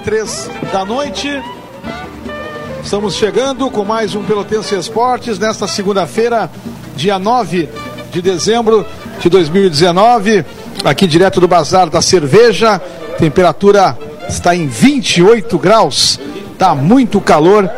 [0.00, 1.42] 8 3 da noite.
[2.82, 6.50] Estamos chegando com mais um Pelotense Esportes nesta segunda-feira,
[6.96, 7.68] dia 9
[8.10, 8.86] de dezembro
[9.20, 10.44] de 2019,
[10.84, 12.80] aqui direto do Bazar da Cerveja.
[13.18, 13.96] Temperatura
[14.28, 16.18] está em 28 graus,
[16.52, 17.70] está muito calor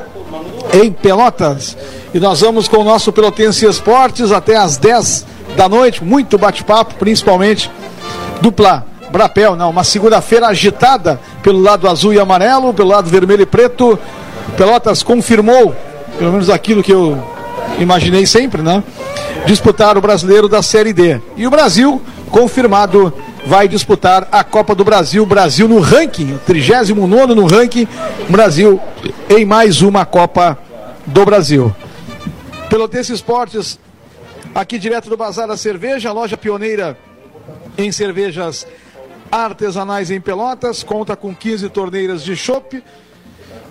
[0.73, 1.77] em Pelotas.
[2.15, 6.95] E nós vamos com o nosso Pelotense Esportes até às 10 da noite, muito bate-papo,
[6.95, 7.71] principalmente
[8.41, 13.47] dupla Brapel, não, uma segunda-feira agitada pelo lado azul e amarelo, pelo lado vermelho e
[13.47, 13.99] preto.
[14.57, 15.75] Pelotas confirmou,
[16.19, 17.23] pelo menos aquilo que eu
[17.79, 18.83] imaginei sempre, né?
[19.47, 21.21] Disputar o brasileiro da Série D.
[21.37, 23.13] E o Brasil, confirmado,
[23.47, 25.27] vai disputar a Copa do Brasil.
[25.27, 27.89] Brasil no ranking, 39 no ranking.
[28.29, 28.81] Brasil
[29.29, 30.59] em mais uma Copa
[31.07, 31.75] do Brasil.
[32.69, 33.79] Pelotense Esportes,
[34.55, 36.97] aqui direto do Bazar da Cerveja, loja pioneira
[37.77, 38.67] em cervejas
[39.33, 42.85] artesanais em Pelotas, conta com 15 torneiras de chopp,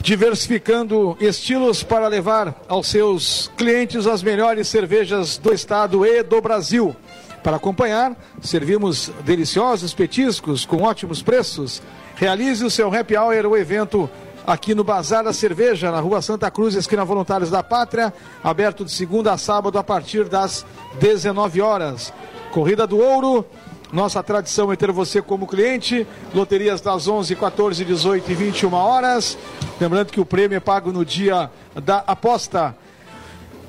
[0.02, 6.96] diversificando estilos para levar aos seus clientes as melhores cervejas do estado e do Brasil.
[7.44, 11.80] Para acompanhar, servimos deliciosos petiscos com ótimos preços.
[12.16, 14.10] Realize o seu happy hour, o evento
[14.46, 18.12] aqui no Bazar da Cerveja, na rua Santa Cruz, esquina Voluntários da Pátria,
[18.44, 20.66] aberto de segunda a sábado a partir das
[21.00, 22.12] 19 horas.
[22.52, 23.46] Corrida do Ouro,
[23.92, 26.08] nossa tradição é ter você como cliente.
[26.34, 29.38] Loterias das 11, 14, 18 e 21 horas.
[29.80, 32.76] Lembrando que o prêmio é pago no dia da aposta.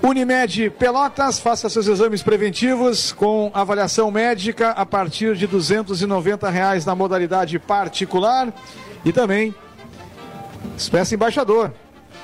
[0.00, 6.94] Unimed Pelotas, faça seus exames preventivos com avaliação médica a partir de 290 reais na
[6.94, 8.52] modalidade particular.
[9.04, 9.54] E também,
[10.76, 11.72] Espécie Embaixador.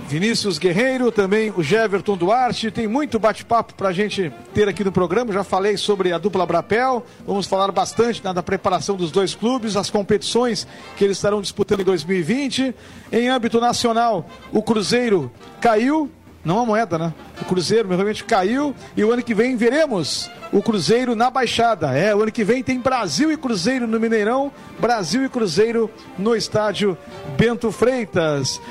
[0.08, 2.72] Vinícius Guerreiro, também o Jeverton Duarte.
[2.72, 5.32] Tem muito bate-papo para a gente ter aqui no programa.
[5.32, 7.06] Já falei sobre a dupla Brapel.
[7.28, 10.68] Vamos falar bastante né, da preparação dos dois clubes, as competições
[10.98, 12.74] que eles estarão disputando em 2020.
[13.12, 15.32] Em âmbito nacional, o Cruzeiro
[15.62, 16.10] caiu,
[16.44, 17.14] não a moeda, né?
[17.42, 21.98] O Cruzeiro realmente caiu e o ano que vem veremos o Cruzeiro na Baixada.
[21.98, 26.36] É, o ano que vem tem Brasil e Cruzeiro no Mineirão, Brasil e Cruzeiro no
[26.36, 26.98] estádio
[27.38, 28.62] Bento Freitas.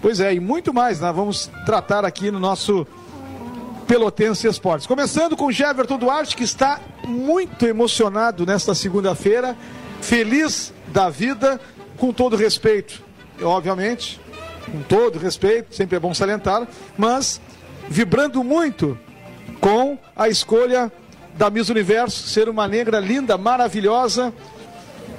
[0.00, 2.86] Pois é, e muito mais nós vamos tratar aqui no nosso
[3.86, 4.86] Pelotense Esportes.
[4.86, 9.56] Começando com Jeverton Duarte, que está muito emocionado nesta segunda-feira,
[10.00, 11.60] feliz da vida,
[11.98, 13.02] com todo respeito,
[13.42, 14.18] obviamente,
[14.70, 16.66] com todo respeito, sempre é bom salientar,
[16.96, 17.40] mas
[17.88, 18.98] vibrando muito
[19.60, 20.90] com a escolha
[21.34, 24.32] da Miss Universo ser uma negra linda, maravilhosa.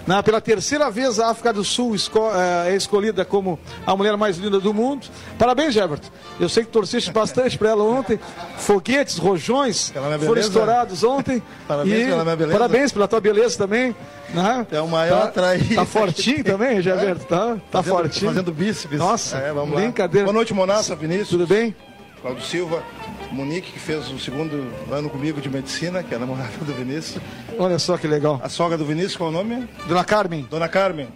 [0.05, 4.17] Na, pela terceira vez a África do Sul esco, é, é escolhida como a mulher
[4.17, 5.07] mais linda do mundo.
[5.37, 6.01] Parabéns, Herbert.
[6.39, 8.19] Eu sei que torceste bastante para ela ontem.
[8.57, 9.93] Foguetes, rojões
[10.25, 11.41] foram estourados ontem.
[11.67, 12.57] parabéns e, pela minha beleza.
[12.57, 13.95] Parabéns pela tua beleza também.
[14.29, 14.67] Né?
[14.71, 15.75] É o maior tá, traído.
[15.75, 17.19] Tá fortinho também, Herbert.
[17.19, 18.31] Tá, tá fazendo, fortinho.
[18.31, 18.97] Fazendo bíceps.
[18.97, 20.25] Nossa, é, vamos brincadeira.
[20.25, 20.31] Lá.
[20.31, 21.29] Boa noite, Monassa, Vinícius.
[21.29, 21.75] Tudo bem?
[22.21, 22.83] Cláudio Silva.
[23.31, 27.23] Monique, que fez o segundo ano comigo de medicina, que é a namorada do Vinícius.
[27.57, 28.39] Olha só que legal.
[28.43, 29.67] A sogra do Vinícius, qual é o nome?
[29.87, 30.47] Dona Carmen.
[30.49, 31.07] Dona Carmen.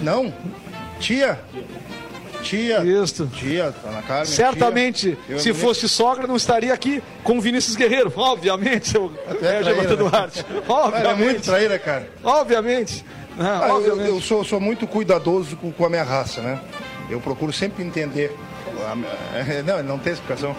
[0.00, 0.32] Não?
[0.98, 1.40] Tia?
[2.42, 2.84] Tia.
[2.84, 3.26] Isso.
[3.26, 4.26] Tia, Dona Carmen.
[4.26, 5.38] Certamente, tia.
[5.38, 8.12] se fosse sogra, não estaria aqui com o Vinícius Guerreiro.
[8.16, 9.12] Obviamente, seu
[9.42, 10.44] é, traíra, Duarte.
[10.68, 11.08] Obviamente.
[11.08, 12.08] É muito traíra, cara.
[12.22, 13.04] Obviamente.
[13.36, 14.08] Não, ah, obviamente.
[14.08, 16.60] Eu, eu, sou, sou muito cuidadoso com, com a minha raça, né?
[17.10, 18.34] Eu procuro sempre entender
[19.64, 20.56] não, não tem explicação.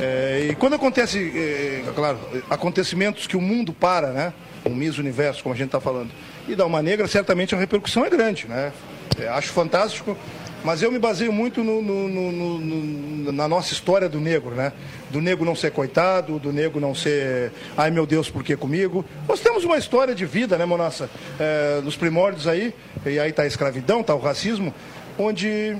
[0.00, 2.18] É, e quando acontece, é, claro,
[2.50, 4.32] acontecimentos que o mundo para, né?
[4.64, 6.10] O Miss Universo, como a gente está falando,
[6.48, 8.72] e da uma negra, certamente a repercussão é grande, né?
[9.18, 10.16] É, acho fantástico,
[10.64, 14.72] mas eu me baseio muito no, no, no, na nossa história do negro, né?
[15.10, 19.04] Do negro não ser coitado, do negro não ser, ai meu Deus, por que comigo?
[19.28, 21.10] Nós temos uma história de vida, né, Monassa?
[21.38, 22.74] É, nos primórdios aí,
[23.04, 24.72] e aí está a escravidão, está o racismo,
[25.18, 25.76] onde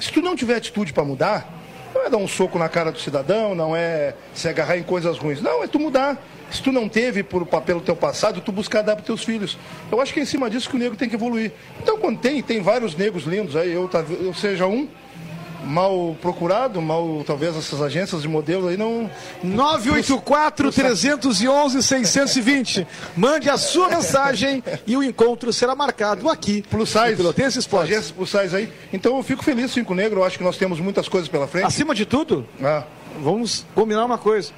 [0.00, 1.58] se tu não tiver atitude para mudar,
[1.94, 5.18] não é dar um soco na cara do cidadão, não é se agarrar em coisas
[5.18, 5.40] ruins.
[5.40, 6.22] Não, é tu mudar.
[6.50, 9.58] Se tu não teve por, pelo teu passado, tu buscar dar para teus filhos.
[9.90, 11.52] Eu acho que é em cima disso que o negro tem que evoluir.
[11.82, 13.90] Então, quando tem, tem vários negros lindos aí, eu,
[14.20, 14.88] eu seja um,
[15.64, 19.10] mal procurado, mal talvez essas agências de modelo aí não
[19.42, 22.86] 984 311 620.
[23.16, 27.90] Mande a sua mensagem e o encontro será marcado aqui plus size, Pelotense Esportes.
[27.90, 28.72] Agências plus size aí.
[28.92, 31.66] Então eu fico feliz cinco negro, eu acho que nós temos muitas coisas pela frente.
[31.66, 32.84] Acima de tudo, Ah,
[33.22, 34.52] vamos combinar uma coisa.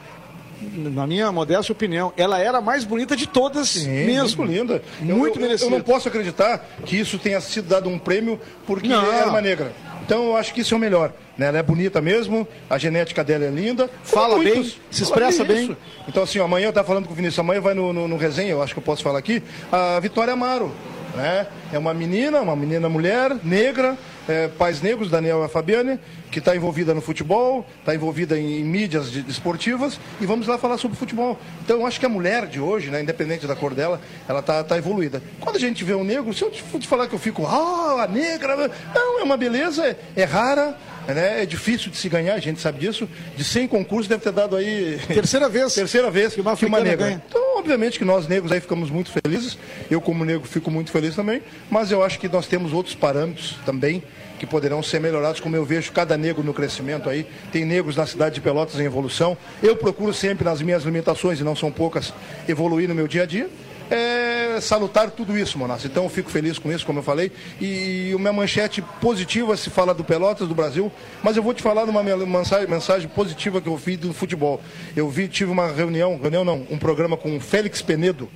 [0.75, 4.45] Na minha modesta opinião, ela era a mais bonita de todas sim, mesmo.
[4.45, 4.83] muito linda.
[5.01, 5.71] Eu- Muito eu, eu, merecida.
[5.71, 9.11] não posso acreditar que isso tenha sido dado um prêmio porque Não.
[9.11, 9.73] era uma negra.
[10.05, 11.13] Então eu acho que isso é o melhor.
[11.39, 11.47] né?
[11.47, 13.89] Ela é bonita mesmo, a genética dela é linda.
[14.03, 15.65] Fala bem, se expressa bem.
[15.65, 15.77] isso.
[16.09, 18.51] Então assim, amanhã eu estava falando com o Vinícius, amanhã vai no, no, no resenha,
[18.51, 20.73] eu acho que eu posso falar aqui, a Vitória Amaro.
[21.15, 21.47] Né?
[21.73, 23.97] É uma menina, uma menina mulher, negra,
[24.31, 25.99] é, pais negros, Daniel e a Fabiane,
[26.31, 30.57] que está envolvida no futebol, está envolvida em, em mídias de- esportivas, e vamos lá
[30.57, 31.39] falar sobre futebol.
[31.65, 34.63] Então eu acho que a mulher de hoje, né, independente da cor dela, ela está
[34.65, 35.23] tá evoluída.
[35.41, 38.05] Quando a gente vê um negro, se eu te, te falar que eu fico, ah,
[38.05, 40.77] a negra, não, é uma beleza, é, é rara,
[41.09, 43.09] né, é difícil de se ganhar, a gente sabe disso.
[43.37, 45.75] De 100 concursos deve ter dado aí Terceira vez.
[45.75, 47.07] terceira vez Que uma que uma negra.
[47.07, 47.23] ganha.
[47.29, 49.59] Então, obviamente que nós negros aí ficamos muito felizes.
[49.91, 51.43] Eu, como negro, fico muito feliz também.
[51.71, 54.03] Mas eu acho que nós temos outros parâmetros também
[54.39, 57.27] que poderão ser melhorados, como eu vejo cada negro no crescimento aí.
[57.53, 59.37] Tem negros na cidade de Pelotas em evolução.
[59.63, 62.15] Eu procuro sempre, nas minhas limitações, e não são poucas,
[62.49, 63.51] evoluir no meu dia a dia.
[63.91, 65.85] É salutar tudo isso, Monas.
[65.85, 67.33] Então eu fico feliz com isso, como eu falei.
[67.61, 70.93] E uma manchete positiva se fala do Pelotas, do Brasil,
[71.23, 74.61] mas eu vou te falar de uma mensagem, mensagem positiva que eu vi do futebol.
[74.95, 78.29] Eu vi, tive uma reunião, reunião não, um programa com o Félix Penedo,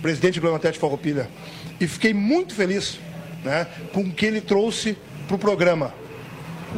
[0.00, 1.28] presidente do Atlético Farroupilha,
[1.80, 2.98] e fiquei muito feliz
[3.42, 4.96] né, com o que ele trouxe
[5.26, 5.92] para o programa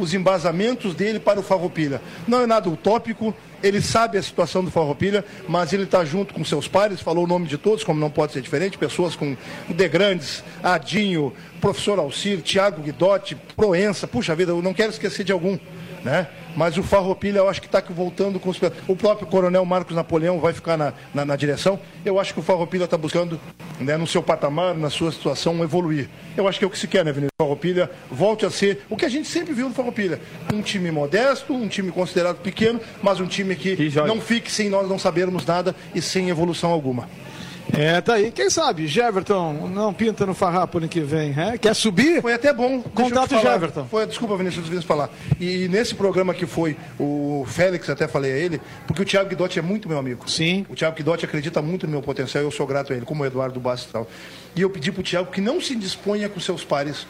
[0.03, 2.01] os embasamentos dele para o Farroupilha.
[2.27, 6.43] Não é nada utópico, ele sabe a situação do Farroupilha, mas ele está junto com
[6.43, 9.35] seus pares, falou o nome de todos, como não pode ser diferente, pessoas com
[9.67, 15.31] De Grandes, Adinho, professor Alcir, Tiago Guidotti, Proença, puxa vida, eu não quero esquecer de
[15.31, 15.57] algum,
[16.07, 16.27] né?
[16.55, 18.57] Mas o Farroupilha eu acho que está voltando com os...
[18.87, 21.77] O próprio Coronel Marcos Napoleão vai ficar na, na, na direção.
[22.05, 23.39] Eu acho que o Farroupilha está buscando,
[23.79, 26.07] né, no seu patamar, na sua situação, evoluir.
[26.37, 27.31] Eu acho que é o que se quer, né, Vinícius?
[27.37, 30.21] O Farroupilha volte a ser o que a gente sempre viu no Farroupilha.
[30.53, 33.77] Um time modesto, um time considerado pequeno, mas um time que,
[34.07, 37.09] não fique sem nós não sabermos nada e sem evolução alguma.
[37.73, 38.31] É, tá aí.
[38.31, 41.33] Quem sabe, Jeverton não pinta no farrapo ano que vem.
[41.37, 41.57] é?
[41.57, 42.21] Quer subir?
[42.21, 42.81] Foi até bom.
[42.81, 43.55] Contato falar.
[43.55, 43.85] Everton.
[43.85, 45.09] Foi, desculpa, Vinícius, Vinícius falar.
[45.39, 49.59] E nesse programa que foi o Félix, até falei a ele, porque o Thiago Guidotti
[49.59, 50.29] é muito meu amigo.
[50.29, 50.65] Sim.
[50.69, 53.25] O Thiago Guidotti acredita muito no meu potencial, eu sou grato a ele, como o
[53.25, 54.07] Eduardo Bastos e tal.
[54.55, 57.05] E eu pedi pro Thiago que não se disponha com seus pares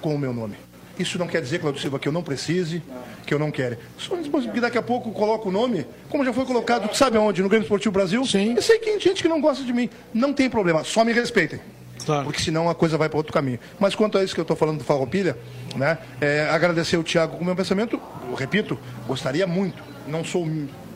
[0.00, 0.54] com o meu nome.
[0.98, 2.82] Isso não quer dizer, Claudio Silva, que eu não precise,
[3.26, 3.76] que eu não quero.
[3.98, 7.42] Só porque daqui a pouco eu coloco o nome, como já foi colocado, sabe aonde?
[7.42, 8.24] No Grêmio Esportivo Brasil?
[8.24, 8.54] Sim.
[8.54, 9.90] Eu sei que tem gente que não gosta de mim.
[10.12, 11.60] Não tem problema, só me respeitem.
[12.04, 12.24] Claro.
[12.24, 13.58] Porque senão a coisa vai para outro caminho.
[13.78, 15.36] Mas quanto a isso que eu estou falando do Farroupilha,
[15.76, 20.46] né, é, agradecer o Thiago com o meu pensamento, eu repito, gostaria muito, não sou,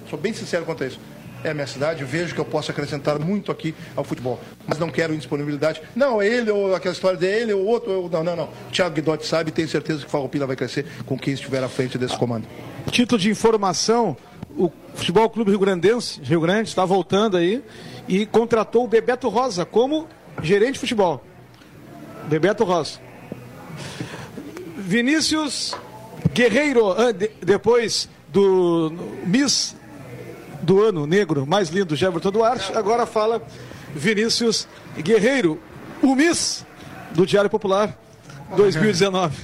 [0.08, 1.00] sou bem sincero quanto a isso.
[1.44, 4.40] É a minha cidade, vejo que eu posso acrescentar muito aqui ao futebol.
[4.66, 5.80] Mas não quero indisponibilidade.
[5.94, 7.92] Não, é ele, ou aquela história dele, ou outro.
[7.92, 8.48] ou- não, não, não.
[8.72, 11.68] Thiago Guidotti sabe e tenho certeza que o Farroupilha vai crescer com quem estiver à
[11.68, 12.44] frente desse comando.
[12.90, 14.16] Título de informação:
[14.56, 17.62] o Futebol Clube Rio Grandense, Rio Grande, está voltando aí
[18.08, 20.08] e contratou o Bebeto Rosa como
[20.42, 21.22] gerente de futebol.
[22.28, 22.98] Bebeto Rosa.
[24.76, 25.74] Vinícius
[26.32, 28.92] Guerreiro, de- depois do
[29.24, 29.74] Miss
[30.62, 33.42] do ano negro mais lindo, Jefferson Duarte, agora fala
[33.94, 34.66] Vinícius
[34.98, 35.60] Guerreiro,
[36.02, 36.64] o Miss
[37.14, 37.96] do Diário Popular
[38.56, 39.36] 2019.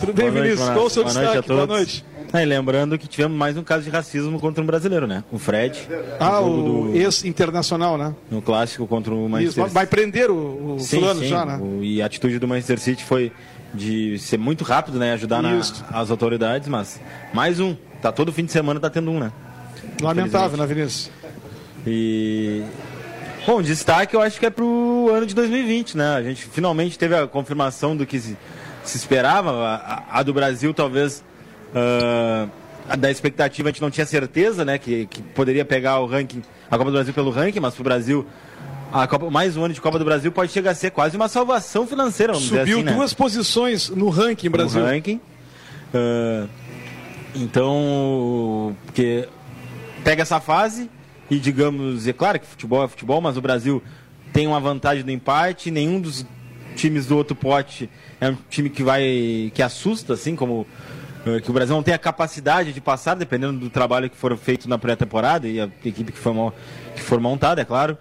[0.00, 0.68] Tudo bem, noite, Vinícius?
[0.70, 1.48] Qual o seu Boa noite destaque?
[1.48, 1.66] todos.
[1.66, 2.04] Boa noite.
[2.32, 5.24] Ah, lembrando que tivemos mais um caso de racismo contra um brasileiro, né?
[5.32, 5.88] O Fred.
[6.20, 8.14] Ah, o do- ex-internacional, né?
[8.30, 11.26] no clássico contra o Manchester vai prender o, o Sim, sim.
[11.28, 11.58] já, né?
[11.60, 13.32] O- e a atitude do Manchester City foi
[13.72, 15.14] de ser muito rápido, né?
[15.14, 15.58] Ajudar na-
[15.90, 17.00] as autoridades, mas
[17.32, 17.74] mais um.
[18.02, 19.32] Tá todo fim de semana tá tendo um, né?
[20.00, 21.10] Lamentável, né, Vinícius?
[21.86, 22.62] E.
[23.46, 26.14] Bom, destaque eu acho que é pro ano de 2020, né?
[26.16, 28.36] A gente finalmente teve a confirmação do que se,
[28.84, 29.50] se esperava.
[29.52, 31.24] A, a- do Brasil, talvez.
[32.88, 34.76] a da expectativa a gente não tinha certeza, né?
[34.78, 38.26] Que, que poderia pegar o ranking, a Copa do Brasil pelo ranking, mas pro Brasil.
[38.92, 41.28] A Copa, mais um ano de Copa do Brasil pode chegar a ser quase uma
[41.28, 42.92] salvação financeira, Subiu assim, né?
[42.92, 44.80] duas posições no ranking Brasil.
[44.80, 45.20] no ranking.
[45.94, 46.46] Ah,
[47.34, 49.28] então, porque
[50.04, 50.90] pega essa fase
[51.30, 53.82] e digamos, é claro que futebol é futebol, mas o Brasil
[54.32, 56.26] tem uma vantagem do empate, nenhum dos
[56.74, 57.90] times do outro pote
[58.20, 60.66] é um time que vai que assusta assim, como
[61.26, 64.36] eh, que o Brasil não tem a capacidade de passar, dependendo do trabalho que for
[64.36, 66.52] feito na pré-temporada e a equipe que for,
[66.94, 67.98] que for montada, é claro.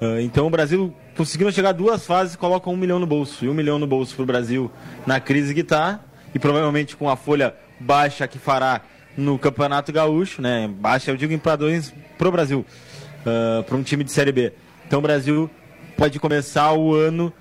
[0.00, 3.44] Ah, Então o Brasil conseguindo chegar a duas fases coloca um milhão no bolso.
[3.44, 4.70] E um milhão no bolso para o Brasil
[5.06, 6.00] na crise que está.
[6.34, 8.80] E provavelmente com a folha baixa que fará
[9.16, 10.68] no Campeonato Gaúcho, né?
[10.68, 14.52] Baixa, eu digo em padrões pro Brasil, uh, ah, para um time de Série B.
[14.86, 15.50] Então o Brasil
[15.96, 17.32] pode começar o ano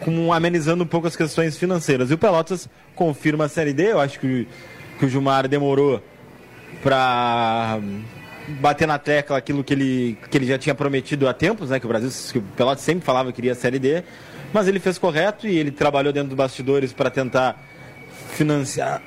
[0.00, 2.10] com, amenizando um pouco as questões financeiras.
[2.10, 4.48] E o Pelotas confirma a Série D, eu acho que,
[4.98, 6.02] que o Gilmar demorou
[6.82, 7.78] para
[8.60, 11.78] bater na tecla aquilo que ele, que ele já tinha prometido há tempos, né?
[11.78, 14.02] Que o Brasil, que o Pelotas sempre falava que queria a Série D,
[14.52, 17.62] mas ele fez correto e ele trabalhou dentro dos bastidores para tentar
[18.32, 19.02] financiar,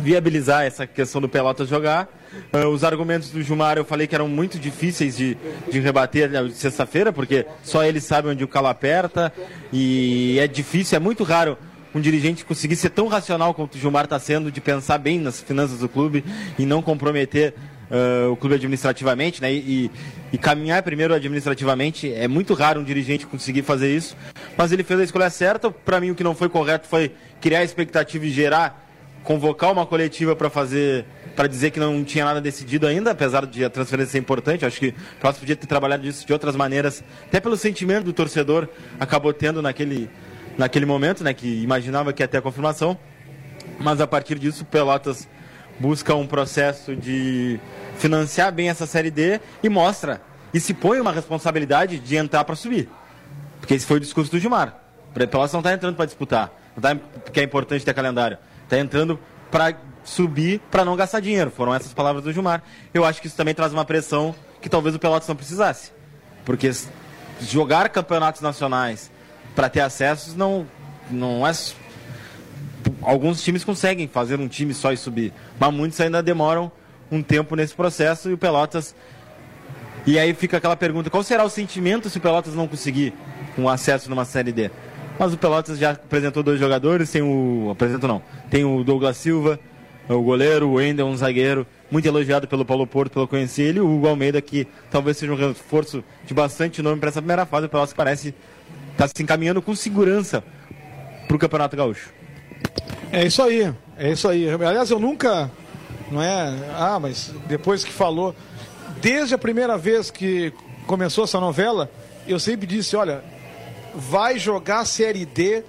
[0.00, 2.08] viabilizar essa questão do Pelotas jogar.
[2.52, 5.36] Uh, os argumentos do Gilmar eu falei que eram muito difíceis de,
[5.70, 9.32] de rebater na sexta-feira, porque só ele sabe onde o calo aperta
[9.72, 11.56] e é difícil, é muito raro
[11.94, 15.40] um dirigente conseguir ser tão racional quanto o Gilmar está sendo, de pensar bem nas
[15.40, 16.24] finanças do clube
[16.58, 17.54] e não comprometer
[17.90, 19.52] uh, o clube administrativamente, né?
[19.52, 19.90] E,
[20.32, 24.16] e, caminhar primeiro administrativamente é muito raro um dirigente conseguir fazer isso.
[24.56, 25.70] Mas ele fez a escolha certa.
[25.70, 28.87] Para mim, o que não foi correto foi criar expectativa e gerar,
[29.28, 31.04] convocar uma coletiva para fazer,
[31.36, 34.64] para dizer que não tinha nada decidido ainda, apesar de a transferência ser importante.
[34.64, 38.14] Acho que o próximo podia ter trabalhado isso de outras maneiras, até pelo sentimento do
[38.14, 38.66] torcedor
[38.98, 40.08] acabou tendo naquele
[40.56, 41.34] naquele momento, né?
[41.34, 42.98] Que imaginava que ia ter a confirmação.
[43.78, 45.28] Mas a partir disso, Pelotas
[45.78, 47.60] busca um processo de
[47.98, 50.22] financiar bem essa Série D e mostra
[50.54, 52.88] e se põe uma responsabilidade de entrar para subir.
[53.60, 54.80] Porque esse foi o discurso do Gilmar.
[55.10, 58.38] O Pelotas não está entrando para disputar, não tá, porque é importante ter calendário.
[58.68, 59.18] Está entrando
[59.50, 61.50] para subir, para não gastar dinheiro.
[61.50, 62.62] Foram essas palavras do Gilmar.
[62.92, 65.90] Eu acho que isso também traz uma pressão que talvez o Pelotas não precisasse.
[66.44, 66.70] Porque
[67.40, 69.10] jogar campeonatos nacionais
[69.56, 70.66] para ter acessos não,
[71.10, 71.52] não é
[73.00, 76.70] alguns times conseguem fazer um time só e subir, mas muitos ainda demoram
[77.10, 78.94] um tempo nesse processo e o Pelotas.
[80.06, 83.14] E aí fica aquela pergunta: qual será o sentimento se o Pelotas não conseguir
[83.56, 84.70] um acesso numa Série D?
[85.18, 87.70] Mas o Pelotas já apresentou dois jogadores, tem o.
[87.70, 88.22] Apresentou não.
[88.48, 89.58] Tem o Douglas Silva,
[90.08, 93.96] o goleiro, o Wendel, um zagueiro, muito elogiado pelo Paulo Porto, pelo conhecer ele, o
[93.96, 97.66] Hugo Almeida, que talvez seja um reforço de bastante nome para essa primeira fase.
[97.66, 98.28] O Pelotas parece
[98.92, 100.42] estar tá se encaminhando com segurança
[101.26, 102.10] para o Campeonato Gaúcho.
[103.10, 104.48] É isso aí, é isso aí.
[104.48, 105.50] Aliás, eu nunca,
[106.12, 106.54] não é?
[106.74, 108.34] Ah, mas depois que falou,
[109.00, 110.52] desde a primeira vez que
[110.86, 111.90] começou essa novela,
[112.26, 113.22] eu sempre disse, olha,
[113.98, 115.64] vai jogar Série D,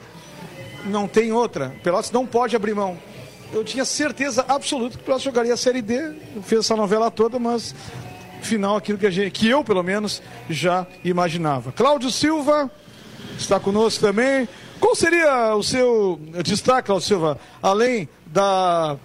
[0.85, 1.75] não tem outra.
[1.83, 2.97] Pelotas não pode abrir mão.
[3.51, 7.39] Eu tinha certeza absoluta que o Pelotas jogaria a Série D, fez essa novela toda,
[7.39, 7.73] mas
[8.41, 11.71] final aquilo que, gente, que eu, pelo menos, já imaginava.
[11.71, 12.69] Cláudio Silva
[13.37, 14.47] está conosco também.
[14.79, 18.97] Qual seria o seu destaque, Cláudio Silva, além da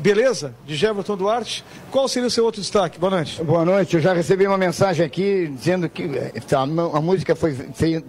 [0.00, 1.64] beleza de Jefferson Duarte?
[1.90, 2.98] Qual seria o seu outro destaque?
[2.98, 3.42] Boa noite.
[3.42, 3.96] Boa noite.
[3.96, 7.56] Eu já recebi uma mensagem aqui dizendo que eh, a, a música foi,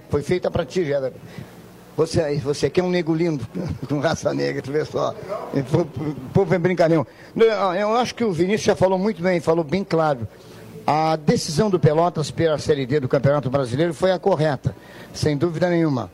[0.10, 1.18] foi feita para ti, Jefferson.
[1.96, 3.48] Você, você aqui é um nego lindo,
[3.90, 5.16] com raça negra, tu vê só.
[5.54, 7.08] O povo é brincalhão.
[7.80, 10.28] Eu acho que o Vinícius já falou muito bem, falou bem claro.
[10.86, 14.76] A decisão do Pelotas pela Série D do Campeonato Brasileiro foi a correta,
[15.14, 16.10] sem dúvida nenhuma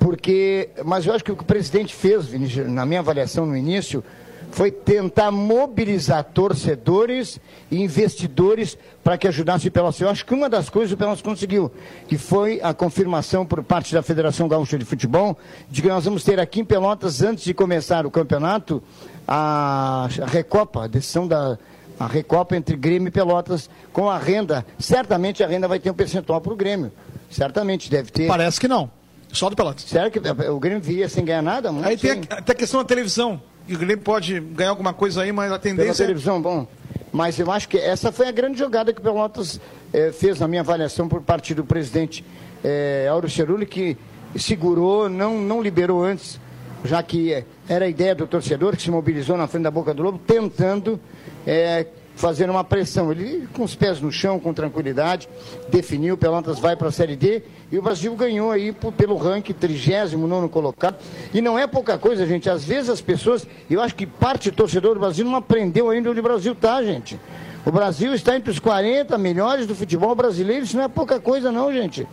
[0.00, 2.32] porque, mas eu acho que o que o presidente fez,
[2.66, 4.02] na minha avaliação no início,
[4.50, 7.40] foi tentar mobilizar torcedores
[7.70, 10.00] e investidores para que ajudasse o Pelotas.
[10.00, 11.70] Eu acho que uma das coisas o Pelotas conseguiu,
[12.08, 15.38] que foi a confirmação por parte da Federação Gaúcha de Futebol,
[15.70, 18.82] de que nós vamos ter aqui em Pelotas, antes de começar o campeonato,
[19.26, 21.58] a, Recopa, a decisão da
[21.98, 24.64] a Recopa entre Grêmio e Pelotas, com a renda.
[24.78, 26.90] Certamente a renda vai ter um percentual para o Grêmio.
[27.30, 28.26] Certamente deve ter.
[28.26, 28.90] Parece que não.
[29.30, 29.84] Só do Pelotas.
[29.84, 31.70] Sério que o Grêmio viria sem ganhar nada?
[31.82, 33.40] Aí tem a, a, questão da televisão.
[33.70, 35.94] O Grêmio pode ganhar alguma coisa aí, mas a tendência.
[35.94, 36.66] Pela televisão, bom.
[37.12, 39.60] Mas eu acho que essa foi a grande jogada que o Pelotas
[39.92, 42.24] eh, fez na minha avaliação por parte do presidente
[42.64, 43.96] eh, Auro Cerulli, que
[44.36, 46.40] segurou, não, não liberou antes,
[46.84, 49.92] já que eh, era a ideia do torcedor que se mobilizou na frente da boca
[49.94, 51.00] do Lobo, tentando
[51.46, 51.86] eh,
[52.20, 53.10] fazendo uma pressão.
[53.10, 55.28] Ele, com os pés no chão, com tranquilidade,
[55.70, 60.48] definiu, Pelotas vai para a Série D e o Brasil ganhou aí pelo ranking 39
[60.48, 60.96] colocado.
[61.32, 62.48] E não é pouca coisa, gente.
[62.50, 66.10] Às vezes as pessoas, eu acho que parte do torcedor do Brasil não aprendeu ainda
[66.10, 67.18] onde o Brasil está, gente.
[67.64, 71.50] O Brasil está entre os 40 melhores do futebol brasileiro, isso não é pouca coisa,
[71.50, 72.06] não, gente.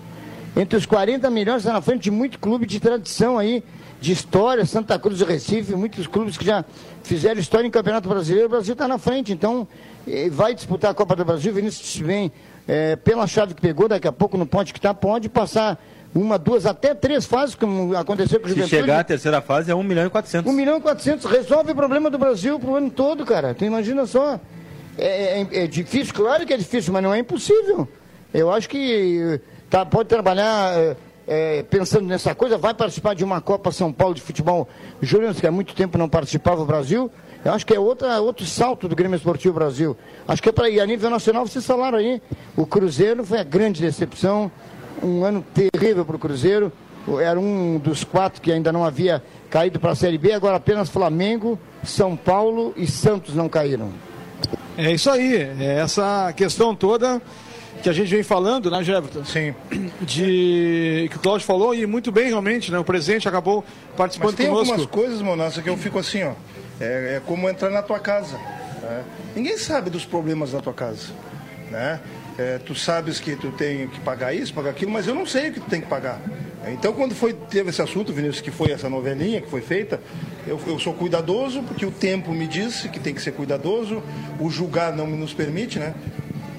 [0.55, 3.63] Entre os 40 melhores, está na frente de muito clube de tradição aí,
[3.99, 6.63] de história, Santa Cruz do Recife, muitos clubes que já
[7.03, 9.31] fizeram história em Campeonato Brasileiro, o Brasil está na frente.
[9.31, 9.67] Então,
[10.31, 12.31] vai disputar a Copa do Brasil, Vinícius bem
[12.67, 15.81] é, pela chave que pegou, daqui a pouco no ponte que está, pode passar
[16.13, 18.75] uma, duas, até três fases, como aconteceu com o Juventude.
[18.75, 20.51] Se chegar à terceira fase é 1 milhão e 400.
[20.51, 23.53] 1 milhão e 400, resolve o problema do Brasil pro ano todo, cara.
[23.53, 24.39] Tu imagina só.
[24.97, 27.87] É, é, é, difícil, claro que é difícil, mas não é impossível.
[28.33, 29.39] Eu acho que
[29.69, 30.95] tá, pode trabalhar
[31.27, 34.67] é, pensando nessa coisa, vai participar de uma Copa São Paulo de futebol
[35.01, 37.11] júnior, que há muito tempo não participava o Brasil.
[37.43, 39.95] Eu acho que é outra, outro salto do Grêmio Esportivo Brasil.
[40.27, 42.21] Acho que é para ir a nível nacional, vocês falaram aí.
[42.55, 44.49] O Cruzeiro foi a grande decepção,
[45.03, 46.71] um ano terrível para o Cruzeiro.
[47.21, 50.89] Era um dos quatro que ainda não havia caído para a Série B, agora apenas
[50.89, 53.91] Flamengo, São Paulo e Santos não caíram.
[54.77, 57.21] É isso aí, é essa questão toda
[57.81, 59.23] que a gente vem falando, né, Jefferson?
[59.25, 59.53] Sim.
[60.01, 62.79] De que o Cláudio falou e muito bem realmente, né?
[62.79, 63.63] O presidente acabou
[63.95, 64.73] participando Mas tem conosco.
[64.73, 66.33] algumas coisas, Monassa, que eu fico assim, ó.
[66.79, 68.37] É, é como entrar na tua casa.
[68.81, 69.03] né?
[69.35, 71.07] Ninguém sabe dos problemas da tua casa.
[71.71, 71.99] Né?
[72.37, 75.49] É, tu sabes que tu tem que pagar isso, pagar aquilo, mas eu não sei
[75.49, 76.21] o que tu tem que pagar.
[76.67, 79.99] Então, quando foi, teve esse assunto, Vinícius, que foi essa novelinha que foi feita,
[80.45, 84.03] eu, eu sou cuidadoso, porque o tempo me disse que tem que ser cuidadoso,
[84.39, 85.93] o julgar não nos permite, né?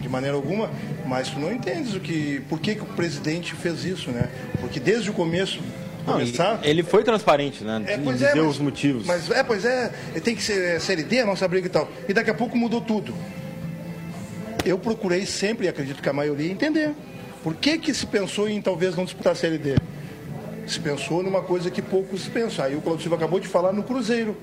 [0.00, 0.70] De maneira alguma,
[1.06, 4.28] mas tu não entendes o que, por que, que o presidente fez isso, né?
[4.60, 5.60] Porque desde o começo,
[6.06, 6.60] Não, começar...
[6.62, 7.82] ele foi transparente, né?
[7.86, 9.06] É, em pois dizer é, mas, os motivos.
[9.06, 11.90] Mas é, pois é, tem que ser é, série D, a nossa briga e tal.
[12.08, 13.12] E daqui a pouco mudou tudo.
[14.64, 16.94] Eu procurei sempre, e acredito que a maioria, entender.
[17.42, 19.76] Por que, que se pensou em talvez não disputar a série D?
[20.66, 22.64] Se pensou numa coisa que poucos pensam.
[22.64, 24.36] Aí o Claudio Silva acabou de falar no Cruzeiro.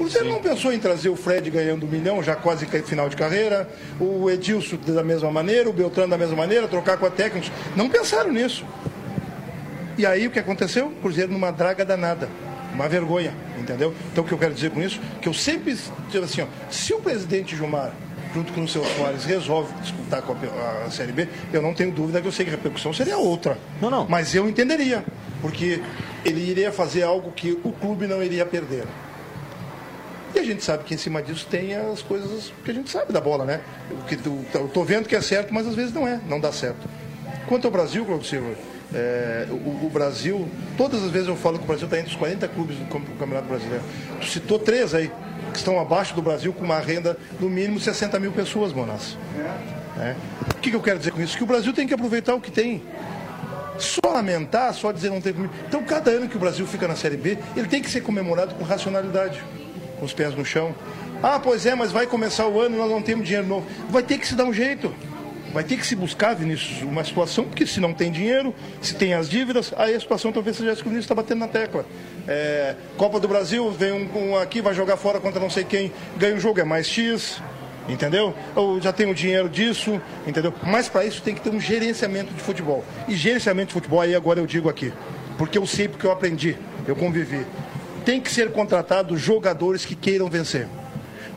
[0.00, 3.10] O Cruzeiro não pensou em trazer o Fred ganhando um milhão, já quase que final
[3.10, 3.68] de carreira,
[4.00, 7.52] o Edilson da mesma maneira, o Beltrano da mesma maneira, trocar com a técnicos.
[7.76, 8.64] Não pensaram nisso.
[9.98, 10.86] E aí o que aconteceu?
[10.86, 12.30] O Cruzeiro numa draga danada.
[12.72, 13.94] Uma vergonha, entendeu?
[14.10, 14.98] Então o que eu quero dizer com isso?
[15.20, 15.76] Que eu sempre
[16.10, 17.92] digo assim, ó, se o presidente Gilmar,
[18.34, 21.92] junto com o seu Soares, resolve disputar com a, a Série B, eu não tenho
[21.92, 23.58] dúvida que eu sei que a repercussão seria outra.
[23.82, 24.08] Não, não.
[24.08, 25.04] Mas eu entenderia,
[25.42, 25.82] porque
[26.24, 28.84] ele iria fazer algo que o clube não iria perder.
[30.34, 33.12] E a gente sabe que em cima disso tem as coisas que a gente sabe
[33.12, 33.60] da bola, né?
[33.90, 34.16] O que
[34.56, 36.88] eu tô vendo que é certo, mas às vezes não é, não dá certo.
[37.48, 38.54] Quanto ao Brasil, Claudio Silva,
[38.94, 42.16] é, o, o Brasil, todas as vezes eu falo que o Brasil está entre os
[42.16, 43.82] 40 clubes do Cam- Campeonato Brasileiro.
[44.20, 45.10] Tu citou três aí,
[45.52, 49.16] que estão abaixo do Brasil com uma renda no mínimo 60 mil pessoas, Monas.
[49.98, 50.14] É.
[50.52, 51.36] O que, que eu quero dizer com isso?
[51.36, 52.82] Que o Brasil tem que aproveitar o que tem.
[53.78, 55.52] Só lamentar, só dizer não tem comida.
[55.66, 58.54] Então, cada ano que o Brasil fica na Série B, ele tem que ser comemorado
[58.54, 59.42] com racionalidade,
[60.00, 60.74] com os pés no chão.
[61.22, 63.66] Ah, pois é, mas vai começar o ano nós não temos dinheiro novo.
[63.90, 64.92] Vai ter que se dar um jeito.
[65.52, 69.14] Vai ter que se buscar, Vinícius, uma situação, porque se não tem dinheiro, se tem
[69.14, 71.84] as dívidas, aí a situação talvez seja essa que o Vinícius está batendo na tecla.
[72.26, 75.92] É, Copa do Brasil, vem um, um aqui, vai jogar fora contra não sei quem,
[76.16, 77.42] ganha um jogo, é mais X.
[77.88, 78.32] Entendeu?
[78.54, 80.54] Eu já tenho dinheiro disso, entendeu?
[80.62, 82.84] Mas para isso tem que ter um gerenciamento de futebol.
[83.08, 84.92] E gerenciamento de futebol, aí agora eu digo aqui,
[85.36, 87.44] porque eu sei, porque eu aprendi, eu convivi.
[88.04, 90.66] Tem que ser contratado jogadores que queiram vencer.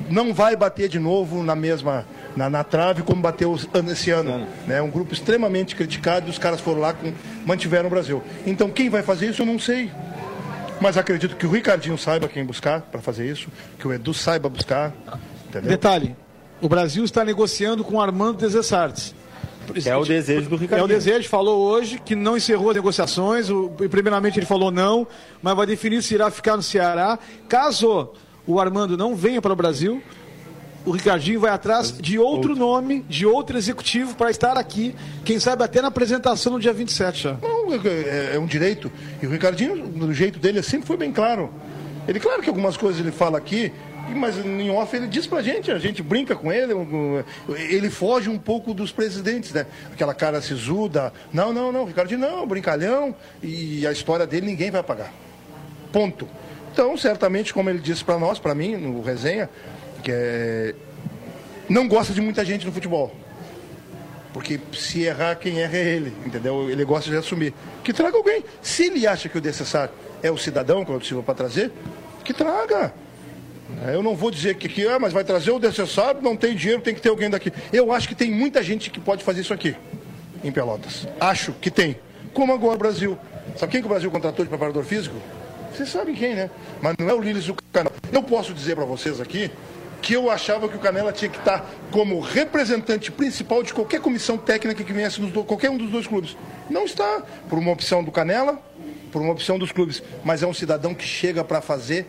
[0.10, 3.56] Não vai bater de novo na mesma na, na trave como bateu
[3.92, 4.48] esse ano.
[4.68, 4.82] Né?
[4.82, 7.14] Um grupo extremamente criticado e os caras foram lá com
[7.46, 8.24] mantiveram o Brasil.
[8.46, 9.92] Então quem vai fazer isso eu não sei.
[10.82, 13.48] Mas acredito que o Ricardinho saiba quem buscar para fazer isso,
[13.80, 14.92] que o Edu saiba buscar.
[15.48, 15.70] Entendeu?
[15.70, 16.16] Detalhe,
[16.62, 19.16] o Brasil está negociando com o Armando Desessartes.
[19.86, 23.50] É o desejo do É o desejo, falou hoje que não encerrou as negociações.
[23.50, 25.08] O, primeiramente ele falou não,
[25.42, 27.18] mas vai definir se irá ficar no Ceará.
[27.48, 28.10] Caso
[28.46, 30.02] o Armando não venha para o Brasil,
[30.86, 35.64] o Ricardinho vai atrás de outro nome, de outro executivo para estar aqui, quem sabe
[35.64, 37.38] até na apresentação no dia 27 já.
[37.42, 38.92] Não, é, é um direito.
[39.22, 41.50] E o Ricardinho, do jeito dele, sempre foi bem claro.
[42.08, 43.72] Ele, claro que algumas coisas ele fala aqui,
[44.10, 46.74] mas em off ele diz pra gente, a gente brinca com ele,
[47.70, 49.66] ele foge um pouco dos presidentes, né?
[49.92, 51.14] Aquela cara sisuda.
[51.32, 55.14] Não, não, não, Ricardinho não, brincalhão, e a história dele ninguém vai pagar.
[55.92, 56.28] Ponto.
[56.72, 59.50] Então, certamente, como ele disse pra nós, pra mim, no resenha,
[60.04, 60.74] que é...
[61.70, 63.16] não gosta de muita gente no futebol.
[64.34, 66.68] Porque se errar, quem erra é ele, entendeu?
[66.70, 67.54] Ele gosta de assumir.
[67.84, 68.44] Que traga alguém.
[68.64, 71.72] Se ele acha que o necessário é o cidadão, Claudio Silva, para trazer,
[72.24, 72.92] que traga.
[73.88, 76.56] É, Eu não vou dizer que, que ah, mas vai trazer o necessário, não tem
[76.56, 77.52] dinheiro, tem que ter alguém daqui.
[77.72, 79.76] Eu acho que tem muita gente que pode fazer isso aqui,
[80.44, 81.08] em Pelotas.
[81.20, 81.98] Acho que tem.
[82.34, 83.18] Como agora o Brasil.
[83.58, 85.16] Sabe quem que o Brasil contratou de preparador físico?
[85.76, 86.50] Vocês sabem quem, né?
[86.82, 87.96] Mas não é o Lílis do Canela.
[88.12, 89.50] Eu posso dizer para vocês aqui
[90.02, 94.38] que eu achava que o Canela tinha que estar como representante principal de qualquer comissão
[94.38, 96.36] técnica que viesse nos do- qualquer um dos dois clubes.
[96.70, 98.62] Não está, por uma opção do Canela,
[99.12, 102.06] por uma opção dos clubes, mas é um cidadão que chega para fazer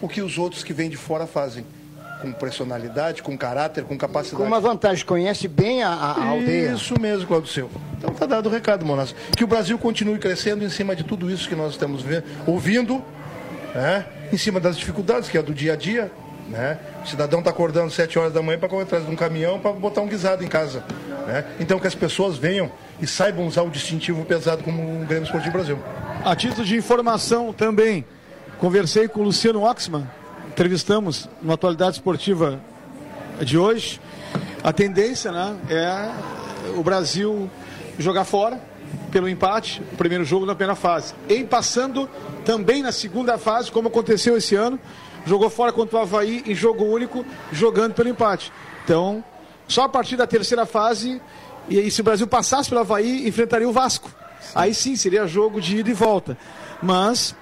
[0.00, 1.64] o que os outros que vêm de fora fazem.
[2.22, 4.40] Com personalidade, com caráter, com capacidade.
[4.42, 6.72] Com uma vantagem, conhece bem a, a- aldeia.
[6.72, 7.78] Isso mesmo, Claudio Silva.
[7.98, 9.14] Então tá dado o recado, Monas.
[9.36, 13.04] Que o Brasil continue crescendo em cima de tudo isso que nós estamos vendo, ouvindo,
[13.74, 14.06] né?
[14.32, 16.10] em cima das dificuldades, que é do dia a dia.
[16.48, 16.78] Né?
[17.04, 19.58] O cidadão está acordando às 7 horas da manhã para correr atrás de um caminhão
[19.60, 20.82] para botar um guisado em casa.
[21.26, 21.44] Né?
[21.60, 25.52] Então que as pessoas venham e saibam usar o distintivo pesado como o Grêmio Esportivo
[25.52, 25.78] Brasil.
[26.24, 28.04] A título de informação também,
[28.58, 30.08] conversei com o Luciano Oxman,
[30.48, 32.60] entrevistamos na atualidade esportiva
[33.40, 34.00] de hoje.
[34.62, 36.10] A tendência né, é
[36.76, 37.50] o Brasil
[37.98, 38.60] jogar fora
[39.10, 41.14] pelo empate, o primeiro jogo na primeira fase.
[41.28, 42.08] Em passando
[42.44, 44.78] também na segunda fase, como aconteceu esse ano,
[45.26, 48.52] jogou fora contra o Havaí em jogo único, jogando pelo empate.
[48.84, 49.22] Então,
[49.68, 51.20] só a partir da terceira fase,
[51.68, 54.10] e aí se o Brasil passasse pelo Havaí, enfrentaria o Vasco.
[54.54, 56.38] Aí sim, seria jogo de ida e volta.
[56.82, 57.34] Mas,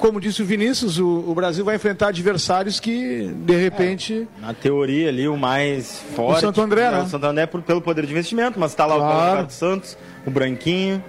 [0.00, 4.26] como disse o Vinícius, o, o Brasil vai enfrentar adversários que, de repente.
[4.38, 6.38] É, na teoria ali, o mais forte.
[6.38, 7.02] O Santo André, né?
[7.02, 9.12] O Santo André por, pelo poder de investimento, mas está lá claro.
[9.12, 11.04] o Ricardo Santos, o Branquinho,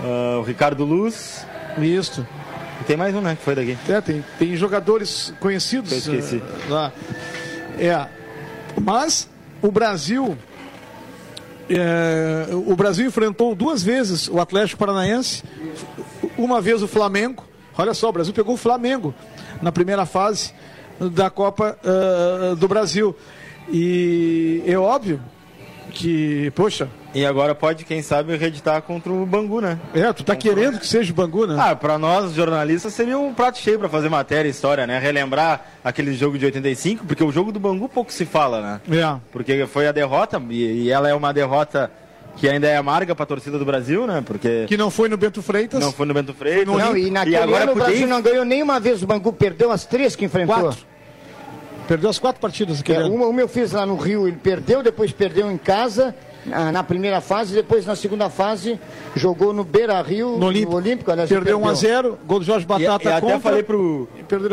[0.00, 1.46] uh, o Ricardo Luz.
[1.78, 2.26] Isso.
[2.80, 3.36] E tem mais um, né?
[3.36, 3.76] Que foi daqui.
[3.88, 5.92] É, tem, tem jogadores conhecidos.
[5.92, 6.36] Eu esqueci.
[6.36, 6.92] Uh, lá.
[7.78, 8.06] É.
[8.80, 9.28] Mas
[9.60, 10.36] o Brasil.
[11.68, 15.42] É, o Brasil enfrentou duas vezes o Atlético Paranaense,
[16.36, 17.44] uma vez o Flamengo.
[17.76, 19.14] Olha só, o Brasil pegou o Flamengo
[19.60, 20.52] na primeira fase
[20.98, 23.16] da Copa uh, do Brasil.
[23.70, 25.20] E é óbvio
[25.90, 26.88] que, poxa.
[27.14, 29.78] E agora pode, quem sabe, reeditar contra o Bangu, né?
[29.94, 31.56] É, tu tá querendo que seja o Bangu, né?
[31.56, 34.98] Ah, pra nós, jornalistas, seria um prato cheio para fazer matéria, história, né?
[34.98, 38.80] Relembrar aquele jogo de 85, porque o jogo do Bangu pouco se fala, né?
[38.90, 39.20] É.
[39.30, 41.90] Porque foi a derrota, e ela é uma derrota
[42.36, 44.22] que ainda é amarga para a torcida do Brasil, né?
[44.24, 45.80] Porque que não foi no Bento Freitas.
[45.80, 46.66] Não foi no Bento Freitas.
[46.66, 49.32] No não, e naquele e agora ano o Brasil não ganhou nenhuma vez o Bangu,
[49.32, 50.56] perdeu as três que enfrentou.
[50.56, 50.86] Quatro.
[51.86, 52.82] Perdeu as quatro partidas.
[52.88, 56.14] É, uma, uma eu fiz lá no Rio, ele perdeu, depois perdeu em casa
[56.46, 58.78] na primeira fase, depois na segunda fase
[59.16, 60.72] jogou no Beira Rio, no Olímpico.
[60.72, 63.04] No Olímpico aliás, perdeu 1 a 0 gol do Jorge Batata.
[63.04, 64.08] E, e até falei pro,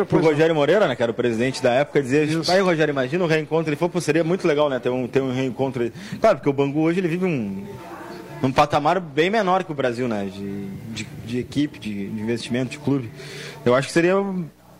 [0.08, 3.28] pro Rogério Moreira, né, que era o presidente da época, dizer: aí, Rogério, imagina um
[3.28, 3.70] reencontro.
[3.70, 5.92] Ele falou: seria muito legal, né, ter um, ter um reencontro.
[6.20, 7.66] Claro, porque o Bangu hoje ele vive um,
[8.42, 12.72] um patamar bem menor que o Brasil, né, de, de, de equipe, de, de, investimento,
[12.72, 13.12] de clube.
[13.66, 14.16] Eu acho que seria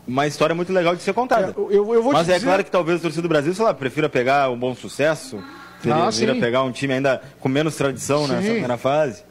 [0.08, 1.54] uma história muito legal de ser contada.
[1.58, 2.46] É, eu, eu Mas é dizer...
[2.46, 5.44] claro que talvez o torcedor do Brasil, sei lá, prefira pegar um bom sucesso
[5.82, 8.34] Teria ah, pegar um time ainda com menos tradição sim.
[8.34, 9.24] nessa primeira fase.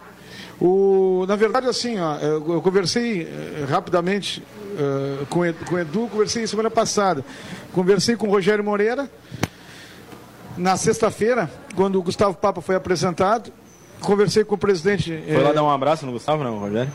[0.60, 4.42] O, na verdade, assim, ó, eu, conversei uh, rapidamente
[4.74, 7.24] uh, com, com o Edu, conversei semana passada.
[7.72, 9.08] Conversei com o Rogério Moreira
[10.58, 13.50] na sexta-feira, quando o Gustavo Papa foi apresentado.
[14.00, 15.22] Conversei com o presidente.
[15.26, 16.92] Foi lá dar um abraço no Gustavo, não, Rogério?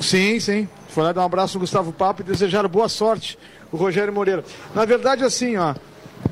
[0.00, 0.68] Sim, sim.
[0.88, 3.38] Foi lá dar um abraço no Gustavo Papa e desejar boa sorte
[3.70, 4.44] o Rogério Moreira.
[4.74, 5.74] Na verdade, assim, ó,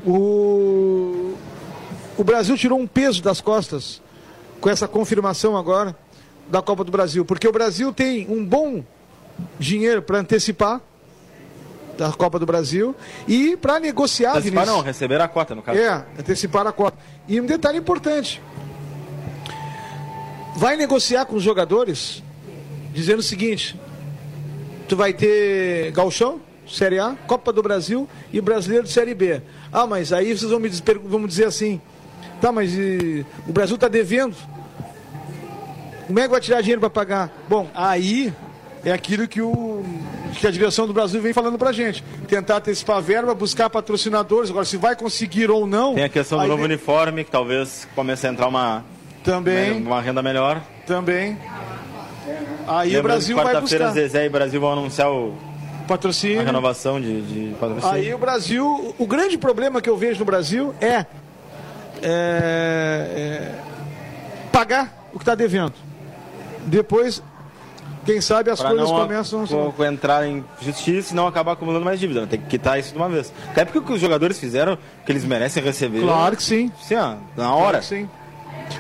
[0.07, 1.22] o,
[2.17, 4.01] o Brasil tirou um peso das costas
[4.61, 5.97] com essa confirmação agora
[6.49, 8.85] da Copa do Brasil, porque o Brasil tem um bom
[9.59, 10.81] dinheiro para antecipar
[11.97, 12.95] da Copa do Brasil
[13.27, 14.33] e para negociar.
[14.33, 15.79] Antecipar não, receber a cota no caso.
[15.79, 16.97] É, antecipar a cota.
[17.29, 18.43] E um detalhe importante:
[20.57, 22.23] vai negociar com os jogadores
[22.93, 23.79] dizendo o seguinte:
[24.89, 29.43] tu vai ter galchão, Série A, Copa do Brasil e Brasileiro de Série B.
[29.73, 31.81] Ah, mas aí vocês vão me dizer, vamos dizer assim:
[32.43, 34.35] Tá, mas e, o Brasil está devendo.
[36.09, 37.31] Como é que vai tirar dinheiro para pagar?
[37.49, 38.35] Bom, aí
[38.85, 39.85] é aquilo que, o,
[40.35, 42.03] que a direção do Brasil vem falando pra gente.
[42.27, 44.51] Tentar antecipar a verba, buscar patrocinadores.
[44.51, 45.95] Agora, se vai conseguir ou não.
[45.95, 46.65] Tem a questão do novo vem...
[46.65, 48.85] uniforme, que talvez comece a entrar uma,
[49.23, 49.81] Também.
[49.81, 50.61] uma renda melhor.
[50.85, 51.39] Também.
[52.67, 53.93] Aí o Brasil vai buscar.
[53.93, 55.33] Zezé e Brasil vão anunciar o
[55.87, 56.41] patrocínio.
[56.41, 57.95] A renovação de, de patrocínio.
[57.95, 61.07] Aí o Brasil, o grande problema que eu vejo no Brasil é
[62.03, 63.55] é, é,
[64.51, 65.73] pagar o que está devendo.
[66.67, 67.23] Depois,
[68.05, 69.45] quem sabe as pra coisas não começam
[69.79, 72.23] a entrar em justiça e não acabar acumulando mais dívida.
[72.23, 72.27] Né?
[72.31, 73.33] Tem que quitar isso de uma vez.
[73.51, 76.01] Até porque o que os jogadores fizeram, que eles merecem receber.
[76.01, 76.71] Claro que sim.
[76.83, 77.79] Sim, ó, na hora.
[77.79, 78.09] Claro sim.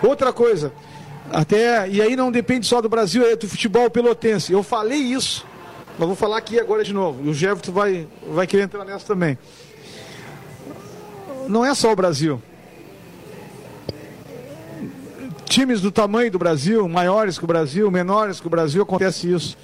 [0.02, 0.72] Outra coisa,
[1.30, 4.52] até e aí não depende só do Brasil, é do futebol pelotense.
[4.52, 5.46] Eu falei isso,
[5.98, 7.24] mas vou falar aqui agora de novo.
[7.24, 9.38] E o Jefferson vai vai querer entrar nessa também.
[11.48, 12.40] Não é só o Brasil
[15.53, 19.59] times do tamanho do Brasil, maiores que o Brasil, menores que o Brasil, acontece isso.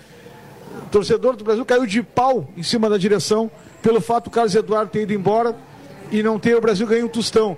[0.82, 4.54] O torcedor do Brasil caiu de pau em cima da direção pelo fato do Carlos
[4.54, 5.56] Eduardo ter ido embora
[6.10, 7.56] e não ter o Brasil ganho um tostão.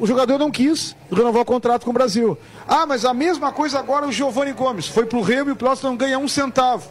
[0.00, 2.36] O jogador não quis renovar o contrato com o Brasil.
[2.66, 4.88] Ah, mas a mesma coisa agora o Giovanni Gomes.
[4.88, 6.90] Foi pro Remo e o Pelotas não ganha um centavo.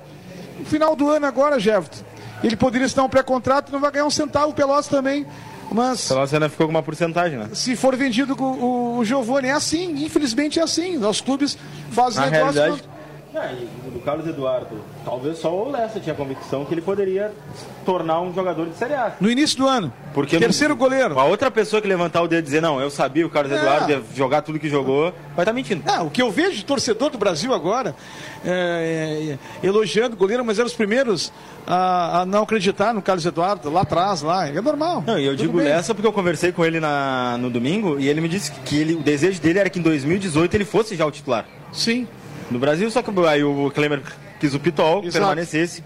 [0.57, 2.05] No final do ano agora, Jefferson,
[2.41, 4.51] ele poderia assinar um pré-contrato e não vai ganhar um centavo.
[4.51, 5.27] O Pelotas também
[5.71, 6.07] mas.
[6.07, 7.49] Pela cena ficou com uma porcentagem, né?
[7.53, 10.97] Se for vendido com o, o Giovanni, é assim, infelizmente é assim.
[10.97, 11.57] Os clubes
[11.91, 12.61] fazem Na negócio.
[12.61, 12.96] Realidade...
[13.37, 17.31] É, e do Carlos Eduardo, talvez só o Lessa tinha convicção que ele poderia
[17.85, 19.15] tornar um jogador de Série A.
[19.19, 19.93] No início do ano.
[20.13, 21.19] Porque Terceiro no, goleiro.
[21.19, 23.55] A outra pessoa que levantar o dedo e dizer, não, eu sabia o Carlos É.
[23.55, 25.83] Eduardo ia jogar tudo que jogou, vai estar mentindo.
[25.85, 27.95] Ah, o que eu vejo de torcedor do Brasil agora,
[28.43, 31.31] é, é, elogiando o goleiro, mas eram os primeiros
[31.67, 34.47] a, a não acreditar no Carlos Eduardo, lá atrás, lá.
[34.47, 35.03] É normal.
[35.05, 35.67] Não, e eu digo bem.
[35.67, 38.95] Lessa porque eu conversei com ele na, no domingo e ele me disse que ele,
[38.95, 42.07] o desejo dele era que em 2018 ele fosse já o titular Sim.
[42.49, 44.01] No Brasil, só que aí o Klemer
[44.39, 45.13] quis o Pitol, Exato.
[45.25, 45.83] permanecesse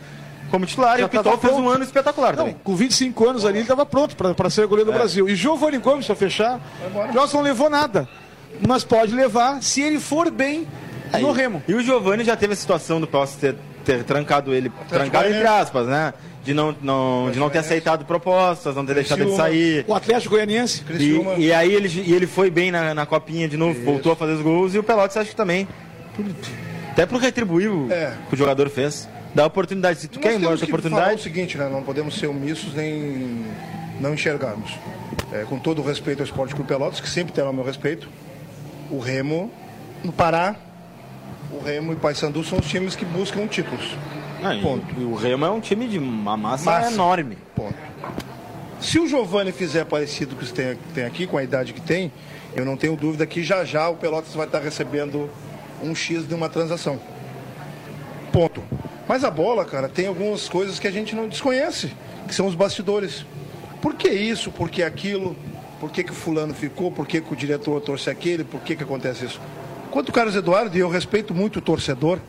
[0.50, 2.58] como titular e Já o Pitol fez um ano espetacular Não, também.
[2.62, 5.28] com 25 anos ali, ele estava pronto para ser goleiro do Brasil.
[5.30, 6.60] E Giovanni Gomes, para fechar,
[7.10, 8.08] o Johnson não levou nada.
[8.68, 10.68] Mas pode levar se ele for bem
[11.12, 11.22] Aí.
[11.22, 11.64] no Remo.
[11.68, 15.48] E o Giovani já teve a situação do Pelotas ter, ter trancado ele, trancado entre
[15.48, 16.14] aspas, né?
[16.44, 19.86] De não, não, de não ter aceitado propostas, não ter deixado ele sair.
[19.88, 20.84] O Atlético Goianiense.
[21.00, 24.16] E, e aí ele, e ele foi bem na, na copinha de novo, voltou a
[24.16, 25.68] fazer os gols e o Pelotas acho que também.
[26.92, 28.14] Até por retribuir o É.
[28.30, 29.08] que o jogador fez.
[29.34, 30.00] Dá oportunidade.
[30.00, 31.22] Se tu Nós quer ir embora da que falar o oportunidade.
[31.22, 31.70] seguinte, né?
[31.70, 33.46] Não podemos ser omissos nem
[34.00, 34.72] não enxergarmos.
[35.32, 38.10] É, com todo o respeito ao Esporte Clube Pelotas, que sempre terá o meu respeito,
[38.90, 39.50] o Remo,
[40.04, 40.56] no Pará,
[41.52, 43.96] o Remo e o Paysandu são os times que buscam títulos.
[44.44, 44.86] Ah, e- Ponto.
[45.00, 46.92] e o Remo é um time de uma massa, Massa.
[46.92, 47.38] enorme.
[47.56, 47.76] Ponto.
[48.82, 51.80] Se o Giovani fizer parecido com o que tem, tem aqui, com a idade que
[51.80, 52.12] tem,
[52.56, 55.30] eu não tenho dúvida que já já o Pelotas vai estar recebendo
[55.84, 57.00] um X de uma transação.
[58.32, 58.64] Ponto.
[59.08, 61.92] Mas a bola, cara, tem algumas coisas que a gente não desconhece,
[62.28, 63.26] que são os bastidores.
[63.82, 64.52] Por que isso?
[64.52, 65.36] Por que aquilo?
[65.80, 66.92] Por que, que o fulano ficou?
[66.92, 68.44] Por que, que o diretor torce aquele?
[68.44, 69.42] Por que, que acontece isso?
[69.90, 72.20] Quanto Carlos Eduardo, e eu respeito muito o torcedor,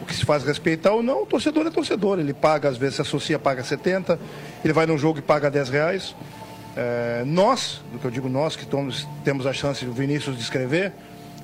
[0.00, 2.18] o que se faz respeitar ou não, o torcedor é torcedor.
[2.20, 4.18] Ele paga, às vezes se associa, paga 70,
[4.64, 6.14] ele vai num jogo e paga 10 reais.
[6.76, 10.42] É, nós, do que eu digo nós, que tomos- temos a chance, o Vinícius de
[10.42, 10.92] escrever,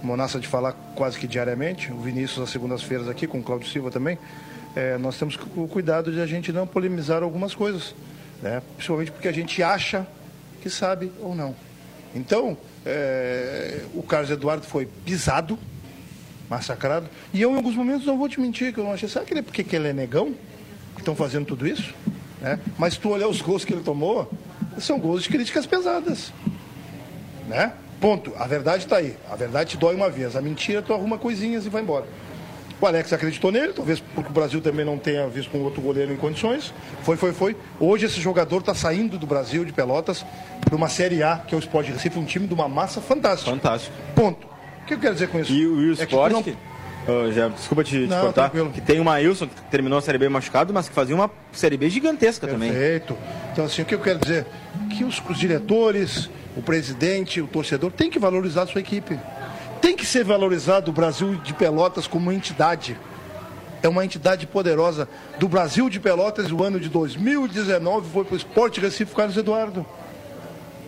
[0.03, 3.91] Monassa de falar quase que diariamente, o Vinícius às segundas-feiras aqui, com o Cláudio Silva
[3.91, 4.19] também,
[4.75, 7.95] é, nós temos o cuidado de a gente não polemizar algumas coisas,
[8.43, 8.63] né?
[8.77, 10.07] principalmente porque a gente acha
[10.63, 11.55] que sabe ou não.
[12.15, 15.59] Então, é, o Carlos Eduardo foi pisado,
[16.49, 17.09] massacrado.
[17.33, 19.09] E eu, em alguns momentos, não vou te mentir, que eu não achei.
[19.09, 20.35] Sabe que porque que ele é negão?
[20.95, 21.95] Que estão fazendo tudo isso?
[22.41, 22.59] Né?
[22.79, 24.31] Mas tu olhar os gols que ele tomou,
[24.79, 26.33] são gols de críticas pesadas.
[27.47, 27.73] Né?
[28.01, 28.33] Ponto.
[28.39, 29.17] A verdade está aí.
[29.31, 30.35] A verdade te dói uma vez.
[30.37, 32.07] A mentira, tu arruma coisinhas e vai embora.
[32.81, 36.15] O Alex acreditou nele, talvez porque o Brasil também não tenha visto um outro goleiro
[36.15, 36.73] em condições.
[37.03, 37.55] Foi, foi, foi.
[37.79, 40.25] Hoje esse jogador está saindo do Brasil, de Pelotas,
[40.65, 43.03] para uma Série A, que é o Sport de Recife, um time de uma massa
[43.03, 43.51] fantástica.
[43.51, 43.95] Fantástico.
[44.15, 44.47] Ponto.
[44.83, 45.53] O que eu quero dizer com isso?
[45.53, 46.57] E, o- e o É esporte,
[47.07, 48.71] não- já, desculpa te, te Não, cortar, tranquilo.
[48.71, 51.77] que tem o Maílson, que terminou a Série B machucado, mas que fazia uma Série
[51.77, 52.71] B gigantesca também.
[52.71, 53.15] Perfeito.
[53.53, 54.47] Então, assim, o que eu quero dizer?
[54.97, 59.19] Que os, os diretores, o presidente, o torcedor, tem que valorizar a sua equipe.
[59.81, 62.99] Tem que ser valorizado o Brasil de Pelotas como entidade.
[63.83, 65.09] É uma entidade poderosa.
[65.39, 69.87] Do Brasil de Pelotas, o ano de 2019 foi para o Esporte Recife Carlos Eduardo.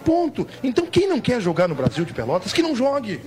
[0.05, 0.46] Ponto.
[0.62, 3.20] Então, quem não quer jogar no Brasil de Pelotas, que não jogue.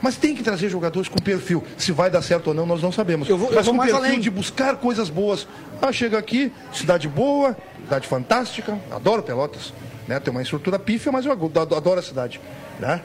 [0.00, 1.64] Mas tem que trazer jogadores com perfil.
[1.76, 3.28] Se vai dar certo ou não, nós não sabemos.
[3.28, 4.20] Eu vou- eu Mas vou com mais perfil além.
[4.20, 5.48] de buscar coisas boas.
[5.82, 9.72] Ah, chega aqui, cidade boa, cidade fantástica, adoro Pelotas.
[10.08, 10.18] Né?
[10.18, 12.40] Tem uma estrutura pífia, mas eu ado- adoro a cidade.
[12.80, 13.00] Né?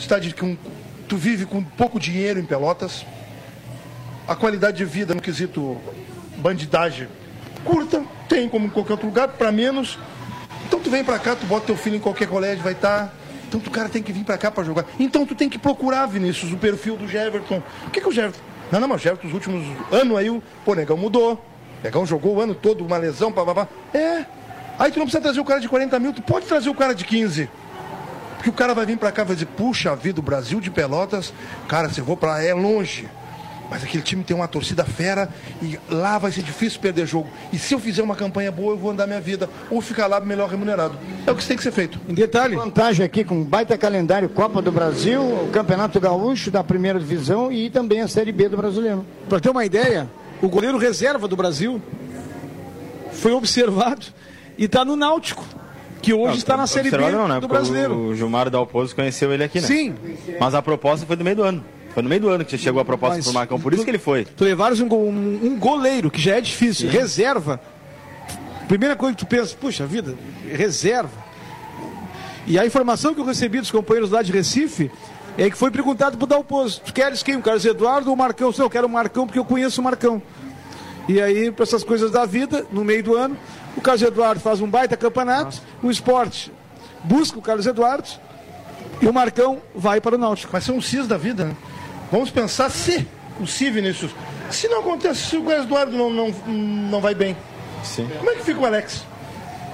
[0.00, 0.56] Cidade com.
[1.06, 3.04] Tu vive com pouco dinheiro em Pelotas.
[4.26, 5.78] A qualidade de vida no quesito
[6.38, 7.08] bandidagem
[7.64, 9.98] curta, tem como em qualquer outro lugar, para menos.
[10.66, 13.14] Então tu vem pra cá, tu bota teu filho em qualquer colégio, vai estar.
[13.46, 14.84] Então o cara tem que vir pra cá pra jogar.
[15.00, 17.62] Então tu tem que procurar, Vinícius, o perfil do Jeverton.
[17.86, 18.38] O que que o Jeverton...
[18.70, 21.32] Não, não, mas o Jeverton, os últimos anos aí, o pô, Negão mudou.
[21.32, 23.66] O Negão jogou o ano todo, uma lesão, papapá.
[23.94, 24.24] É.
[24.78, 26.94] Aí tu não precisa trazer o cara de 40 mil, tu pode trazer o cara
[26.94, 27.48] de 15.
[28.36, 30.70] Porque o cara vai vir pra cá e vai dizer, puxa vida, o Brasil de
[30.70, 31.32] Pelotas,
[31.66, 33.08] cara, se eu vou pra lá é longe.
[33.70, 35.28] Mas aquele time tem uma torcida fera
[35.60, 37.28] e lá vai ser difícil perder jogo.
[37.52, 39.48] E se eu fizer uma campanha boa, eu vou andar minha vida.
[39.70, 40.96] Ou ficar lá melhor remunerado.
[41.26, 42.00] É o que tem que ser feito.
[42.08, 46.98] Em detalhe, Vantagem aqui com baita calendário Copa do Brasil, o Campeonato Gaúcho da primeira
[46.98, 49.04] divisão e também a Série B do Brasileiro.
[49.28, 50.08] para ter uma ideia,
[50.40, 51.82] o goleiro reserva do Brasil
[53.12, 54.06] foi observado
[54.58, 55.44] e está no Náutico,
[56.02, 57.34] que hoje está na Série B não, né?
[57.36, 57.94] do Porque Brasileiro.
[57.94, 59.66] O Gilmar Dalpozo conheceu ele aqui, né?
[59.66, 59.94] Sim.
[60.40, 61.64] Mas a proposta foi do meio do ano.
[61.94, 63.84] Foi no meio do ano que chegou a proposta Mas pro Marcão, por isso tu-
[63.84, 64.24] que ele foi.
[64.24, 67.60] Tu levares um, um- um goleiro, que já é difícil, reserva.
[68.68, 70.14] Primeira coisa que tu pensa, puxa vida,
[70.50, 71.10] reserva.
[72.46, 74.90] E a informação que eu recebi dos companheiros lá de Recife
[75.36, 77.36] é que foi perguntado pro Dalpozo, tu queres quem?
[77.36, 78.52] O Carlos Eduardo ou o Marcão?
[78.56, 80.20] Eu quero o Marcão porque eu conheço o Marcão.
[81.08, 83.36] E aí, para essas coisas da vida, no meio do ano,
[83.78, 86.52] o Carlos Eduardo faz um baita campeonato, o esporte
[87.04, 88.08] busca o Carlos Eduardo
[89.00, 90.50] e o Marcão vai para o Náutico.
[90.52, 91.56] Mas são os cis da vida, né?
[92.10, 93.06] Vamos pensar se
[93.46, 94.10] Se, Vinícius,
[94.50, 97.36] se não acontece, se o Eduardo não, não, não vai bem,
[97.84, 98.08] Sim.
[98.18, 99.04] como é que fica o Alex?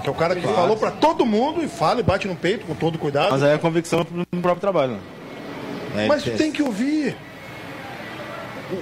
[0.02, 2.66] Que é o cara que falou pra todo mundo e fala e bate no peito
[2.66, 3.30] com todo cuidado.
[3.30, 4.98] Mas Mas, aí é convicção no próprio trabalho.
[5.94, 6.06] né?
[6.06, 7.16] É, tu tem que ouvir.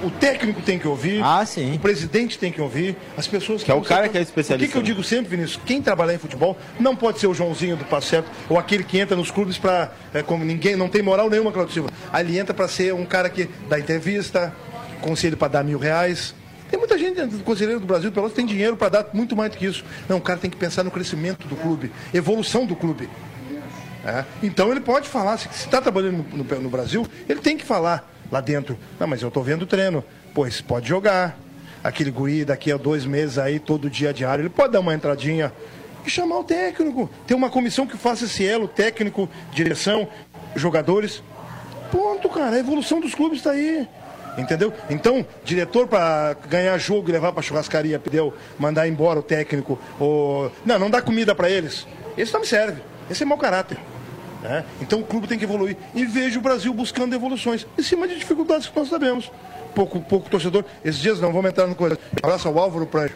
[0.02, 1.22] O, o técnico tem que ouvir.
[1.22, 1.74] Ah, sim.
[1.74, 2.96] O presidente tem que ouvir.
[3.16, 4.86] As pessoas Que é o cara sabem- que é especialista, O que, que eu né?
[4.86, 5.60] digo sempre, Vinícius?
[5.64, 8.98] Quem trabalhar em futebol não pode ser o Joãozinho do passo certo ou aquele que
[8.98, 9.92] entra nos clubes pra.
[10.14, 11.90] É, como ninguém, não tem moral nenhuma, Claudio Silva.
[12.12, 14.54] Aí ele entra pra ser um cara que dá entrevista,
[15.00, 16.34] conselho pra dar mil reais.
[16.70, 19.36] Tem muita gente dentro do Conselheiro do Brasil, pelo menos tem dinheiro para dar muito
[19.36, 19.84] mais do que isso.
[20.08, 23.10] Não, o cara tem que pensar no crescimento do clube, evolução do clube.
[24.04, 27.64] É, Então ele pode falar, se está trabalhando no, no- no Brasil, ele tem que
[27.64, 28.78] falar lá dentro.
[28.98, 30.02] Não, mas eu estou vendo o treino.
[30.34, 31.38] Pois pode jogar.
[31.84, 35.52] Aquele guri daqui a dois meses aí, todo dia diário, ele pode dar uma entradinha
[36.06, 37.10] e chamar o técnico.
[37.26, 40.08] Ter uma comissão que faça esse elo, técnico, direção,
[40.56, 41.22] jogadores.
[41.90, 42.56] Ponto, cara.
[42.56, 43.86] A evolução dos clubes está aí.
[44.38, 44.72] Entendeu?
[44.88, 50.50] Então, diretor para ganhar jogo e levar para churrascaria, perdeu, mandar embora o técnico, ou...
[50.64, 51.86] não, não dá comida para eles.
[52.16, 52.80] Esse não me serve.
[53.10, 53.76] Esse é mau caráter.
[54.42, 54.64] Né?
[54.80, 55.76] Então o clube tem que evoluir.
[55.94, 59.30] E vejo o Brasil buscando evoluções, em cima de dificuldades que nós sabemos.
[59.74, 60.64] Pouco, pouco torcedor.
[60.84, 61.98] Esses dias não vamos entrar no coisa.
[62.22, 63.14] Abraço ao Álvaro Pranjo.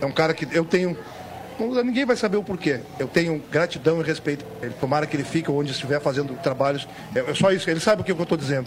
[0.00, 0.96] É um cara que eu tenho.
[1.84, 2.80] Ninguém vai saber o porquê.
[2.98, 4.44] Eu tenho gratidão e respeito.
[4.60, 6.88] Ele tomara que ele fique onde estiver fazendo trabalhos.
[7.14, 7.70] É, é só isso.
[7.70, 8.66] Ele sabe o que eu estou dizendo.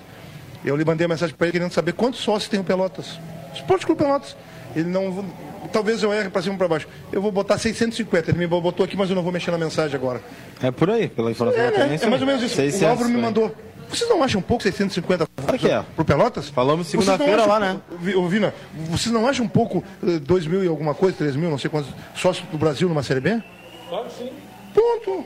[0.63, 3.19] Eu lhe mandei uma mensagem para ele querendo saber quantos sócios tem o Pelotas.
[3.53, 4.38] Esporte Clube Pelotas.
[4.77, 5.25] Ele não.
[5.71, 6.87] Talvez eu erre para cima e para baixo.
[7.11, 8.31] Eu vou botar 650.
[8.31, 10.21] Ele me botou aqui, mas eu não vou mexer na mensagem agora.
[10.61, 12.55] É por aí, pela informação É, da audiência, é mais ou menos isso.
[12.55, 13.53] 600, o Álvaro me mandou.
[13.89, 15.81] Vocês não acham pouco 650 Claro que é.
[15.95, 16.49] pro Pelotas?
[16.49, 17.79] Falamos segunda-feira lá, né?
[18.01, 18.53] Vi- Ô, Vina,
[18.89, 21.89] vocês não acham pouco eh, 2 mil e alguma coisa, 3 mil, não sei quantos
[22.13, 23.41] sócios do Brasil numa Série B?
[23.87, 24.29] Claro, sim.
[24.73, 25.25] Ponto.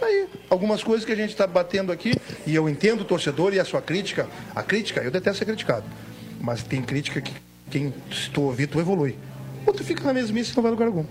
[0.00, 2.14] Aí, algumas coisas que a gente está batendo aqui,
[2.46, 4.26] e eu entendo o torcedor e a sua crítica.
[4.54, 5.84] A crítica, eu detesto ser criticado.
[6.40, 7.32] Mas tem crítica que
[7.72, 9.16] quem se tu tu evolui.
[9.64, 11.06] Ou tu fica na mesmice e não vai a lugar algum.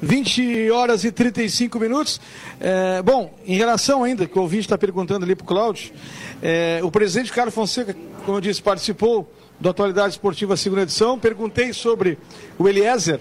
[0.00, 2.20] 20 horas e 35 minutos.
[2.60, 5.92] É, bom, em relação ainda, que o ouvinte está perguntando ali para o Cláudio,
[6.40, 11.18] é, o presidente Carlos Fonseca, como eu disse, participou do Atualidade Esportiva segunda edição.
[11.18, 12.18] Perguntei sobre
[12.58, 13.20] o Eliezer.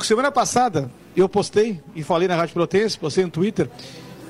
[0.00, 3.70] Semana passada eu postei e falei na Rádio Pelotense, postei no Twitter,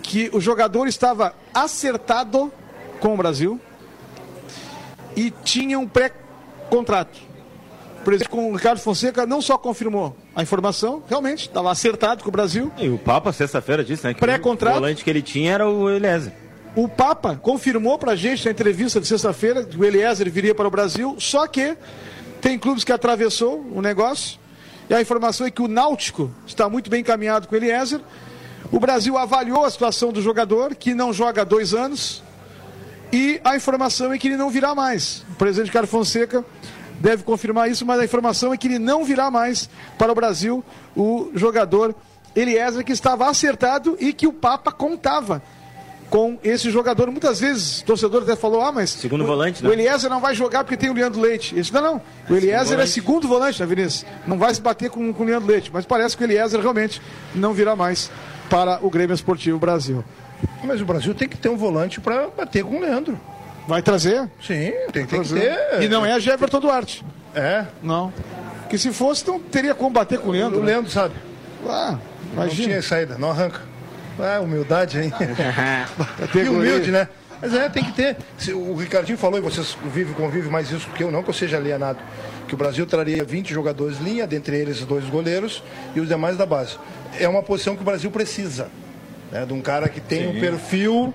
[0.03, 2.53] que o jogador estava acertado
[3.01, 3.61] com o Brasil
[5.17, 5.89] e tinha um
[6.69, 7.19] pré-contrato.
[8.01, 12.29] O presidente com o Ricardo Fonseca não só confirmou a informação, realmente estava acertado com
[12.29, 12.71] o Brasil.
[12.79, 14.15] E o Papa, sexta-feira, disse, né?
[14.15, 14.21] Que.
[14.77, 16.33] O volante que ele tinha era o Eliezer.
[16.77, 20.69] O Papa confirmou para a gente na entrevista de sexta-feira que o Eliezer viria para
[20.69, 21.77] o Brasil, só que
[22.41, 24.39] tem clubes que atravessou o negócio
[24.89, 28.01] e a informação é que o Náutico está muito bem encaminhado com o Eliezer.
[28.71, 32.23] O Brasil avaliou a situação do jogador, que não joga há dois anos,
[33.13, 35.25] e a informação é que ele não virá mais.
[35.31, 36.45] O presidente Carlos Fonseca
[37.01, 40.65] deve confirmar isso, mas a informação é que ele não virá mais para o Brasil,
[40.97, 41.95] o jogador
[42.35, 45.43] Eliezer, que estava acertado e que o Papa contava
[46.11, 47.11] com esse jogador.
[47.11, 48.91] Muitas vezes o torcedor até falou: ah, mas.
[48.91, 49.75] Segundo o, volante, O né?
[49.75, 51.55] Eliezer não vai jogar porque tem o Leandro Leite.
[51.55, 52.03] Ele disse: não, não.
[52.29, 52.91] O Eliezer é volante.
[52.91, 54.07] segundo volante, né, Vinícius?
[54.27, 55.71] Não vai se bater com, com o Leandro Leite.
[55.73, 57.01] Mas parece que o Eliezer realmente
[57.35, 58.11] não virá mais
[58.49, 60.05] para o Grêmio Esportivo Brasil.
[60.65, 63.19] Mas o Brasil tem que ter um volante para bater com o Leandro.
[63.69, 64.29] Vai trazer?
[64.41, 65.83] Sim, tem, tem que ter.
[65.83, 67.05] E não é Jefferson Duarte.
[67.35, 67.67] É.
[67.83, 68.13] Não.
[68.71, 70.59] Que se fosse, não teria como bater com o Leandro.
[70.59, 70.73] O né?
[70.73, 71.15] Leandro sabe.
[71.69, 71.99] Ah,
[72.33, 72.69] Não imagina.
[72.69, 73.61] tinha saída, não arranca.
[74.19, 75.13] Ah, humildade, hein?
[76.19, 76.51] Categoria.
[76.51, 77.09] humilde, né?
[77.41, 78.17] Mas é, tem que ter.
[78.55, 81.57] O Ricardinho falou, e vocês vivem, convivem mais isso que eu, não que eu seja
[81.59, 81.99] alienado,
[82.49, 85.63] que o Brasil traria 20 jogadores linha, dentre eles dois goleiros
[85.95, 86.79] e os demais da base.
[87.19, 88.69] É uma posição que o Brasil precisa.
[89.31, 89.45] Né?
[89.45, 91.13] De um cara que tem um perfil.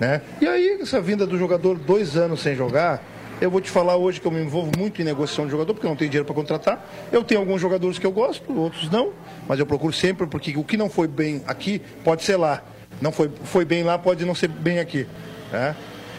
[0.00, 0.20] Né?
[0.40, 3.02] E aí, essa vinda do jogador dois anos sem jogar,
[3.40, 5.86] eu vou te falar hoje que eu me envolvo muito em negociação de jogador, porque
[5.86, 6.88] eu não tenho dinheiro para contratar.
[7.10, 9.10] Eu tenho alguns jogadores que eu gosto, outros não,
[9.48, 12.62] mas eu procuro sempre, porque o que não foi bem aqui pode ser lá.
[13.00, 15.06] Não foi, foi bem lá, pode não ser bem aqui.
[15.52, 15.74] né?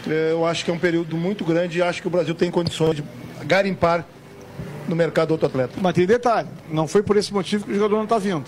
[0.06, 2.98] Eu acho que é um período muito grande e acho que o Brasil tem condições
[2.98, 3.04] de
[3.46, 4.06] garimpar
[4.86, 5.74] no mercado outro atleta.
[5.82, 8.44] Mas tem detalhe, não foi por esse motivo que o jogador não está vindo.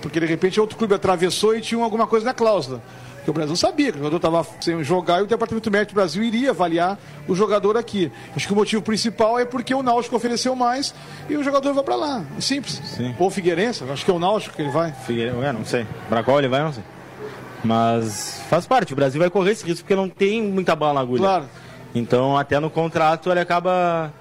[0.00, 2.82] Porque de repente outro clube atravessou e tinha alguma coisa na cláusula.
[3.16, 5.96] Porque o Brasil sabia que o jogador estava sem jogar e o Departamento Médico do
[5.96, 6.98] Brasil iria avaliar
[7.28, 8.10] o jogador aqui.
[8.34, 10.94] Acho que o motivo principal é porque o Náutico ofereceu mais
[11.28, 12.24] e o jogador vai para lá.
[12.38, 12.80] É simples.
[12.84, 13.14] Sim.
[13.18, 14.92] Ou o Figueirense, acho que é o Náutico que ele vai.
[14.92, 15.86] Figueiredo, é, não sei.
[16.08, 16.82] Pra qual ele vai, não sei.
[17.62, 21.00] Mas faz parte, o Brasil vai correr esse risco porque não tem muita bala na
[21.00, 21.20] agulha.
[21.20, 21.44] Claro.
[21.94, 24.12] Então, até no contrato, ele acaba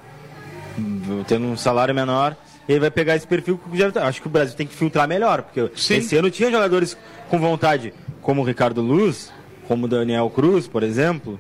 [1.26, 2.36] tendo um salário menor.
[2.70, 4.06] E ele vai pegar esse perfil que já tá.
[4.08, 5.98] Acho que o Brasil tem que filtrar melhor, porque Sim.
[5.98, 6.96] esse ano tinha jogadores
[7.28, 9.34] com vontade, como o Ricardo Luz,
[9.68, 11.38] como o Daniel Cruz, por exemplo.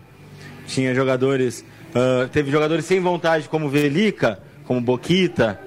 [0.67, 5.59] Tinha jogadores Uh, teve jogadores sem vontade, como Velica, como Boquita.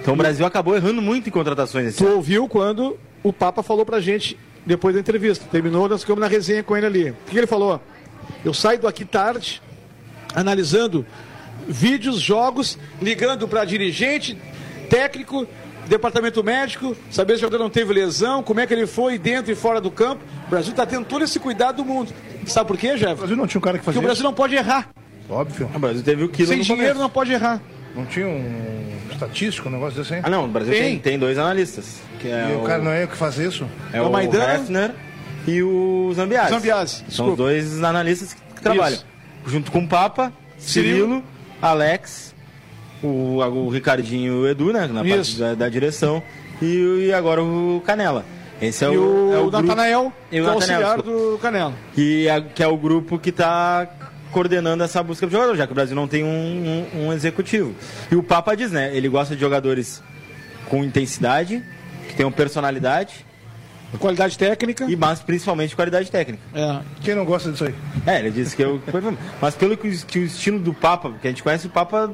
[0.00, 1.88] Então o Brasil acabou errando muito em contratações.
[1.88, 2.16] Esse tu ano.
[2.16, 5.46] ouviu quando o Papa falou pra gente depois da entrevista.
[5.50, 7.10] Terminou, nós ficamos na resenha com ele ali.
[7.10, 7.80] O que ele falou?
[8.44, 9.62] Eu saio daqui tarde,
[10.34, 11.06] analisando
[11.66, 14.36] vídeos, jogos, ligando para dirigente,
[14.88, 15.46] técnico,
[15.86, 19.52] departamento médico, saber se o jogador não teve lesão, como é que ele foi dentro
[19.52, 20.24] e fora do campo.
[20.46, 22.12] O Brasil está tendo todo esse cuidado do mundo.
[22.46, 23.12] Sabe por quê, Jeff?
[23.12, 24.88] O Brasil não tinha um cara que fazia Porque o Brasil não pode errar.
[25.28, 25.70] Óbvio.
[25.74, 27.00] O Brasil teve o quilo Sem dinheiro começo.
[27.00, 27.60] não pode errar.
[27.94, 30.20] Não tinha um estatístico, um negócio assim?
[30.22, 32.00] Ah, não, o Brasil tem, tem, tem dois analistas.
[32.20, 33.66] Que é e o, o cara não é o que faz isso?
[33.92, 34.92] É o, o Hefner
[35.46, 36.50] e o Zambiase.
[36.50, 38.96] Zambiase, São os dois analistas que trabalham.
[38.96, 39.06] Isso.
[39.46, 41.24] Junto com o Papa, Cirilo, Cirilo
[41.62, 42.34] Alex,
[43.02, 44.86] o, o Ricardinho e o Edu, né?
[44.86, 45.14] Na Isso.
[45.14, 46.22] parte da, da direção.
[46.60, 48.24] E, e, agora o Canela.
[48.60, 51.74] Esse é o, o, é o Natanael, e o é auxiliar do Canela.
[51.94, 53.86] Que é, que é o grupo que está
[54.32, 56.28] coordenando essa busca de jogador, já que o Brasil não tem um,
[56.94, 57.74] um, um, executivo.
[58.10, 58.94] E o Papa diz, né?
[58.96, 60.02] Ele gosta de jogadores
[60.68, 61.62] com intensidade,
[62.08, 63.26] que tenham personalidade.
[63.98, 64.84] Qualidade técnica.
[64.90, 66.42] E mas principalmente qualidade técnica.
[66.52, 66.80] É.
[67.00, 67.74] Quem não gosta disso aí?
[68.06, 68.80] É, ele disse que eu.
[69.40, 72.12] mas pelo que, que o estilo do Papa, que a gente conhece o Papa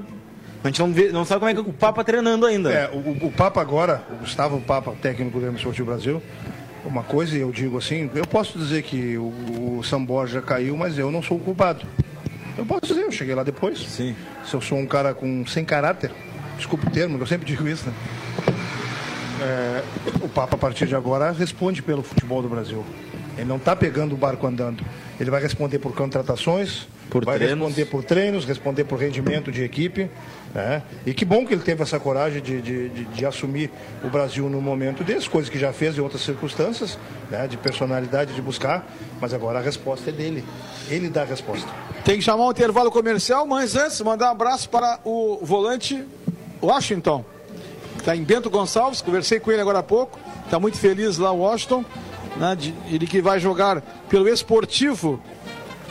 [0.63, 2.73] a gente não, vê, não sabe como é que o Papa treinando ainda.
[2.73, 6.23] É, o, o Papa agora, o Gustavo Papa, técnico do Esportivo Brasil,
[6.85, 11.11] uma coisa, eu digo assim, eu posso dizer que o, o Samborja caiu, mas eu
[11.11, 11.87] não sou o culpado.
[12.57, 13.79] Eu posso dizer, eu cheguei lá depois.
[13.79, 14.15] Sim.
[14.45, 16.11] Se eu sou um cara com sem caráter,
[16.57, 17.95] desculpa o termo, eu sempre digo isso, né?
[19.41, 19.83] É,
[20.21, 22.85] o Papa, a partir de agora, responde pelo futebol do Brasil.
[23.37, 24.85] Ele não está pegando o barco andando.
[25.19, 27.59] Ele vai responder por contratações, por vai treinos.
[27.59, 30.11] responder por treinos, responder por rendimento de equipe.
[30.55, 30.83] Né?
[31.07, 33.71] E que bom que ele teve essa coragem de, de, de, de, assumir
[34.05, 36.99] o Brasil no momento desse, coisas que já fez em outras circunstâncias,
[37.31, 37.47] né?
[37.47, 38.87] de personalidade, de buscar,
[39.21, 40.45] mas agora a resposta é dele.
[40.91, 41.69] Ele dá a resposta.
[42.05, 46.05] Tem que chamar um intervalo comercial, mas antes, mandar um abraço para o volante
[46.63, 47.25] Washington,
[47.95, 51.33] que está em Bento Gonçalves, conversei com ele agora há pouco, está muito feliz lá,
[51.33, 51.85] Washington,
[52.37, 52.57] né?
[52.57, 55.21] De, ele que vai jogar pelo esportivo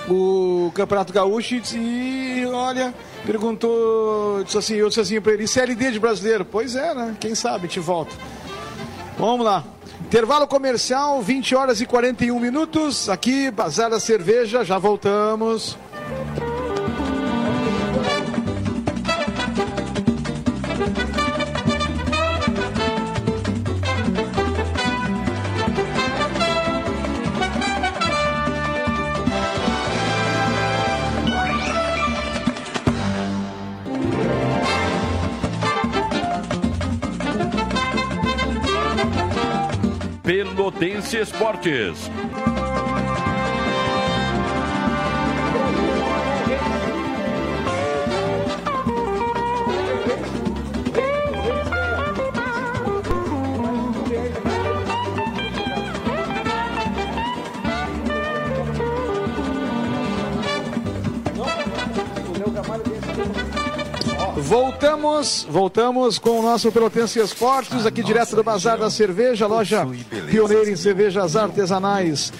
[0.09, 2.93] o Campeonato Gaúcho e olha,
[3.25, 6.45] perguntou, disse assim, eu disse assim para ele, CLD de brasileiro?
[6.45, 7.15] Pois é, né?
[7.19, 8.15] Quem sabe, te volta.
[9.17, 9.63] Vamos lá.
[10.01, 13.07] Intervalo comercial, 20 horas e 41 minutos.
[13.07, 15.77] Aqui, Bazar da Cerveja, já voltamos.
[40.31, 42.09] Pelotense Esportes.
[64.51, 69.87] Voltamos, voltamos com o nosso Pelotense Esportes, aqui direto do Bazar da Cerveja, loja
[70.29, 72.33] pioneira em cervejas artesanais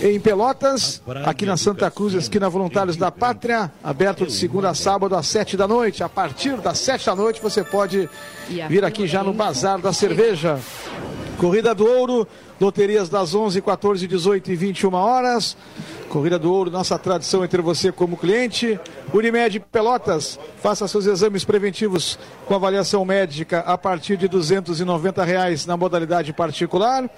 [0.00, 5.14] em Pelotas, aqui na Santa Cruz, esquina Voluntários da Pátria, aberto de segunda a sábado
[5.14, 6.02] às sete da noite.
[6.02, 8.08] A partir das sete da noite você pode
[8.70, 10.58] vir aqui já no Bazar da Cerveja.
[11.36, 12.26] Corrida do Ouro,
[12.60, 15.56] loterias das 11, 14, 18 e 21 horas.
[16.10, 18.78] Corrida do Ouro, nossa tradição entre você como cliente.
[19.14, 25.76] Unimed Pelotas, faça seus exames preventivos com avaliação médica a partir de 290 reais na
[25.76, 27.08] modalidade particular.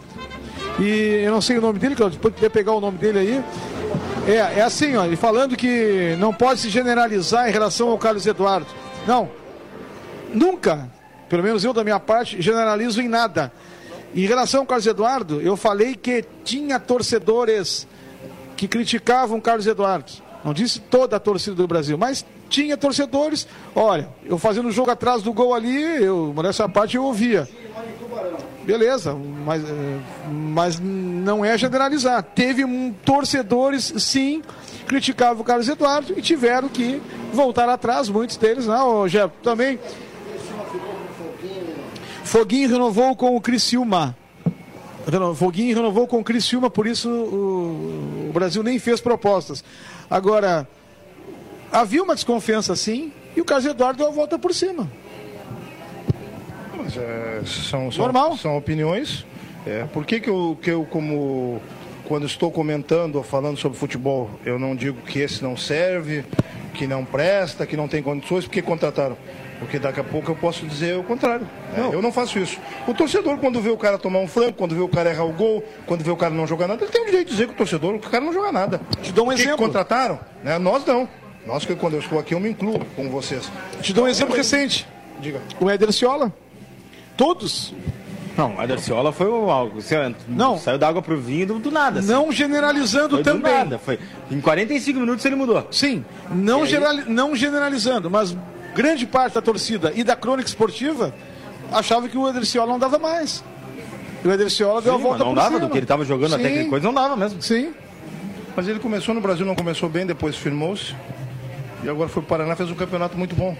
[0.78, 3.44] E eu não sei o nome dele, Cláudio, pode pegar o nome dele aí.
[4.26, 8.26] É, é assim, ó, ele falando que não pode se generalizar em relação ao Carlos
[8.26, 8.66] Eduardo.
[9.06, 9.30] Não,
[10.34, 10.90] nunca,
[11.28, 13.52] pelo menos eu da minha parte, generalizo em nada.
[14.14, 17.86] Em relação ao Carlos Eduardo, eu falei que tinha torcedores
[18.56, 20.10] que criticavam Carlos Eduardo.
[20.44, 23.46] Não disse toda a torcida do Brasil, mas tinha torcedores.
[23.74, 27.48] Olha, eu fazendo o jogo atrás do gol ali, eu, nessa parte eu ouvia.
[28.64, 32.22] Beleza, mas, eh, mas não é generalizar.
[32.22, 34.42] Teve um, torcedores, sim,
[34.88, 37.00] criticavam o Carlos Eduardo e tiveram que
[37.32, 39.78] voltar atrás, muitos deles, não, né, Jeff, também.
[42.24, 44.16] Foguinho renovou com o Criciúma.
[45.36, 49.62] Foguinho renovou com o Criciúma, por isso o, o Brasil nem fez propostas.
[50.10, 50.66] Agora,
[51.72, 54.88] havia uma desconfiança sim, e o Carlos Eduardo deu a volta por cima.
[56.76, 58.36] Mas, é, são, são, Normal.
[58.36, 59.26] são opiniões.
[59.66, 61.60] É, por que, que, eu, que eu, como
[62.06, 66.24] quando estou comentando ou falando sobre futebol, eu não digo que esse não serve,
[66.72, 69.16] que não presta, que não tem condições, porque contrataram?
[69.58, 71.48] Porque daqui a pouco eu posso dizer o contrário.
[71.74, 71.92] É, não.
[71.94, 72.58] Eu não faço isso.
[72.86, 75.32] O torcedor, quando vê o cara tomar um franco, quando vê o cara errar o
[75.32, 77.54] gol, quando vê o cara não jogar nada, ele tem o direito de dizer que
[77.54, 78.80] o torcedor, que o cara não joga nada.
[79.02, 79.56] Te dou um exemplo.
[79.56, 80.20] Que contrataram?
[80.44, 80.58] Né?
[80.58, 81.08] Nós não.
[81.46, 83.50] Nós que quando eu estou aqui eu me incluo com vocês.
[83.80, 84.86] Te dou um exemplo recente.
[85.20, 85.40] Diga.
[85.60, 86.32] O Éder Ciola.
[87.16, 87.72] Todos.
[88.36, 89.78] Não, o Éder Ciola foi algo.
[90.28, 90.58] Não.
[90.58, 92.00] Saiu da água pro vinho do, do nada.
[92.00, 92.08] Assim.
[92.08, 93.52] Não generalizando foi também.
[93.52, 93.78] Do nada.
[93.78, 93.98] Foi,
[94.30, 95.66] em 45 minutos ele mudou.
[95.70, 96.04] Sim.
[96.30, 97.04] Não, aí...
[97.06, 98.36] não generalizando, mas
[98.74, 101.14] grande parte da torcida e da crônica esportiva
[101.72, 103.42] achava que o Ederciola não dava mais.
[104.22, 105.60] E o Ederciola deu a volta não dava, cima.
[105.60, 106.36] do que ele estava jogando Sim.
[106.36, 107.40] até aquele coisa, não dava mesmo.
[107.40, 107.72] Sim.
[108.54, 110.94] Mas ele começou no Brasil, não começou bem, depois firmou-se.
[111.86, 113.56] E agora foi para o Paraná, fez um campeonato muito bom.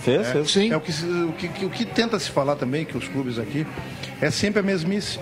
[0.00, 0.50] Fez, é, fez.
[0.50, 0.72] Sim.
[0.72, 3.66] É o que, o, que, o que tenta se falar também, que os clubes aqui,
[4.20, 5.18] é sempre a mesmice.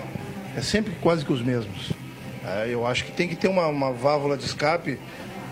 [0.55, 1.91] É sempre quase que os mesmos.
[2.45, 4.99] É, eu acho que tem que ter uma, uma válvula de escape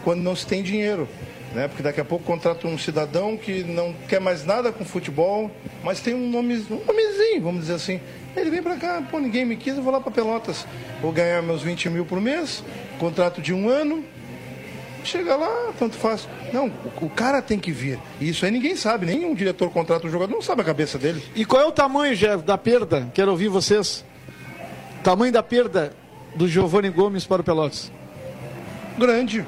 [0.04, 1.08] quando não se tem dinheiro
[1.56, 1.68] né?
[1.70, 5.50] Porque daqui a pouco contrata um cidadão que não quer mais nada com futebol,
[5.84, 8.00] mas tem um nome, um nomezinho, vamos dizer assim.
[8.36, 10.68] Ele vem para cá, pô, ninguém me quis, eu vou lá para Pelotas.
[11.02, 12.62] Vou ganhar meus 20 mil por mês,
[13.00, 14.04] contrato de um ano.
[15.06, 16.28] Chega lá, tanto faz.
[16.52, 18.00] Não, o, o cara tem que vir.
[18.20, 21.24] E isso aí ninguém sabe, nenhum diretor contrata um jogador, não sabe a cabeça dele.
[21.36, 23.08] E qual é o tamanho, Jeff, da perda?
[23.14, 24.04] Quero ouvir vocês.
[25.04, 25.94] Tamanho da perda
[26.36, 27.92] do Giovanni Gomes para o Pelotas?
[28.98, 29.46] Grande,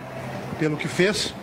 [0.59, 1.33] pelo que fez.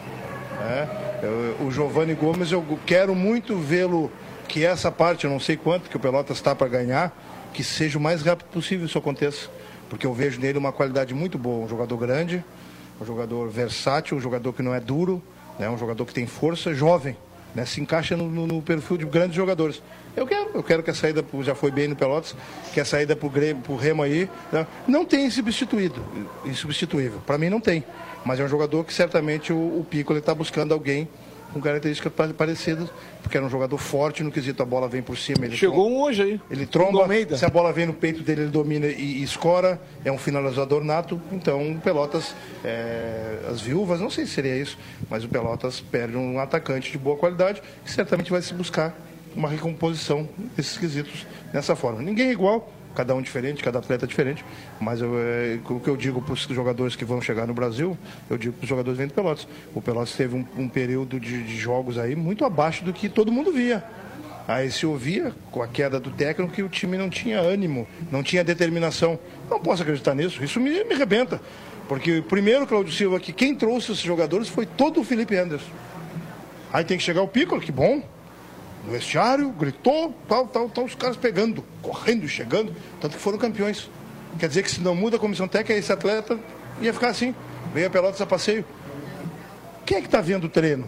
[0.63, 0.87] É,
[1.25, 4.13] eu, o Giovanni Gomes, eu quero muito vê-lo,
[4.47, 7.13] que essa parte, eu não sei quanto que o Pelotas está para ganhar,
[7.53, 9.49] que seja o mais rápido possível isso aconteça.
[9.91, 12.45] Porque eu vejo nele uma qualidade muito boa, um jogador grande,
[13.01, 15.23] um jogador versátil, um jogador que não é duro,
[15.59, 17.17] né, um jogador que tem força, jovem.
[17.55, 19.81] Né, se encaixa no, no, no, perfil de grandes jogadores.
[20.17, 22.35] Eu quero, eu quero que a saída já foi bem no Pelotas,
[22.73, 26.05] que a saída para o Remo aí né, não tem substituído,
[26.45, 27.21] insubstituível.
[27.25, 27.85] Para mim não tem.
[28.25, 31.09] Mas é um jogador que certamente o, o Piccolo está buscando alguém
[31.53, 32.89] com características parecidas,
[33.23, 35.45] porque era um jogador forte no quesito, a bola vem por cima.
[35.45, 36.41] Ele Chegou um hoje aí.
[36.51, 40.11] Ele tromba, se a bola vem no peito dele, ele domina e, e escora, é
[40.11, 41.21] um finalizador nato.
[41.31, 42.35] Então, o Pelotas,
[42.65, 44.77] é, as viúvas, não sei se seria isso,
[45.09, 48.95] mas o Pelotas perde um atacante de boa qualidade, que certamente vai se buscar
[49.35, 52.03] uma recomposição desses quesitos dessa forma.
[52.03, 54.45] Ninguém é igual, cada um diferente, cada atleta é diferente,
[54.81, 57.99] mas eu, é, o que eu digo para os jogadores que vão chegar no Brasil,
[58.31, 59.47] eu digo para os jogadores vêm do Pelotas.
[59.75, 63.33] O Pelotas teve um, um período de, de, jogos aí muito abaixo do que todo
[63.33, 63.85] mundo via.
[64.47, 68.23] Aí se ouvia, com a queda do técnico, que o time não tinha ânimo, não
[68.23, 69.19] tinha determinação.
[69.51, 71.41] Não posso acreditar nisso, isso me, me arrebenta.
[71.89, 75.71] Porque primeiro, Claudio Silva, que quem trouxe esses jogadores foi todo o Felipe Anderson.
[76.73, 78.03] Aí tem que chegar o Piccolo, que bom,
[78.85, 83.91] no vestiário, gritou, tal, tal, tal, os caras pegando, correndo, chegando, tanto que foram campeões.
[84.39, 86.39] Quer dizer que se não muda a comissão técnica, esse atleta
[86.81, 87.35] ia ficar assim,
[87.73, 88.65] veio a Pelotas a passeio.
[89.87, 90.87] Quem é que está vendo o treino?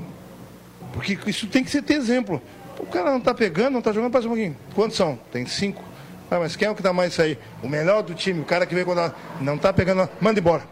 [0.92, 2.40] Porque isso tem que ser ter exemplo.
[2.78, 4.56] O cara não está pegando, não está jogando, passa um pouquinho.
[4.74, 5.18] Quantos são?
[5.32, 5.82] Tem cinco.
[6.30, 7.38] Ah, mas quem é o que dá mais isso aí?
[7.62, 10.64] O melhor do time, o cara que veio quando não está pegando, manda embora.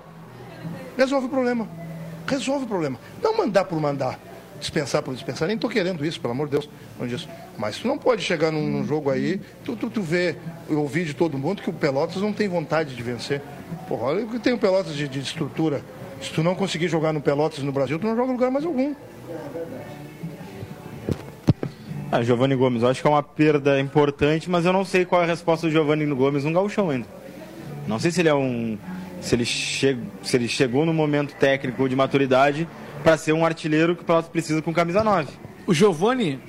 [0.97, 1.69] Resolve o problema.
[2.27, 2.99] Resolve o problema.
[3.23, 4.19] Não mandar por mandar
[4.65, 5.47] dispensar por dispensar.
[5.47, 6.69] Nem estou querendo isso, pelo amor de Deus.
[6.99, 7.29] Não disso.
[7.57, 10.37] Mas tu não pode chegar num, num jogo aí, tu, tu, tu vê,
[10.69, 13.41] eu ouvi de todo mundo que o Pelotas não tem vontade de vencer.
[13.89, 15.83] Porra, olha que tem o Pelotas de, de estrutura.
[16.21, 18.65] Se tu não conseguir jogar no Pelotas no Brasil, tu não joga em lugar mais
[18.65, 18.95] algum.
[22.11, 25.21] Ah, Giovanni Gomes, eu acho que é uma perda importante, mas eu não sei qual
[25.21, 27.07] é a resposta do Giovanni Gomes no gauchão ainda.
[27.87, 28.79] Não sei se ele é um.
[29.21, 29.99] Se ele, che...
[30.23, 32.69] se ele chegou no momento técnico de maturidade
[33.05, 35.29] para ser um artilheiro que o Pelotas precisa com camisa 9.
[35.67, 36.41] O Giovani.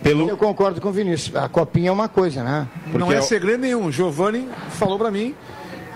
[0.00, 0.28] Pelo...
[0.28, 1.34] Eu concordo com o Vinícius.
[1.34, 2.68] A copinha é uma coisa, né?
[2.84, 3.86] Porque não é segredo nenhum.
[3.86, 5.34] O Giovani falou para mim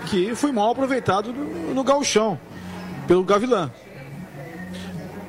[0.07, 2.37] que foi mal aproveitado no, no gauchão,
[3.07, 3.71] pelo Gavilã.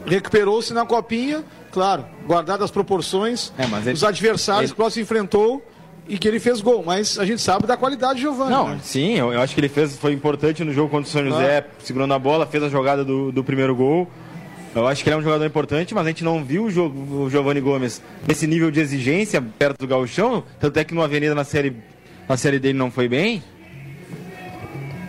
[0.04, 4.68] Recuperou-se na copinha, claro, guardado as proporções, é, ele, os adversários ele...
[4.70, 5.62] que o Pelotas enfrentou
[6.08, 8.50] e que ele fez gol, mas a gente sabe da qualidade do Giovanni.
[8.50, 8.80] Não, né?
[8.82, 11.60] sim, eu, eu, acho que ele fez, foi importante no jogo contra o São José,
[11.60, 11.74] ah.
[11.78, 14.08] segurando a bola, fez a jogada do, do primeiro gol.
[14.74, 16.86] Eu acho que ele é um jogador importante, mas a gente não viu o, jo
[16.88, 21.34] o Giovanni Gomes nesse nível de exigência perto do gauchão, tanto é que no Avenida
[21.34, 21.76] na série,
[22.28, 23.42] na série dele não foi bem.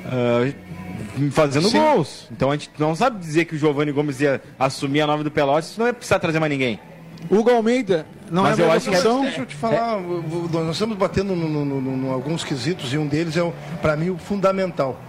[0.06, 1.80] Uh, fazendo Sim.
[1.80, 2.28] gols.
[2.32, 5.32] Então a gente não sabe dizer que o Giovanni Gomes ia assumir a nove do
[5.32, 6.80] Pelotas, não ia precisar trazer mais ninguém.
[7.30, 9.02] Hugo Almeida não Mas é eu uma acho que é-.
[9.02, 12.94] Deixa eu te falar, v- nós estamos batendo no, no- no- no- no alguns quesitos
[12.94, 13.52] e um deles é,
[13.82, 15.00] para mim, o fundamental.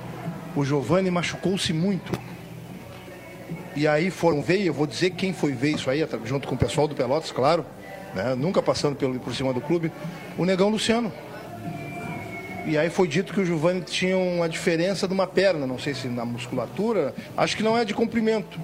[0.54, 2.11] O Giovani machucou-se muito.
[3.76, 6.54] E aí foram ver, e eu vou dizer quem foi ver isso aí, junto com
[6.54, 7.64] o pessoal do Pelotas, claro,
[8.14, 9.92] né, nunca passando pelo, por cima do clube,
[10.38, 11.12] o Negão Luciano.
[12.66, 15.94] E aí foi dito que o Giovani tinha uma diferença de uma perna, não sei
[15.94, 18.58] se na musculatura, acho que não é de comprimento.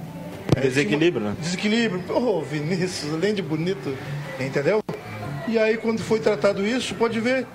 [0.56, 1.36] É, Desequilíbrio, né?
[1.38, 2.02] Desequilíbrio.
[2.08, 3.96] Ô, Vinícius, além de bonito,
[4.40, 4.82] entendeu?
[5.46, 7.46] E aí, quando foi tratado isso, pode ver.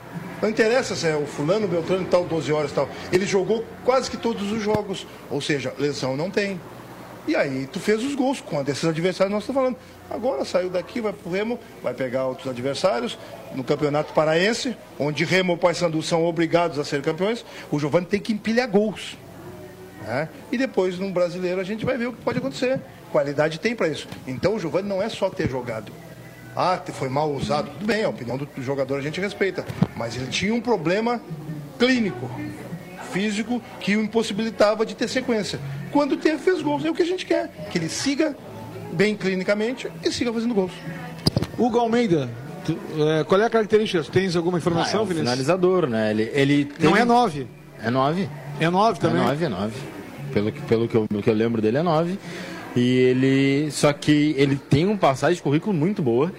[0.42, 2.88] Não interessa se é o fulano, o Beltrano e tal, 12 horas e tal.
[3.12, 5.08] Ele jogou quase que todos os jogos.
[5.30, 6.60] Ou seja, lesão não tem.
[7.28, 9.78] E aí, tu fez os gols contra esses adversários nós estamos falando.
[10.10, 13.18] Agora saiu daqui, vai pro Remo, vai pegar outros adversários
[13.54, 17.44] no Campeonato Paraense, onde Remo e Paysandu são obrigados a ser campeões.
[17.70, 19.18] O Giovani tem que empilhar gols.
[20.04, 20.30] né?
[20.52, 22.80] E depois, no brasileiro, a gente vai ver o que pode acontecer.
[23.12, 24.08] Qualidade tem para isso.
[24.26, 25.92] Então, o Giovani não é só ter jogado.
[26.56, 27.70] Ah, foi mal usado.
[27.72, 29.66] Tudo bem, a opinião do jogador a gente respeita.
[29.96, 31.22] Mas ele tinha um problema
[31.78, 32.32] clínico,
[33.12, 35.60] físico, que o impossibilitava de ter sequência.
[35.92, 36.84] Quando teve, fez gols.
[36.86, 37.50] É o que a gente quer.
[37.72, 38.36] Que ele siga
[38.94, 40.72] bem clinicamente e siga fazendo gols.
[41.58, 42.30] Hugo Almeida,
[42.66, 42.78] tu-
[43.20, 44.04] é, qual é a característica?
[44.12, 46.12] Tens alguma Ah, informação, é um finalizador, né?
[46.12, 47.48] Ele, ele Não tem- é 9.
[47.84, 48.30] É nove.
[48.60, 49.22] É 9 também.
[49.22, 49.74] É 9, é 9.
[50.34, 52.18] Pelo, que- pelo que, eu, que eu lembro dele é 9.
[52.76, 53.72] E ele.
[53.72, 56.32] Só que ele tem uma passagem de currículo muito boa.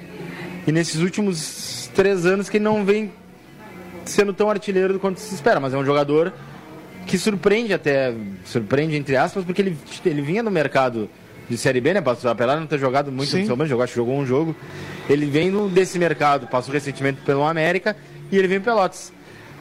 [0.66, 3.10] E nesses últimos três anos que ele não vem
[4.04, 5.58] sendo tão artilheiro quanto se espera.
[5.58, 6.32] Mas é um jogador
[7.08, 8.14] que surpreende até.
[8.44, 11.08] Surpreende entre aspas, porque ele, ele vinha no mercado
[11.48, 12.00] de Série B, né?
[12.00, 13.40] Passou, apesar de não ter jogado muito Sim.
[13.40, 14.54] no seu jogo, acho que jogou um jogo.
[15.08, 17.96] Ele vem desse mercado, passou recentemente pelo América
[18.30, 19.10] e ele vem em Pelotas.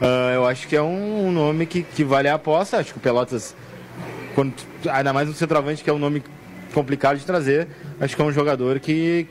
[0.00, 2.76] Ah, eu acho que é um, um nome que, que vale a aposta.
[2.76, 3.56] Acho que o Pelotas,
[4.34, 4.52] quando,
[4.86, 6.22] ainda mais no centroavante, que é um nome
[6.74, 7.66] complicado de trazer,
[7.98, 9.26] acho que é um jogador que,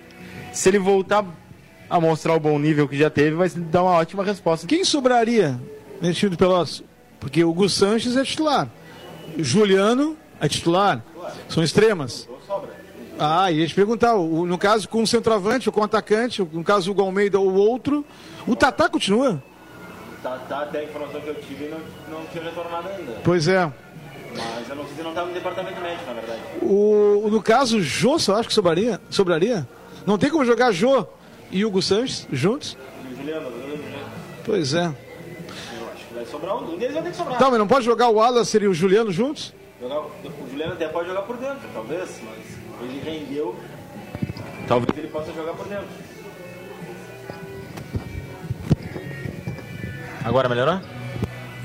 [0.52, 1.24] se ele voltar
[1.88, 4.66] a mostrar o bom nível que já teve, vai dar uma ótima resposta.
[4.66, 5.60] Quem sobraria
[6.02, 6.84] nesse time do Pelotas?
[7.20, 8.68] Porque o Gus Sanches é titular.
[9.38, 11.04] Juliano é titular.
[11.50, 12.28] São extremas.
[13.20, 16.64] Ah, ia te perguntar, o- no caso com o centroavante ou com o atacante, no
[16.64, 18.06] caso o Hugo Almeida ou outro,
[18.46, 19.42] o Tatá continua?
[20.22, 21.80] Tá, tá, até a informação que eu tive não,
[22.20, 23.14] não tinha retornado ainda.
[23.24, 23.72] Pois é.
[24.36, 26.42] Mas eu não sei se não estava no departamento médico, na verdade.
[26.62, 29.02] O, o- no caso, Jô, só acho que sobraria?
[29.10, 29.68] sobraria?
[30.06, 31.06] Não tem como jogar Jô
[31.52, 32.78] e Hugo Sanches juntos?
[33.10, 33.80] E o Juliano, eu
[34.46, 34.94] Pois é.
[36.30, 36.74] Sobrar um.
[36.74, 37.38] Um deles vai ter que sobrar.
[37.40, 39.54] Tá, mas não pode jogar o Alas e o Juliano juntos?
[39.82, 40.12] Jogar- o
[40.50, 43.56] Juliano até pode jogar por dentro, talvez, mas ele rendeu.
[44.68, 45.88] Talvez ele possa jogar por dentro.
[50.24, 50.80] Agora melhorou?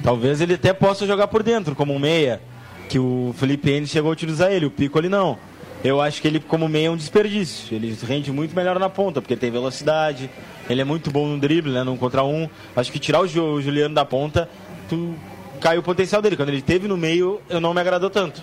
[0.02, 2.40] Talvez ele até possa jogar por dentro, como um meia,
[2.88, 5.38] que o Felipe N chegou a utilizar ele, o Pico ele não.
[5.85, 7.74] Eu acho que ele, como meia, é um desperdício.
[7.74, 10.30] Ele rende muito melhor na ponta, porque tem velocidade,
[10.70, 12.49] ele é muito bom no drible, né, no contra um.
[12.76, 14.49] Acho que tirar o Ju- o Juliano da ponta,
[14.89, 15.14] tu
[15.61, 16.37] cai o potencial dele.
[16.37, 18.41] Quando ele teve no meio, eu não me agradou tanto.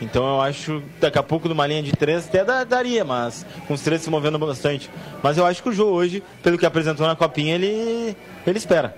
[0.00, 3.82] Então eu acho, daqui a pouco, numa linha de três, até daria, mas com os
[3.82, 4.90] três se movendo bastante.
[5.22, 8.16] Mas eu acho que o Jô hoje, pelo que apresentou na copinha, ele,
[8.46, 8.96] ele espera.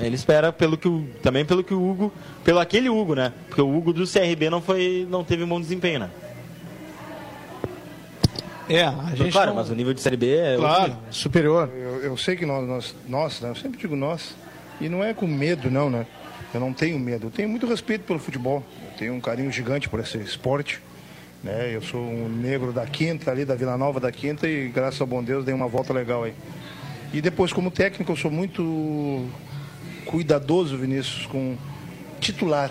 [0.00, 0.88] Ele espera pelo que
[1.22, 2.12] também pelo que o Hugo,
[2.44, 3.32] pelo aquele Hugo, né?
[3.48, 6.10] Porque o Hugo do CRB não foi, não teve um bom desempenho, né?
[8.68, 9.32] É, a gente.
[9.32, 11.70] claro, não- mas o nível de série B é Claro, superior.
[11.74, 14.34] Eu, eu sei que nós, nós, nós né, eu sempre digo nós,
[14.80, 16.06] e não é com medo, não, né?
[16.52, 18.62] Eu não tenho medo, eu tenho muito respeito pelo futebol,
[18.92, 20.80] eu tenho um carinho gigante por esse esporte.
[21.44, 21.70] Né?
[21.74, 25.06] Eu sou um negro da Quinta, ali da Vila Nova da Quinta, e graças ao
[25.06, 26.34] bom Deus dei uma volta legal aí.
[27.12, 29.28] E depois, como técnico, eu sou muito
[30.06, 31.56] cuidadoso, Vinícius, com
[32.20, 32.70] titular.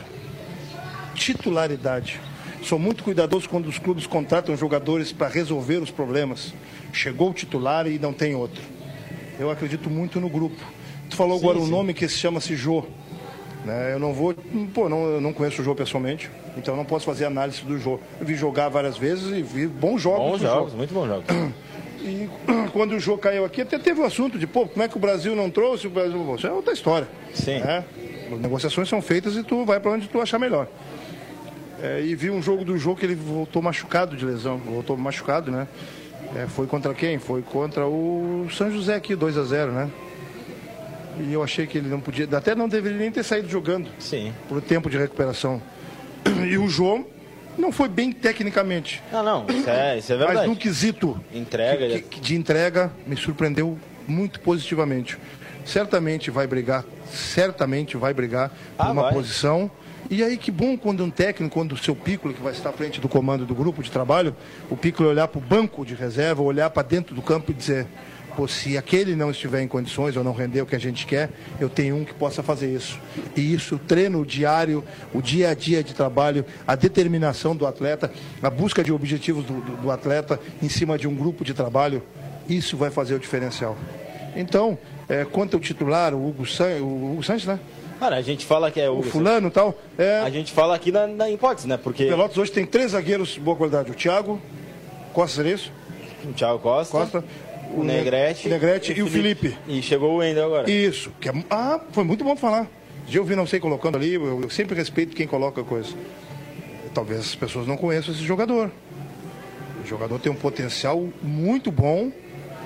[1.13, 2.19] Titularidade.
[2.65, 6.51] Sou muito cuidadoso quando os clubes contratam jogadores para resolver os problemas.
[6.91, 8.59] Chegou o titular e não tem outro.
[9.39, 10.55] Eu acredito muito no grupo.
[11.07, 12.83] Tu falou agora um nome que se chama-se Jô.
[13.63, 13.93] Né?
[13.93, 14.33] Eu não vou.
[14.73, 17.99] Pô, não, eu não conheço o Jô pessoalmente, então não posso fazer análise do Jô.
[18.19, 20.31] Eu vi jogar várias vezes e vi bons jogos.
[20.31, 20.47] bons Jô.
[20.47, 21.25] jogos, muito bons jogos.
[22.01, 22.27] E
[22.73, 24.99] quando o jogo caiu aqui, até teve o assunto de, pô, como é que o
[24.99, 25.85] Brasil não trouxe?
[25.85, 26.35] O Brasil...
[26.35, 27.07] Isso é outra história.
[27.31, 27.59] Sim.
[27.59, 27.85] né?
[28.31, 30.67] As negociações são feitas e tu vai para onde tu achar melhor.
[31.81, 34.57] É, e vi um jogo do jogo que ele voltou machucado de lesão.
[34.57, 35.67] Voltou machucado, né?
[36.35, 37.19] É, foi contra quem?
[37.19, 39.89] Foi contra o São José aqui, 2 a 0 né?
[41.19, 44.33] E eu achei que ele não podia, até não deveria nem ter saído jogando Sim.
[44.49, 45.61] por tempo de recuperação.
[46.49, 47.05] E o João
[47.57, 49.01] Não foi bem tecnicamente.
[49.13, 50.39] Não, não, isso é, isso é verdade.
[50.39, 55.17] Mas no quesito Entrega, que- que- de entrega, me surpreendeu muito positivamente.
[55.63, 59.13] Certamente vai brigar, certamente vai brigar por Ah, uma vai.
[59.13, 59.71] posição.
[60.09, 62.73] E aí que bom quando um técnico, quando o seu Piccolo, que vai estar à
[62.73, 64.35] frente do comando do grupo de trabalho,
[64.69, 67.87] o Piccolo olhar para o banco de reserva, olhar para dentro do campo e dizer,
[68.35, 71.31] pô, se aquele não estiver em condições ou não render o que a gente quer,
[71.59, 72.99] eu tenho um que possa fazer isso.
[73.35, 78.11] E isso, o treino diário, o dia a dia de trabalho, a determinação do atleta,
[78.43, 82.03] a busca de objetivos do, do- do atleta em cima de um grupo de trabalho,
[82.47, 83.75] isso vai fazer o diferencial.
[84.35, 84.77] Então,
[85.09, 87.59] é, quanto ao titular, o Hugo, San, o Hugo Sanches, né?
[87.99, 88.99] Cara, a gente fala que é o.
[88.99, 89.73] O fulano e tal.
[89.97, 91.77] É, A gente fala aqui na, na hipótese, né?
[91.77, 93.89] Porque Pelotas hoje tem três zagueiros de boa qualidade.
[93.91, 94.41] O Thiago,
[95.13, 95.71] Costa seria isso?
[96.27, 97.23] o Thiago Costa, Costa,
[97.73, 99.55] o Negrete, o Negrete e o Felipe.
[99.67, 100.69] E chegou o Wendel agora.
[100.69, 101.11] Isso.
[101.21, 102.67] Que é- ah, foi muito bom falar.
[103.07, 105.89] Já ouvi não sei colocando ali, eu, eu sempre respeito quem coloca coisa.
[106.93, 108.71] Talvez as pessoas não conheçam esse jogador.
[109.83, 112.11] O jogador tem um potencial muito bom.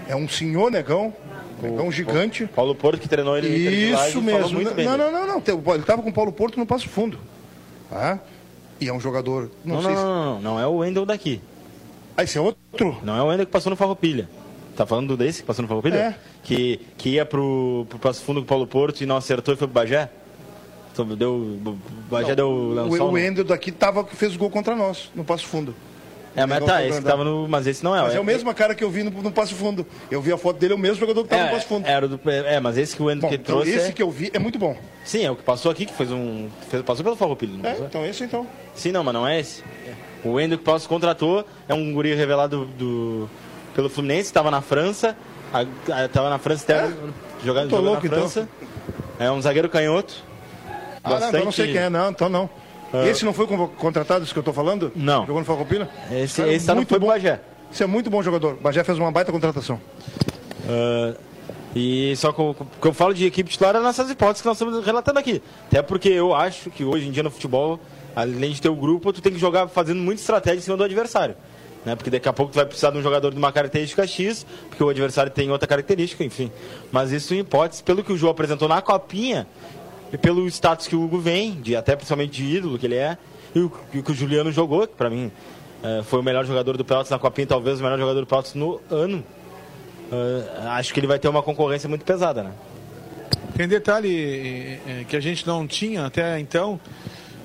[0.08, 1.14] É um senhor negão.
[1.62, 2.46] Negão gigante.
[2.48, 4.50] Paulo Porto que treinou ele Isso mesmo.
[4.54, 5.44] Muito bem não, não, não, não.
[5.74, 7.20] Ele estava com o Paulo Porto no Passo Fundo.
[7.90, 8.20] Tá?
[8.80, 9.50] E é um jogador.
[9.66, 10.06] Não, Não, sei não, se.
[10.06, 11.42] não, não, não é o Wendel daqui.
[12.16, 12.98] Ah, esse é outro?
[13.04, 14.30] Não é o Wendel que passou no Farroupilha.
[14.76, 15.96] Tá falando desse que passou no Farroupilha?
[15.98, 16.16] É.
[16.44, 19.58] Que, que ia pro, pro Passo Fundo com o Paulo Porto e não acertou e
[19.58, 20.10] foi pro Bagé?
[20.94, 21.78] Então, Deu, o
[22.10, 25.10] Bagé deu O, lançou o no- Wendel daqui tava, que fez o gol contra nós,
[25.16, 25.74] no Passo Fundo.
[26.40, 27.48] É, mas tá, esse que tava no.
[27.48, 28.02] Mas esse não é.
[28.02, 29.86] Mas é o mesmo cara que eu vi no, no Passo Fundo.
[30.10, 31.88] Eu vi a foto dele, é o mesmo jogador que estava no É, Passo Fundo.
[31.88, 33.72] era do, é, mas esse que o Bom, que então trouxe.
[33.72, 34.76] esse é- que eu vi é muito bom.
[35.04, 36.48] Sim, é o que passou aqui, que fez um.
[36.70, 38.46] Fez, passou pelo Farroupilha, É, então esse então.
[38.76, 39.64] Sim, não, mas não é esse.
[40.24, 43.30] O Wendel que Passo contratou é um guri revelado do,
[43.76, 45.16] pelo Fluminense, estava na França.
[46.06, 46.88] Estava na França, até
[47.44, 48.20] jogando, jogando louco, na então.
[48.30, 48.50] França.
[49.20, 50.14] É um zagueiro canhoto.
[51.04, 52.50] Ah, não, então não sei quem é, não, então não.
[53.08, 53.46] Esse não foi
[53.78, 54.92] contratado, esse que eu tô falando?
[54.96, 55.26] Não.
[55.26, 55.90] Jogou no Farroupilha?
[56.12, 57.08] Esse, Cara, esse tá no muito pro bom.
[57.08, 57.40] Bagé.
[57.72, 58.56] Esse é muito bom jogador.
[58.56, 59.80] Bagé fez uma baita contratação.
[60.68, 61.14] Ah,
[61.76, 64.60] e só que o que eu falo de equipe titular é nessas hipóteses que nós
[64.60, 65.42] estamos relatando aqui.
[65.68, 67.80] Até porque eu acho que hoje em dia no futebol,
[68.16, 70.84] além de ter o grupo, tu tem que jogar fazendo muita estratégia em cima do
[70.84, 71.36] adversário.
[71.86, 71.96] Né?
[71.96, 74.84] Porque daqui a pouco tu vai precisar de um jogador de uma característica X, porque
[74.84, 76.52] o adversário tem outra característica, enfim.
[76.92, 79.48] Mas isso em hipótese, pelo que o João apresentou na copinha,
[80.12, 83.18] e pelo status que o Hugo vem, de, até principalmente de ídolo que ele é,
[83.54, 85.32] e o, e o que o Juliano jogou, que pra mim
[85.84, 88.54] eh, foi o melhor jogador do Pelotas na copinha, talvez o melhor jogador do Pelotas
[88.54, 89.24] no ano.
[90.12, 92.52] Ah, acho que ele vai ter uma concorrência muito pesada, né?
[93.56, 96.80] Tem detalhe eh, que a gente não tinha até então,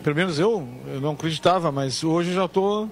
[0.02, 2.88] pelo menos eu, eu não acreditava, mas hoje já estou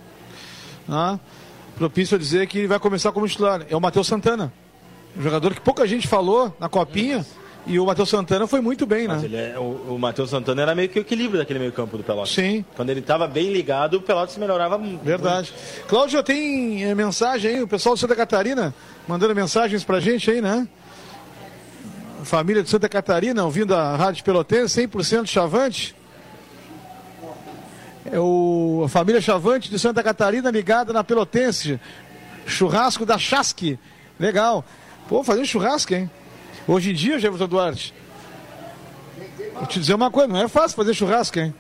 [1.77, 3.67] propício a dizer que ele vai começar como titular.
[3.69, 4.53] É o Matheus Santana,
[5.17, 7.25] um jogador que pouca gente falou na copinha,
[7.65, 9.53] e o Matheus Santana foi muito bem, Mas né?
[9.55, 12.31] é, o, o Matheus Santana era meio que o equilíbrio daquele meio campo do Pelotas.
[12.31, 12.65] Sim.
[12.75, 15.03] Quando ele estava bem ligado, o Pelotas melhorava muito.
[15.05, 15.53] Verdade.
[15.87, 18.75] Cláudio, tem eh, mensagem aí, o pessoal de Santa Catarina
[19.07, 20.67] mandando mensagens pra gente aí, né?
[22.25, 25.95] Família de Santa Catarina, ouvindo a Rádio Pelotense, 100% Chavante.
[28.05, 31.81] É o, a família Chavante de Santa Catarina ligada na Pelotense.
[32.45, 33.79] Churrasco da Chasque.
[34.19, 34.65] Legal.
[35.09, 36.11] Pô, fazer um churrasco, hein?
[36.67, 37.95] Hoje em dia, Jefferson Duarte.
[39.55, 41.55] Vou te dizer uma coisa, não é fácil fazer churrasco, hein?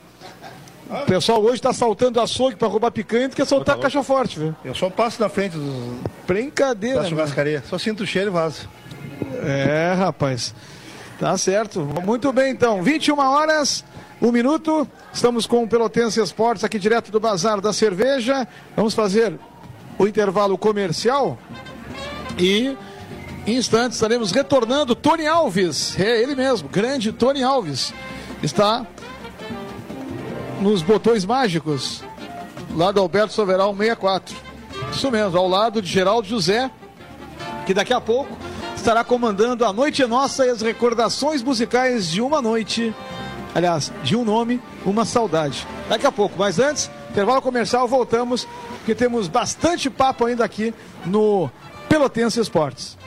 [0.90, 4.54] O pessoal hoje está saltando açougue para roubar picanha do que soltar caixa forte, viu?
[4.62, 6.96] Eu só passo na frente dos, Brincadeira.
[6.96, 7.08] da né?
[7.08, 7.62] churrascaria.
[7.68, 8.68] Só sinto o cheiro e vazo.
[9.42, 10.54] É, rapaz.
[11.18, 11.80] Tá certo.
[12.04, 12.82] Muito bem, então.
[12.82, 13.84] 21 horas,
[14.20, 14.86] um minuto.
[15.12, 18.46] Estamos com o Pelotense Esportes aqui direto do Bazar da Cerveja.
[18.76, 19.38] Vamos fazer
[19.98, 21.38] o intervalo comercial.
[22.38, 22.76] E
[23.46, 24.94] em instantes estaremos retornando.
[24.94, 27.92] Tony Alves, é ele mesmo, grande Tony Alves,
[28.42, 28.86] está
[30.60, 32.04] nos botões mágicos,
[32.76, 34.36] lá do Alberto Soveral 64.
[34.92, 36.70] Isso mesmo, ao lado de Geraldo José,
[37.66, 38.36] que daqui a pouco
[38.76, 42.94] estará comandando A Noite é Nossa e as recordações musicais de uma noite,
[43.54, 45.66] aliás, de um nome, uma saudade.
[45.88, 48.46] Daqui a pouco, mas antes, intervalo comercial, voltamos,
[48.78, 50.74] porque temos bastante papo ainda aqui
[51.04, 51.50] no
[51.88, 53.01] Pelotense Esportes.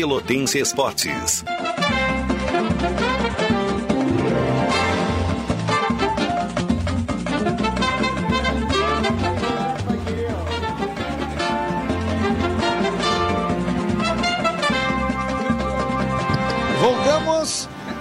[0.00, 1.44] Pelotense Esportes.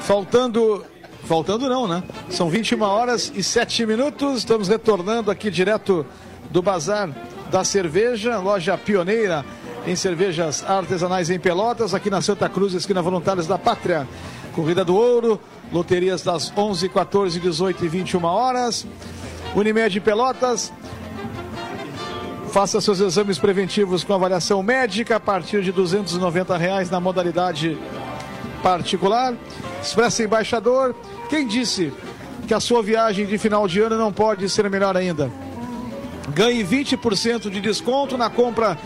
[0.09, 0.83] Faltando.
[1.25, 2.01] Faltando não, né?
[2.31, 4.39] São 21 horas e 7 minutos.
[4.39, 6.03] Estamos retornando aqui direto
[6.49, 7.09] do Bazar
[7.51, 9.45] da Cerveja, loja pioneira
[9.85, 14.07] em cervejas artesanais em Pelotas, aqui na Santa Cruz, esquina Voluntários da Pátria.
[14.55, 15.39] Corrida do Ouro,
[15.71, 18.87] loterias das 11, 14, 18 e 21 horas.
[19.55, 20.73] Unimed Pelotas,
[22.51, 27.77] Faça seus exames preventivos com avaliação médica a partir de 290 reais na modalidade
[28.63, 29.35] particular.
[29.81, 30.95] Expressa Embaixador,
[31.29, 31.93] quem disse
[32.47, 35.31] que a sua viagem de final de ano não pode ser melhor ainda?
[36.33, 38.77] Ganhe 20% de desconto na compra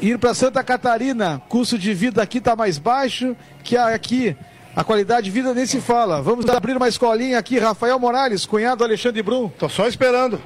[0.01, 4.37] Ir para Santa Catarina, custo de vida aqui está mais baixo que aqui.
[4.75, 6.23] A qualidade de vida nem se fala.
[6.23, 9.51] Vamos abrir uma escolinha aqui, Rafael Morales, cunhado Alexandre Brum.
[9.59, 10.41] Tô só esperando.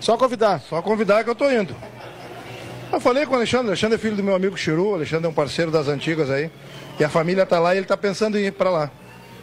[0.00, 0.60] Só convidar.
[0.60, 1.76] Só convidar que eu tô indo.
[2.92, 5.34] Eu falei com o Alexandre, Alexandre é filho do meu amigo Chiru, Alexandre é um
[5.34, 6.50] parceiro das antigas aí.
[6.98, 8.90] E a família tá lá e ele tá pensando em ir para lá.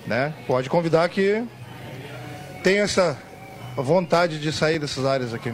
[0.05, 0.34] Né?
[0.45, 1.43] Pode convidar que
[2.62, 3.18] tem essa
[3.76, 5.53] vontade de sair dessas áreas aqui.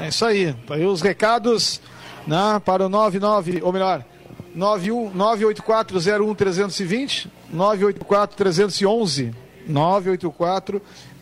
[0.00, 0.56] É isso aí.
[0.70, 1.80] Aí os recados
[2.26, 4.04] né, para o 99, ou melhor,
[4.56, 7.28] 984-01-320,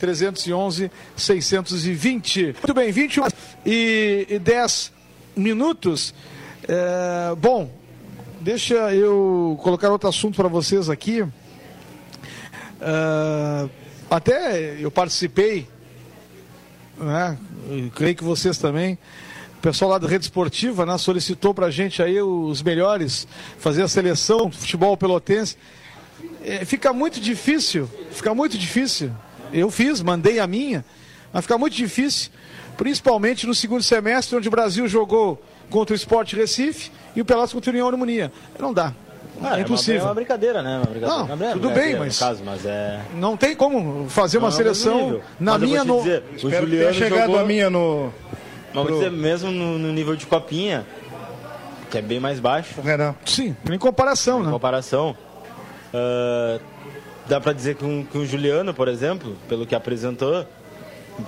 [0.00, 2.54] 984-311, 984-311-620.
[2.54, 3.24] Muito bem, 21
[3.64, 4.92] e 10
[5.36, 6.14] minutos.
[6.68, 7.70] É, bom,
[8.40, 11.24] deixa eu colocar outro assunto para vocês aqui.
[12.80, 13.68] É,
[14.10, 15.68] até eu participei,
[16.98, 17.38] né,
[17.94, 18.98] creio que vocês também,
[19.58, 23.26] o pessoal lá da Rede Esportiva né, solicitou para a gente aí os melhores,
[23.58, 25.56] fazer a seleção do futebol pelotense.
[26.44, 29.10] É, fica muito difícil, fica muito difícil.
[29.52, 30.84] Eu fiz, mandei a minha,
[31.32, 32.30] mas fica muito difícil,
[32.76, 37.52] principalmente no segundo semestre, onde o Brasil jogou contra o Sport Recife e o Pelotas
[37.52, 38.32] contra o União Harmonia.
[38.58, 38.92] Não dá.
[39.42, 40.00] Ah, é impossível.
[40.00, 40.76] É uma, brincadeira, né?
[40.78, 41.36] Uma brincadeira.
[41.36, 43.00] Não, tudo bem, mas, caso, mas é...
[43.14, 46.02] não tem como fazer uma seleção na mas minha no.
[46.02, 46.22] no...
[46.42, 47.38] o Juliano chegado jogou...
[47.38, 48.12] a minha no.
[48.68, 50.86] Mas vou pro- dizer, mesmo no, no nível de copinha,
[51.90, 53.14] que é bem mais baixo, Renan.
[53.24, 54.50] Sim, em comparação, em né?
[54.50, 55.16] comparação,
[55.92, 56.58] ah,
[57.28, 60.46] dá pra dizer que, um, que o Juliano, por exemplo, pelo que apresentou,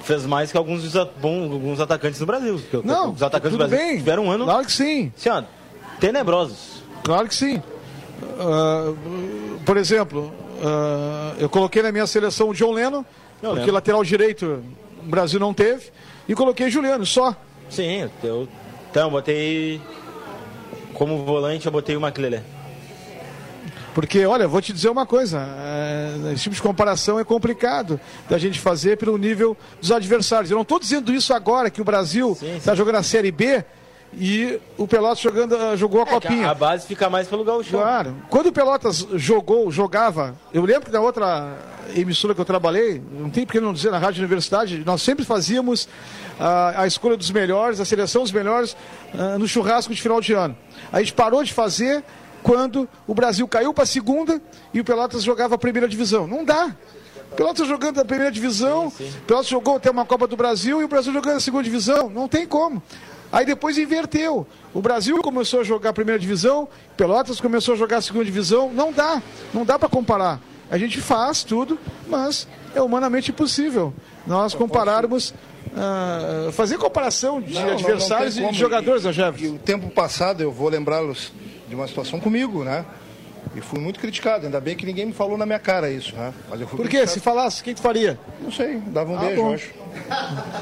[0.02, 2.60] fez mais que alguns, bom, alguns atacantes do Brasil.
[2.70, 3.96] Que Não, os atacantes tudo do Brasil bem.
[3.98, 5.42] tiveram um ano Claro que sim, assim, ó,
[6.00, 6.82] tenebrosos.
[7.02, 7.62] claro que sim.
[8.38, 8.92] Ah,
[9.64, 10.32] por exemplo,
[10.62, 13.04] ah, eu coloquei na minha seleção o John Lennon,
[13.42, 14.62] John porque lateral direito
[15.04, 15.90] o Brasil não teve,
[16.28, 17.34] e coloquei Juliano, só.
[17.70, 18.48] Sim, eu,
[18.90, 19.80] então, eu botei
[20.94, 22.40] como volante, eu botei o Maquilele.
[23.94, 28.38] Porque, olha, vou te dizer uma coisa: é, esse tipo de comparação é complicado da
[28.38, 30.50] gente fazer pelo nível dos adversários.
[30.50, 33.64] Eu não estou dizendo isso agora que o Brasil está jogando a Série B
[34.12, 36.50] e o Pelotas jogando, ah, jogou a Copinha.
[36.50, 37.80] A base fica mais pelo gauchão.
[37.80, 38.16] Claro.
[38.30, 41.56] Quando o Pelotas jogou, jogava, eu lembro que na outra
[41.94, 45.88] emissora que eu trabalhei, não tem porque não dizer na Rádio Universidade, nós sempre fazíamos
[46.38, 48.76] ah, a escolha dos melhores, a seleção dos melhores
[49.14, 50.56] ah, no churrasco de final de ano.
[50.92, 52.02] A gente parou de fazer
[52.42, 54.40] quando o Brasil caiu para a segunda
[54.72, 56.26] e o Pelotas jogava a primeira divisão.
[56.26, 56.74] Não dá.
[57.36, 58.90] Pelotas jogando a primeira divisão,
[59.26, 62.08] Pelotas jogou até uma Copa do Brasil e o Brasil jogando a segunda divisão.
[62.08, 62.82] Não tem como.
[63.30, 64.46] Aí depois inverteu.
[64.72, 66.66] O Brasil começou a jogar a primeira divisão,
[66.96, 68.70] Pelotas começou a jogar a segunda divisão.
[68.72, 69.22] Não dá.
[69.52, 70.40] Não dá para comparar.
[70.70, 71.78] A gente faz tudo,
[72.08, 73.92] mas é humanamente impossível
[74.26, 75.34] nós compararmos,
[75.76, 79.58] ah, fazer comparação de Não, não- não adversários tem e de jogadores, né, E o
[79.58, 81.32] tempo passado, eu vou lembrá-los
[81.68, 82.84] de uma situação comigo, né?
[83.54, 84.46] E fui muito criticado.
[84.46, 86.32] Ainda bem que ninguém me falou na minha cara isso, né?
[86.50, 86.98] Mas eu fui Por quê?
[86.98, 87.10] criticado.
[87.12, 88.18] Se falasse, o que tu faria?
[88.42, 89.48] Não sei, dava um Ah, beijo, bom.
[89.50, 89.70] eu acho.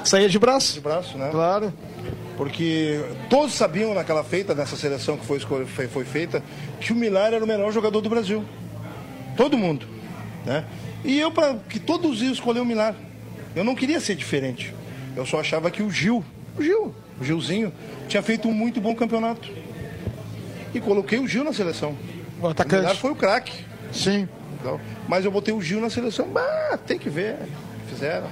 [0.04, 0.74] Saía de braço?
[0.74, 1.28] De braço, né?
[1.30, 1.72] Claro.
[2.36, 6.42] Porque todos sabiam naquela feita, nessa seleção que foi, foi, foi feita,
[6.80, 8.44] que o Milar era o melhor jogador do Brasil.
[9.36, 9.86] Todo mundo.
[10.44, 10.64] Né?
[11.04, 12.94] E eu, para que todos iam escolher o Milar.
[13.54, 14.74] Eu não queria ser diferente.
[15.16, 16.22] Eu só achava que o Gil,
[16.59, 17.72] o Gil, o Gilzinho,
[18.07, 19.48] tinha feito um muito bom campeonato.
[20.77, 21.91] E coloquei o Gil na seleção.
[21.91, 23.01] O O Milar atacante.
[23.01, 23.64] foi o craque.
[23.91, 24.29] Sim.
[24.61, 26.29] Então, Mas eu botei o Gil na seleção.
[26.37, 27.37] Ah, tem que ver.
[27.89, 28.27] Fizeram.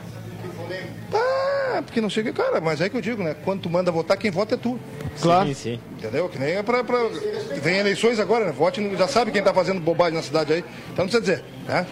[1.12, 3.34] Ah, porque não sei o que, cara, mas é que eu digo, né?
[3.44, 4.78] Quando tu manda votar, quem vota é tu.
[5.22, 5.48] Claro.
[5.48, 5.80] Sim, sim.
[5.98, 6.28] Entendeu?
[6.28, 6.84] Que nem é pra.
[6.84, 6.98] pra...
[7.62, 8.52] Vem eleições agora, né?
[8.52, 10.64] Vote, já sabe quem tá fazendo bobagem na cidade aí.
[10.92, 11.86] Então não precisa dizer, né?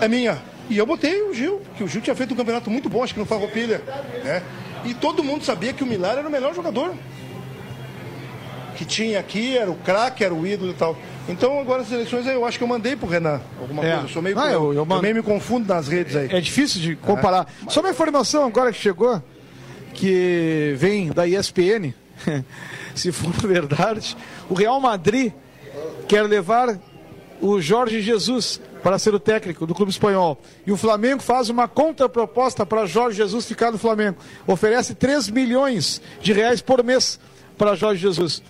[0.00, 0.38] É minha.
[0.70, 3.14] E eu botei o Gil, que o Gil tinha feito um campeonato muito bom, acho
[3.14, 3.82] que no Farroupilha,
[4.22, 4.42] né?
[4.84, 6.94] E todo mundo sabia que o Milar era o melhor jogador.
[8.78, 10.96] Que tinha aqui, era o craque, era o ídolo e tal.
[11.28, 13.90] Então agora as eleições eu acho que eu mandei pro Renan alguma É.
[13.90, 14.04] coisa.
[14.06, 14.38] Eu sou meio.
[14.38, 16.28] Ah, eu- eu, eu mando- meio me confundo nas redes aí.
[16.30, 17.46] É difícil de comparar.
[17.68, 19.20] Só uma informação agora que chegou,
[19.94, 21.92] que vem da ESPN,
[22.94, 24.16] se for verdade,
[24.48, 25.32] o Real Madrid
[26.06, 26.78] quer levar
[27.40, 30.40] o Jorge Jesus para ser o técnico do clube espanhol.
[30.64, 34.18] E o Flamengo faz uma contraproposta para Jorge Jesus ficar no Flamengo.
[34.46, 37.18] Oferece 3 milhões de reais por mês
[37.56, 38.40] para Jorge Jesus.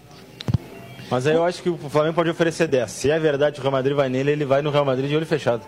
[1.10, 2.90] Mas aí eu acho que o Flamengo pode oferecer 10.
[2.90, 5.16] Se é verdade que o Real Madrid vai nele, ele vai no Real Madrid de
[5.16, 5.62] olho fechado.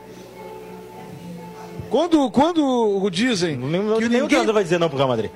[1.88, 4.28] Quando, quando dizem Nenhum, que nenhum ninguém...
[4.28, 5.30] treinador vai dizer não pro Real Madrid.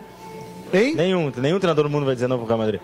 [0.72, 0.94] Hein?
[0.94, 2.80] Nenhum, nenhum treinador do mundo vai dizer não pro Real Madrid.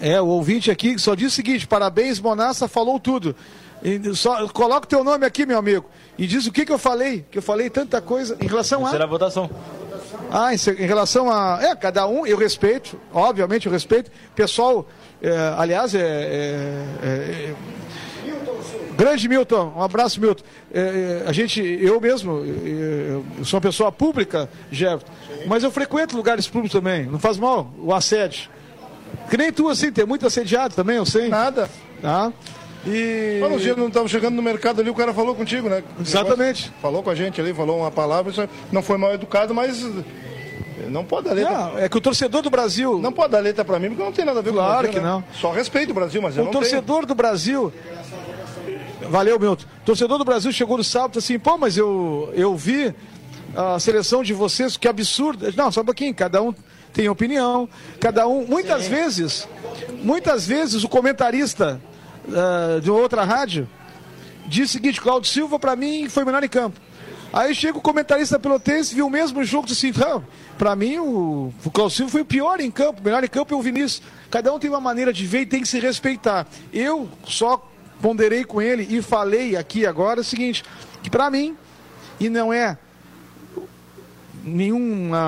[0.00, 3.34] É, o ouvinte aqui só diz o seguinte: parabéns, Monassa, falou tudo.
[3.82, 5.86] E só, coloca o teu nome aqui, meu amigo.
[6.18, 8.90] E diz o que, que eu falei, que eu falei tanta coisa em relação a.
[8.90, 9.48] Será a votação.
[10.30, 11.58] Ah, em, em relação a.
[11.62, 14.10] É, cada um, eu respeito, obviamente eu respeito.
[14.34, 14.86] Pessoal,
[15.22, 16.00] é, aliás, é.
[16.00, 17.54] é- é-
[18.96, 20.44] Grande Milton, um abraço, Milton.
[20.72, 25.06] É, é, a gente, eu mesmo, é, eu sou uma pessoa pública, Jefferson,
[25.48, 28.48] mas eu frequento lugares públicos também, não faz mal o assédio.
[29.28, 31.28] Que nem tu, assim, tem muito assediado também, eu sei.
[31.28, 31.68] Nada.
[32.00, 32.32] Tá?
[32.86, 33.38] E.
[33.40, 35.82] Quando os dias não estavam chegando no mercado ali, o cara falou contigo, né?
[36.00, 36.72] Exatamente.
[36.82, 39.84] Falou com a gente ali, falou uma palavra, não foi mal educado, mas
[40.88, 41.52] não pode dar letra.
[41.52, 42.98] Não, é que o torcedor do Brasil.
[42.98, 44.82] Não pode dar letra pra mim, porque não tem nada a ver com o Claro
[44.82, 45.12] Brasil, que né?
[45.12, 45.24] não.
[45.40, 47.72] Só respeito o Brasil, mas eu O não torcedor do Brasil.
[49.08, 49.64] Valeu, Milton.
[49.82, 52.94] O torcedor do Brasil chegou no sábado assim, pô, mas eu, eu vi
[53.56, 55.52] a seleção de vocês, que absurdo.
[55.56, 56.54] Não, só um pouquinho, cada um
[56.92, 57.68] tem opinião,
[58.00, 58.46] cada um.
[58.46, 59.48] Muitas vezes,
[60.02, 61.80] muitas vezes o comentarista
[62.32, 63.68] ah, de outra rádio
[64.46, 66.80] diz o seguinte, Claudio Silva, pra mim, foi melhor em campo.
[67.32, 70.24] Aí chega o comentarista pelotense, viu o mesmo jogo, disse assim,
[70.56, 73.62] pra mim o, o Silva foi o pior em campo, melhor em campo é o
[73.62, 74.02] Vinícius.
[74.30, 76.46] Cada um tem uma maneira de ver e tem que se respeitar.
[76.72, 77.68] Eu só
[78.00, 80.62] ponderei com ele e falei aqui agora o seguinte,
[81.02, 81.56] que pra mim,
[82.20, 82.78] e não é
[84.44, 85.12] nenhum.
[85.12, 85.18] ah,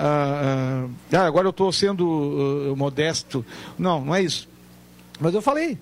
[0.00, 3.44] ah, ah, ah, agora eu estou sendo ah, modesto.
[3.78, 4.48] Não, não é isso.
[5.20, 5.78] Mas eu falei,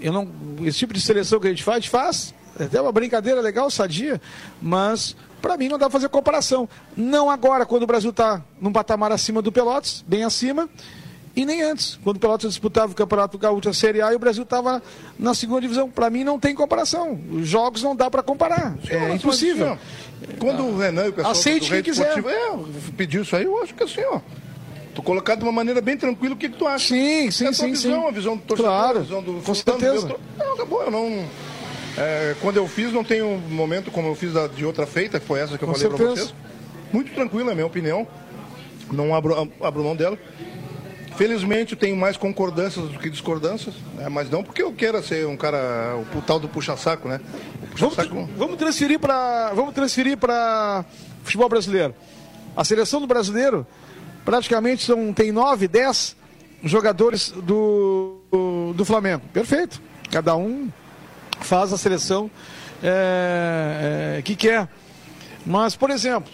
[0.00, 0.28] eu não,
[0.62, 2.34] esse tipo de seleção que a gente faz, faz.
[2.58, 4.20] É até uma brincadeira legal, sadia,
[4.62, 6.68] mas para mim não dá pra fazer comparação.
[6.96, 10.68] Não agora, quando o Brasil está num patamar acima do Pelotas, bem acima,
[11.36, 14.20] e nem antes, quando o Pelotas disputava o Campeonato Gaúcho, a Série A, e o
[14.20, 14.80] Brasil estava
[15.18, 15.90] na segunda divisão.
[15.90, 17.18] Para mim não tem comparação.
[17.32, 18.76] Os jogos não dá para comparar.
[18.88, 19.76] É Mas, impossível.
[20.38, 22.18] quando o Renan e o pessoal Aceite do quem quiser.
[22.18, 22.58] É,
[22.96, 24.20] pediu isso aí, eu acho que assim, ó.
[24.94, 26.88] Tu colocado de uma maneira bem tranquila, o que, que tu acha?
[26.88, 28.08] Sim, sim, é a tua sim, visão, sim.
[28.08, 30.06] a visão do torcedor, Claro, a visão do com certeza.
[30.06, 30.20] outro.
[30.38, 31.24] Não, acabou, eu não...
[31.98, 35.18] é, quando eu fiz, não tem um momento como eu fiz da- de outra feita,
[35.18, 36.34] que foi essa que eu Com falei pra vocês.
[36.92, 38.06] Muito tranquila, é a minha opinião.
[38.92, 40.16] Não abro, abro mão dela.
[41.16, 44.08] Felizmente eu tenho mais concordâncias do que discordâncias, né?
[44.08, 47.20] mas não porque eu queira ser um cara, o tal do puxa-saco, né?
[47.72, 48.28] O Vamos, puxa-saco.
[48.36, 50.84] vamos transferir para vamos transferir para
[51.22, 51.94] futebol brasileiro.
[52.56, 53.64] A seleção do brasileiro
[54.24, 56.16] praticamente são tem nove, dez
[56.62, 59.22] jogadores do, do, do Flamengo.
[59.32, 59.80] Perfeito.
[60.10, 60.70] Cada um
[61.40, 62.30] faz a seleção
[62.82, 64.68] é, é, que quer.
[65.44, 66.32] Mas, por exemplo,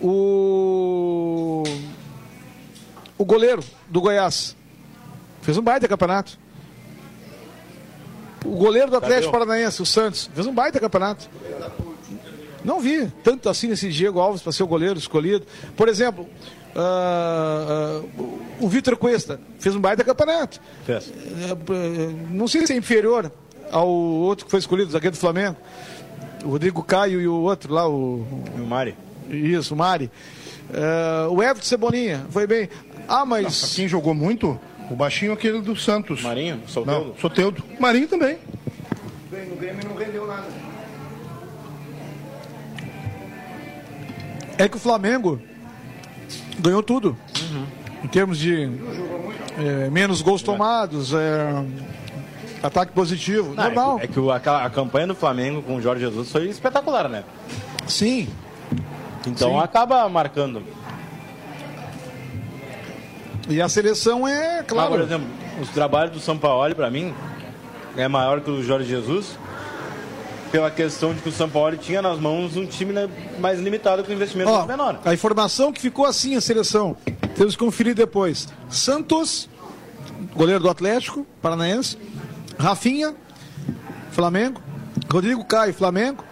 [0.00, 1.62] o
[3.16, 4.56] o goleiro do Goiás
[5.42, 6.38] fez um baita campeonato.
[8.44, 11.28] O goleiro do Atlético Paranaense, o Santos, fez um baita campeonato.
[12.68, 15.46] Não vi tanto assim nesse Diego Alves para ser o goleiro escolhido.
[15.74, 16.28] Por exemplo,
[16.76, 18.02] ah, ah,
[18.60, 20.60] o Vitor Cuesta fez um baita campeonato.
[20.84, 21.10] Fez.
[21.10, 23.32] É, é, Não sei se é inferior
[23.72, 25.56] ao outro que foi escolhido, o zagueiro do Flamengo.
[26.44, 28.26] O Rodrigo Caio e o outro lá, o.
[28.54, 28.94] E o Mari.
[29.30, 30.10] Isso, o Mari.
[30.70, 32.68] É, o Everton Cebolinha foi bem.
[33.08, 33.74] Ah, mas.
[33.74, 34.60] Quem jogou muito?
[34.90, 36.20] O baixinho aquele do Santos.
[36.20, 36.60] Marinho?
[36.66, 37.06] Solteudo?
[37.06, 37.64] Não, Soteudo.
[37.80, 38.36] Marinho também.
[39.48, 40.67] No Grêmio não rendeu nada.
[44.58, 45.40] É que o Flamengo
[46.58, 47.16] ganhou tudo.
[48.04, 48.70] Em termos de
[49.58, 51.64] é, menos gols tomados, é,
[52.62, 53.54] ataque positivo.
[53.54, 54.00] Não, é que- normal.
[54.02, 57.24] é que, o- aquela, a campanha do Flamengo com o Jorge Jesus foi espetacular, né?
[57.86, 58.28] Sim.
[59.26, 59.58] Então Sim.
[59.60, 60.62] acaba marcando.
[63.48, 64.90] E a seleção é, Mas, claro.
[64.90, 65.26] por exemplo,
[65.60, 67.14] os trabalhos do São Paulo, pra mim,
[67.96, 69.38] é maior que o do Jorge Jesus,
[70.50, 74.02] pela questão de que o São Paulo tinha nas mãos um time né, mais limitado
[74.04, 75.00] com investimento Ó, menor.
[75.04, 76.96] a informação que ficou assim a seleção.
[77.34, 78.48] Temos que conferir depois.
[78.68, 79.48] Santos,
[80.34, 81.98] goleiro do Atlético Paranaense,
[82.58, 83.14] Rafinha,
[84.10, 84.60] Flamengo,
[85.10, 86.24] Rodrigo Caio, Flamengo.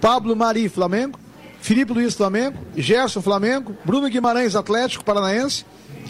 [0.00, 1.18] Pablo Mari, Flamengo.
[1.60, 2.56] Felipe Luiz, Flamengo.
[2.76, 3.76] Gerson, Flamengo.
[3.84, 5.64] Bruno Guimarães, Atlético Paranaense.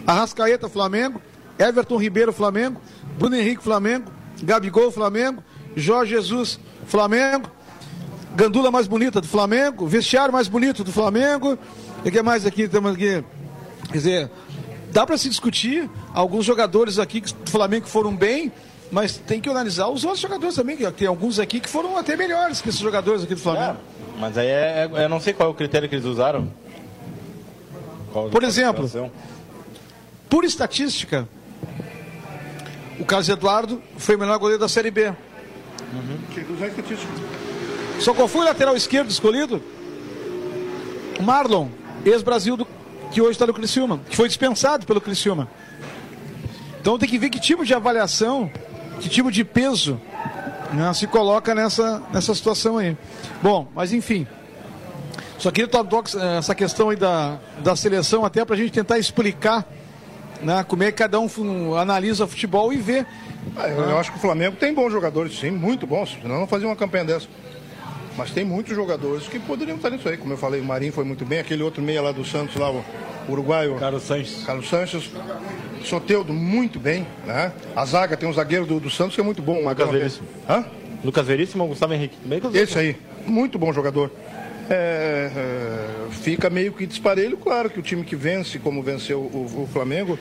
[0.06, 1.20] Arrascaeta, Flamengo.
[1.58, 2.80] Everton Ribeiro, Flamengo.
[3.18, 4.10] Bruno Henrique, Flamengo.
[4.42, 5.42] Gabigol, Flamengo.
[5.76, 7.50] Jorge Jesus, Flamengo.
[8.34, 9.86] Gandula mais bonita do Flamengo.
[9.86, 11.58] Vestiário mais bonito do Flamengo.
[12.04, 12.68] E o que mais aqui?
[12.68, 13.24] Temos aqui.
[13.90, 14.30] Quer dizer,
[14.90, 18.52] dá para se discutir alguns jogadores aqui do Flamengo que foram bem,
[18.90, 22.16] mas tem que analisar os outros jogadores também, que tem alguns aqui que foram até
[22.16, 23.78] melhores que esses jogadores aqui do Flamengo.
[23.78, 26.52] É, mas aí é, é, eu não sei qual é o critério que eles usaram.
[28.12, 29.10] Qual, Por exemplo,
[30.28, 31.28] por estatística,
[32.98, 35.12] o Carlos Eduardo foi o melhor goleiro da Série B.
[35.92, 36.18] Uhum.
[38.14, 39.62] Qual foi lateral esquerdo escolhido?
[41.20, 41.68] Marlon,
[42.04, 42.56] ex-Brasil,
[43.10, 45.48] que hoje está no Criciúma, que foi dispensado pelo Criciúma.
[46.80, 48.50] Então tem que ver que tipo de avaliação,
[49.00, 50.00] que tipo de peso
[50.72, 52.96] né, se coloca nessa, nessa situação aí.
[53.42, 54.26] Bom, mas enfim.
[55.38, 56.02] Só queria tocar
[56.38, 59.64] essa questão aí da, da seleção, até para a gente tentar explicar
[60.42, 63.06] né, como é que cada um analisa futebol e vê.
[63.56, 66.66] Ah, eu, acho que o Flamengo tem bons jogadores, sim, muito bons, senão não fazia
[66.66, 67.28] uma campanha dessa.
[68.16, 70.16] Mas tem muitos jogadores que poderiam estar nisso aí.
[70.16, 72.68] Como eu falei, o Marinho foi muito bem, aquele outro meia lá do Santos, lá,
[72.70, 72.84] o
[73.28, 73.76] uruguaio.
[73.76, 74.44] Carlos Sanches.
[74.44, 75.10] Carlos Sanches.
[75.84, 77.06] Soteudo, muito bem.
[77.24, 77.52] Né?
[77.76, 79.60] A zaga tem um zagueiro do, do Santos que é muito bom.
[79.68, 80.26] Lucas Veríssimo.
[80.48, 80.64] Hã?
[81.04, 82.16] Lucas Veríssimo ou Gustavo Henrique?
[82.24, 84.10] Bem Esse aí, muito bom jogador.
[84.68, 89.62] É, é, fica meio que disparelho, claro que o time que vence, como venceu o,
[89.62, 90.18] o Flamengo,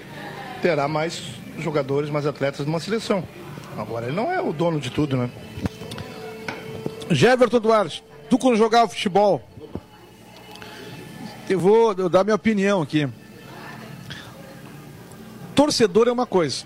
[0.62, 1.22] terá mais
[1.60, 3.24] jogadores, mais atletas numa seleção.
[3.78, 5.30] Agora ele não é o dono de tudo, né?
[7.10, 9.42] Jeverton Duarte, tu quando jogava futebol,
[11.50, 13.08] eu vou dar minha opinião aqui.
[15.56, 16.66] Torcedor é uma coisa,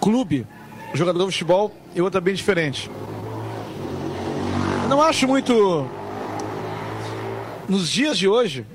[0.00, 0.46] clube,
[0.94, 2.90] jogador de futebol é outra bem diferente.
[4.88, 5.88] não acho muito.
[7.68, 8.66] Nos dias de hoje,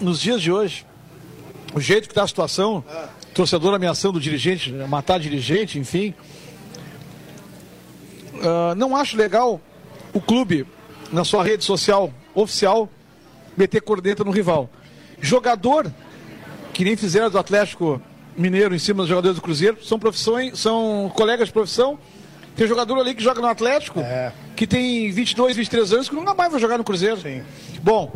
[0.00, 0.86] nos dias de hoje,
[1.74, 2.84] o jeito que está a situação,
[3.34, 6.14] torcedor ameaçando o dirigente, matar dirigente, enfim.
[8.34, 9.60] Uh, não acho legal
[10.12, 10.66] o clube,
[11.12, 12.88] na sua rede social oficial,
[13.56, 14.70] meter corneta no rival.
[15.20, 15.92] Jogador,
[16.72, 18.00] que nem fizeram do Atlético
[18.36, 21.98] Mineiro em cima dos jogadores do Cruzeiro, são profissões, são colegas de profissão.
[22.56, 24.32] Tem jogador ali que joga no Atlético, é.
[24.54, 27.20] que tem 22, 23 anos, que nunca mais vai jogar no Cruzeiro.
[27.20, 27.42] Sim.
[27.82, 28.12] Bom,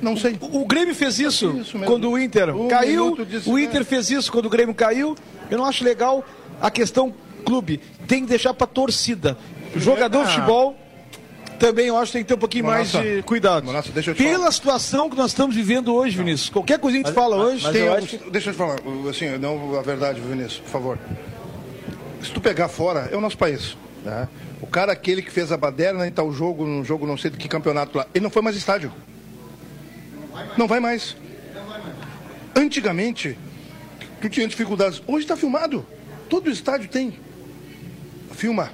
[0.00, 0.36] não sei.
[0.40, 3.16] O, o Grêmio fez isso, isso quando o Inter um caiu.
[3.46, 5.16] O Inter fez isso quando o Grêmio caiu.
[5.50, 6.24] Eu não acho legal
[6.60, 7.80] a questão clube.
[8.06, 9.36] Tem que deixar para torcida.
[9.76, 10.76] Jogador de futebol
[11.58, 13.64] também eu acho que tem que ter um pouquinho Monassa, mais de cuidado.
[13.64, 14.52] Monassa, deixa eu te Pela falar.
[14.52, 16.50] situação que nós estamos vivendo hoje, Vinícius.
[16.50, 17.64] Qualquer coisinha que a gente fala hoje.
[17.64, 18.18] Mas tem eu acho...
[18.30, 18.78] Deixa eu te falar,
[19.10, 20.98] assim, não a verdade, Vinícius, por favor.
[22.22, 23.76] Se tu pegar fora, é o nosso país.
[24.04, 24.28] Né?
[24.60, 27.36] O cara, aquele que fez a baderna e tal jogo, no jogo não sei de
[27.36, 28.92] que campeonato lá, ele não foi mais estádio.
[30.56, 31.16] Não vai mais.
[32.54, 33.38] Antigamente,
[34.20, 35.02] tu tinha dificuldades.
[35.06, 35.86] Hoje está filmado.
[36.28, 37.18] Todo estádio tem.
[38.32, 38.70] Filma.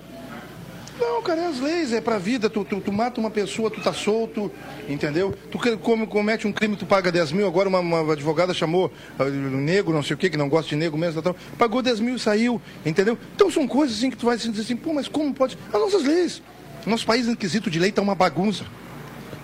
[0.99, 2.49] Não, cara, é as leis, é pra vida.
[2.49, 4.51] Tu, tu, tu, mata uma pessoa, tu tá solto,
[4.89, 5.35] entendeu?
[5.51, 7.47] Tu come, comete um crime, tu paga 10 mil.
[7.47, 10.77] Agora uma, uma advogada chamou uh, negro, não sei o que, que não gosta de
[10.77, 13.19] negro mesmo, tal, pagou 10 mil e saiu, entendeu?
[13.35, 15.59] Então são coisas assim que tu vai dizer assim, pô, mas como pode?
[15.73, 16.43] As nossas leis.
[16.87, 18.65] Nosso país, em quesito de lei, tá uma bagunça.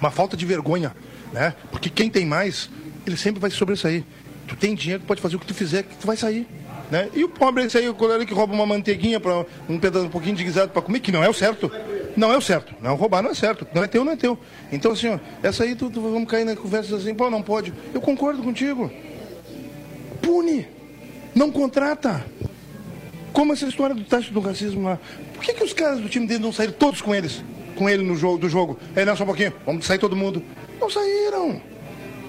[0.00, 0.94] Uma falta de vergonha,
[1.32, 1.54] né?
[1.70, 2.70] Porque quem tem mais,
[3.06, 4.04] ele sempre vai se sobressair.
[4.46, 6.46] Tu tem dinheiro, tu pode fazer o que tu fizer, que tu vai sair.
[6.90, 7.08] Né?
[7.14, 10.10] E o pobre esse aí, o colega que rouba uma manteiguinha para um pedaço um
[10.10, 11.70] pouquinho de guisado para comer, que não é o certo.
[12.16, 12.74] Não é o certo.
[12.82, 13.66] Não roubar não é certo.
[13.72, 14.36] Não é teu, não é teu.
[14.72, 17.72] Então, assim, ó, essa aí tu, tu vamos cair na conversa assim, pô, não pode.
[17.94, 18.90] Eu concordo contigo.
[20.20, 20.66] Pune.
[21.32, 22.24] Não contrata.
[23.32, 24.98] Como essa história do teste do racismo lá.
[25.34, 27.44] Por que, que os caras do time dele não saíram todos com eles?
[27.76, 28.78] Com ele no jogo do jogo?
[28.96, 29.54] É, não, só um pouquinho.
[29.64, 30.42] Vamos sair todo mundo.
[30.80, 31.60] Não saíram.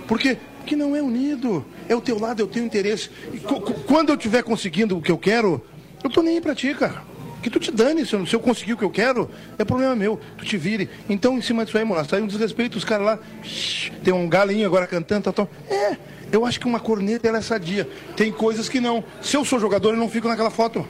[0.08, 0.38] Por quê?
[0.66, 1.66] que não é unido.
[1.88, 3.10] É o teu lado, é o teu interesse.
[3.34, 3.40] E
[3.86, 5.64] quando eu estiver conseguindo o que eu quero,
[6.04, 7.04] eu tô nem aí pra ti, cara.
[7.42, 9.96] Que tu te dane, se eu, se eu conseguir o que eu quero, é problema
[9.96, 10.20] meu.
[10.38, 10.90] Tu te vire.
[11.10, 14.30] Então, em cima disso aí, moço, sai um desrespeito, os caras lá, shh, tem um
[14.30, 15.50] galinho agora cantando, tal, tal.
[15.68, 15.98] É,
[16.32, 17.90] eu acho que uma corneta ela é sadia.
[18.16, 19.04] Tem coisas que não.
[19.22, 20.88] Se eu sou jogador, eu não fico naquela foto.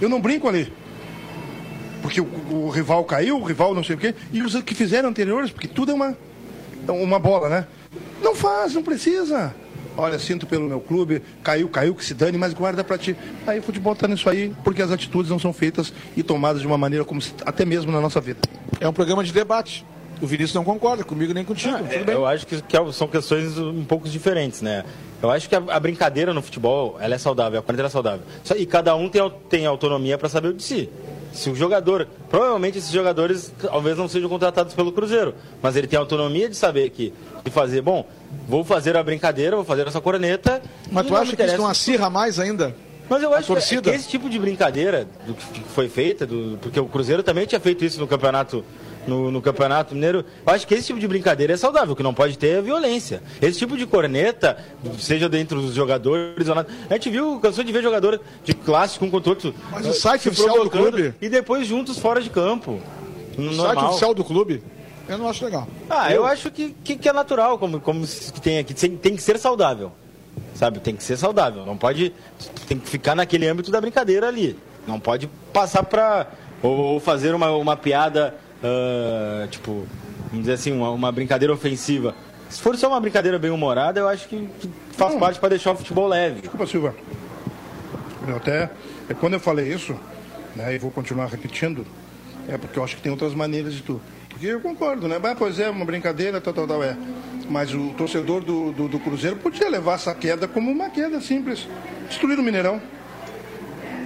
[0.00, 0.72] Eu não brinco ali.
[2.00, 4.14] Porque o, o rival caiu, o rival não sei o quê.
[4.32, 6.16] E os que fizeram anteriores, porque tudo é uma,
[6.88, 7.66] uma bola, né?
[8.22, 9.54] Não faz, não precisa.
[9.96, 13.16] Olha, sinto pelo meu clube, caiu, caiu, que se dane, mas guarda para ti.
[13.46, 16.66] Aí o futebol está nisso aí, porque as atitudes não são feitas e tomadas de
[16.66, 18.40] uma maneira como se, até mesmo na nossa vida.
[18.80, 19.84] É um programa de debate.
[20.22, 21.76] O Vinícius não concorda comigo nem contigo.
[21.76, 24.84] Ah, é, eu acho que, que, é são questões um pouco diferentes, né?
[25.22, 28.22] Eu acho que a, a brincadeira no futebol ela é saudável, a quarentena é saudável.
[28.56, 30.90] E cada um tem, tem autonomia para saber o de si.
[31.32, 35.98] Se o jogador, provavelmente esses jogadores talvez não sejam contratados pelo Cruzeiro, mas ele tem
[35.98, 37.12] autonomia de saber que
[37.44, 38.06] de fazer, bom,
[38.48, 40.60] vou fazer a brincadeira, vou fazer essa corneta.
[40.90, 42.74] Mas tu acha que isso não acirra mais ainda?
[43.08, 43.90] Mas eu acho que, torcida?
[43.90, 47.60] que esse tipo de brincadeira do que foi feita, do, porque o Cruzeiro também tinha
[47.60, 48.64] feito isso no campeonato.
[49.06, 52.12] No, no Campeonato Mineiro, eu acho que esse tipo de brincadeira é saudável, que não
[52.12, 53.22] pode ter é violência.
[53.40, 54.58] Esse tipo de corneta,
[54.98, 56.68] seja dentro dos jogadores ou nada.
[56.88, 59.54] A gente viu, cansou de ver jogador de clássico um contra outro.
[59.70, 61.14] Mas o site oficial do clube?
[61.20, 62.80] E depois juntos fora de campo.
[63.38, 63.66] O Normal.
[63.66, 64.62] site oficial do clube?
[65.08, 65.66] Eu não acho legal.
[65.88, 68.72] Ah, eu acho que, que, que é natural, como, como que tem aqui.
[68.72, 69.90] Tem, tem que ser saudável.
[70.54, 70.78] Sabe?
[70.78, 71.66] Tem que ser saudável.
[71.66, 72.14] Não pode.
[72.68, 74.56] Tem que ficar naquele âmbito da brincadeira ali.
[74.86, 76.28] Não pode passar pra.
[76.62, 78.36] Ou, ou fazer uma, uma piada.
[78.62, 79.86] Ah, tipo.
[80.28, 82.14] Vamos dizer assim, uma, uma brincadeira ofensiva.
[82.48, 85.72] Se for só uma brincadeira bem humorada, eu acho que, que faz parte para deixar
[85.72, 86.40] o futebol leve.
[86.40, 86.94] Desculpa, Silva.
[88.28, 88.70] Eu até,
[89.08, 89.96] é, quando eu falei isso,
[90.54, 91.86] né, e vou continuar repetindo,
[92.48, 94.00] é porque eu acho que tem outras maneiras de tu.
[94.28, 95.18] Porque eu concordo, né?
[95.18, 96.96] Bah, pois é, uma brincadeira, tal, tal, tal, é.
[97.48, 101.66] Mas o torcedor do, do, do Cruzeiro podia levar essa queda como uma queda simples.
[102.08, 102.80] Destruir o Mineirão.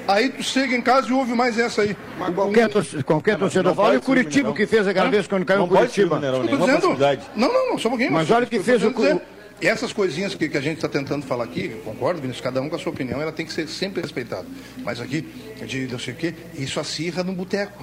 [0.06, 1.97] Aí tu chega em casa e ouve mais essa aí.
[2.35, 3.89] Qualquer, torce- qualquer torcedor não fala.
[3.89, 6.18] pode E o Curitiba que fez aquela vez quando caiu Não o Curitiba.
[6.18, 6.66] Dizendo.
[6.66, 7.22] possibilidade.
[7.35, 8.12] Não, não, não, só um pouquinho.
[8.12, 9.24] Mas olha o que fez o tentando Cu-
[9.62, 12.60] E essas coisinhas que, que a gente está tentando falar aqui, eu concordo, Vinícius, cada
[12.60, 14.44] um com a sua opinião, ela tem que ser sempre respeitada.
[14.85, 15.22] Mas aqui,
[15.66, 17.82] de não sei o quê, isso acirra no boteco.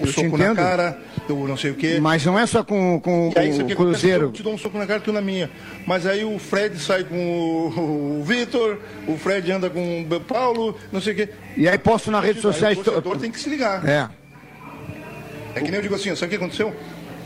[0.00, 0.98] O Eu soco na cara,
[1.28, 1.98] o não sei o quê.
[2.00, 4.26] Mas não é só com, com aí, o Cruzeiro.
[4.26, 5.50] Eu te dou um soco na cara, tu na minha.
[5.86, 10.76] Mas aí o Fred sai com o, o Vitor, o Fred anda com o Paulo,
[10.90, 11.28] não sei o quê.
[11.56, 12.78] E aí posto nas redes Aí sociais.
[12.78, 13.86] o torcedor tem que se ligar.
[13.86, 14.08] É.
[15.54, 16.74] É que nem eu digo assim, sabe o que aconteceu?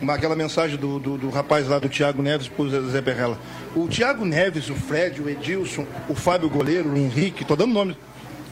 [0.08, 3.38] Aquela mensagem do, do, do rapaz lá do Thiago Neves pro Zé Berrela.
[3.74, 7.96] O Thiago Neves, o Fred, o Edilson, o Fábio Goleiro, o Henrique, tô dando nome.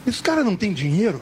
[0.07, 1.21] Esses caras não têm dinheiro?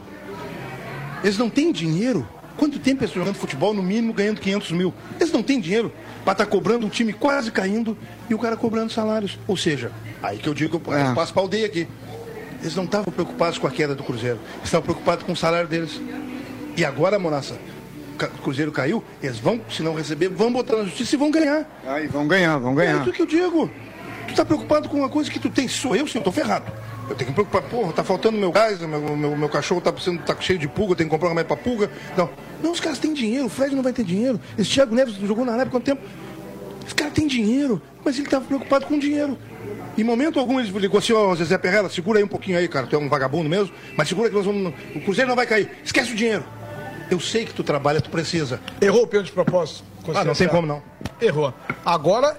[1.23, 2.27] Eles não têm dinheiro?
[2.57, 4.93] Quanto tempo eles estão jogando futebol, no mínimo ganhando 500 mil?
[5.19, 5.91] Eles não têm dinheiro
[6.23, 7.97] para estar cobrando um time quase caindo
[8.29, 9.39] e o cara cobrando salários.
[9.47, 9.91] Ou seja,
[10.21, 11.13] aí que eu digo, eu É.
[11.13, 11.87] passo para aldeia aqui.
[12.61, 14.37] Eles não estavam preocupados com a queda do Cruzeiro.
[14.63, 15.99] Estavam preocupados com o salário deles.
[16.77, 17.55] E agora, Moraça,
[18.21, 21.65] o Cruzeiro caiu, eles vão, se não receber, vão botar na justiça e vão ganhar.
[21.87, 23.01] Aí vão ganhar, vão É ganhar.
[23.01, 23.69] isso que eu digo.
[24.27, 25.67] Tu tá preocupado com uma coisa que tu tem.
[25.67, 26.71] Sou eu, sim, eu tô ferrado.
[27.11, 29.91] Eu tenho que me preocupar, porra, tá faltando meu gás, meu, meu, meu cachorro tá,
[29.91, 31.91] precisando, tá cheio de pulga, eu tenho que comprar um remédio pra pulga.
[32.15, 32.29] Não.
[32.63, 34.39] Não, os caras têm dinheiro, o Fred não vai ter dinheiro.
[34.57, 36.01] Esse Thiago Neves jogou na Arábia quanto tempo?
[36.85, 39.37] Esse cara tem dinheiro, mas ele tava preocupado com dinheiro.
[39.97, 42.87] Em momento algum ele ligou assim, ó, Zezé Perrela, segura aí um pouquinho aí, cara,
[42.87, 44.73] tu é um vagabundo mesmo, mas segura que nós vamos.
[44.95, 45.69] O Cruzeiro não vai cair.
[45.83, 46.45] Esquece o dinheiro.
[47.09, 48.61] Eu sei que tu trabalha, tu precisa.
[48.79, 49.83] Errou o pênalti de propósito.
[50.15, 50.81] Ah, não tem como não.
[51.19, 51.53] Errou.
[51.85, 52.37] Agora,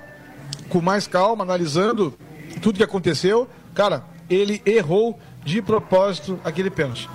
[0.70, 2.14] com mais calma, analisando
[2.62, 4.02] tudo que aconteceu, cara,
[4.34, 7.08] ele errou de propósito aquele pênalti.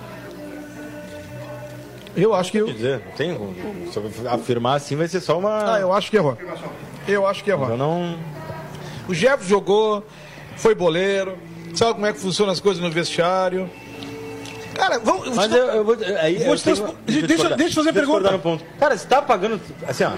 [2.16, 2.62] Eu acho que.
[2.62, 3.30] Quer dizer, não tem.
[3.30, 5.74] eu afirmar assim vai ser só uma.
[5.74, 6.36] Ah, eu acho que errou.
[7.06, 7.68] Eu acho que errou.
[7.70, 8.18] Eu não.
[9.08, 10.06] O Jefferson jogou,
[10.56, 11.38] foi boleiro,
[11.74, 13.70] sabe como é que funcionam as coisas no vestiário.
[14.74, 15.34] Cara, vamos.
[15.34, 15.96] Mas eu, eu vou.
[16.20, 17.58] Aí, Vou eu te tenho- eu deixa- discordar.
[17.58, 18.30] deixa eu fazer a pergunta.
[18.32, 18.64] no ponto.
[18.78, 19.60] Cara, você tá pagando.
[19.86, 20.10] Assim, ó.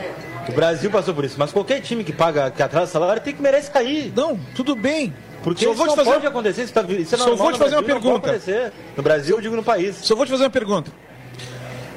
[0.49, 3.43] O Brasil passou por isso, mas qualquer time que paga, que atrasa salário, tem que
[3.43, 4.13] merece cair.
[4.17, 5.15] Não, tudo bem.
[5.43, 7.59] Porque Só isso não fazer- pode acontecer, isso, tá, isso é Só normal vou te
[7.59, 8.29] no fazer uma Brasil, pergunta.
[8.31, 8.73] acontecer.
[8.97, 9.97] No Brasil, eu digo no país.
[9.97, 10.91] Só vou te fazer uma pergunta.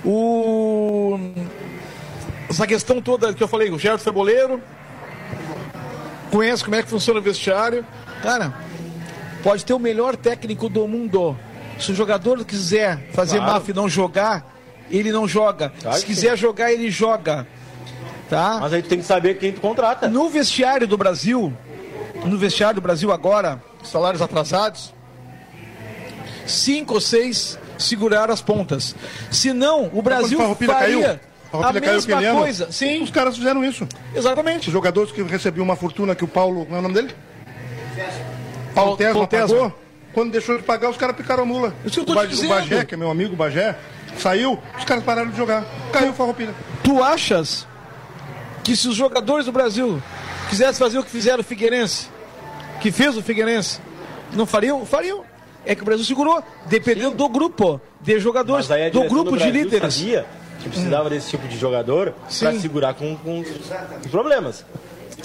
[0.05, 1.19] O...
[2.49, 4.61] Essa questão toda que eu falei, o Geraldo foi boleiro,
[6.31, 7.85] conhece como é que funciona o vestiário.
[8.21, 8.53] Cara,
[9.41, 11.35] pode ter o melhor técnico do mundo.
[11.79, 13.53] Se o jogador quiser fazer Claro.
[13.53, 14.55] máfia e não jogar,
[14.91, 15.71] ele não joga.
[15.81, 17.47] Claro Se quiser jogar, ele joga.
[18.29, 18.59] Tá?
[18.61, 20.07] Mas aí tu tem que saber quem tu contrata.
[20.07, 21.51] No vestiário do Brasil,
[22.25, 24.93] no vestiário do Brasil agora, salários atrasados,
[26.45, 28.95] cinco ou seis seguraram as pontas.
[29.31, 31.03] Senão, o Brasil o Farroupilha faria
[31.51, 32.71] caiu, a caiu mesma coisa.
[32.71, 33.87] Sim, Os caras fizeram isso.
[34.15, 34.67] exatamente.
[34.67, 36.65] Os jogadores que recebiam uma fortuna que o Paulo.
[36.65, 37.15] Como é o nome dele?
[38.73, 39.79] Paulo Tesma pagou.
[40.13, 41.73] Quando deixou de pagar, os caras picaram a mula.
[41.83, 42.49] Isso eu tô o, Ba- o dizendo.
[42.49, 43.75] Bagé, que é meu amigo Bagé,
[44.19, 45.65] saiu, os caras pararam de jogar.
[45.91, 46.53] Caiu o Farroupilha.
[46.83, 47.67] Tu achas
[48.63, 50.01] que se os jogadores do Brasil
[50.49, 52.09] quisessem fazer o que fizeram o Figueirense,
[52.83, 53.79] que fez o Figueirense,
[54.33, 54.85] não fariam?
[54.85, 55.23] Fariam.
[55.65, 59.93] É que o Brasil segurou, dependendo do grupo de jogadores, do grupo do de líderes.
[59.93, 60.25] sabia
[60.61, 62.59] que precisava desse tipo de jogador Sim.
[62.59, 63.41] segurar com, com
[64.11, 64.65] problemas.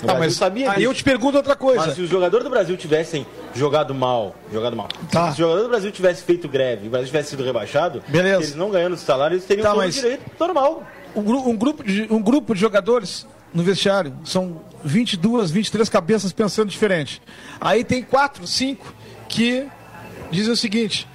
[0.06, 1.86] Tá, mas sabia aí eu te pergunto outra coisa.
[1.86, 5.26] Mas se os jogadores do Brasil tivessem jogado mal, jogado mal, Tá.
[5.26, 8.36] se os jogadores do Brasil tivessem feito greve e o Brasil tivesse sido rebaixado, Beleza.
[8.36, 10.84] eles não ganhando os salários, eles teriam Tá, mas- direito normal.
[11.16, 11.20] um,
[11.50, 13.26] um grupo de, um grupo de jogadores
[13.58, 14.14] no vestiário.
[14.24, 17.20] São 22, 23 cabeças pensando diferente.
[17.60, 18.94] Aí tem quatro, cinco
[19.28, 19.66] que
[20.30, 21.06] dizem o seguinte: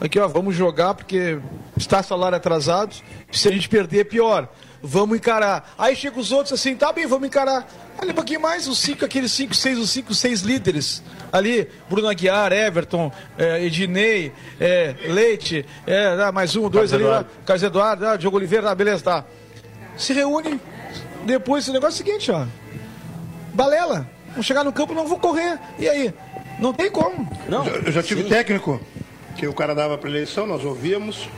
[0.00, 1.38] aqui ó, vamos jogar porque
[1.76, 2.94] está salário atrasado,
[3.30, 4.48] se a gente perder é pior.
[4.84, 5.74] Vamos encarar.
[5.78, 7.68] Aí chega os outros assim, tá bem, vamos encarar.
[8.00, 11.04] Ali um pouquinho mais, os cinco, aqueles cinco, seis, os cinco, seis líderes.
[11.32, 17.04] Ali, Bruno Aguiar, Everton, é, Ednei, é, Leite, é, ah, mais um, dois Carlos ali,
[17.04, 17.30] Eduardo.
[17.30, 19.24] ah, Carlos Eduardo, ah, Diogo Oliveira, ah, beleza, tá.
[19.96, 20.60] Se reúne.
[21.24, 22.46] Depois, o negócio é o seguinte, ó.
[23.54, 24.08] Balela.
[24.34, 25.58] Vou chegar no campo, não vou correr.
[25.78, 26.12] E aí?
[26.58, 27.28] Não tem como.
[27.48, 28.28] Não, Eu já tive sim.
[28.28, 28.80] técnico
[29.36, 31.28] que o cara dava para eleição, nós ouvíamos.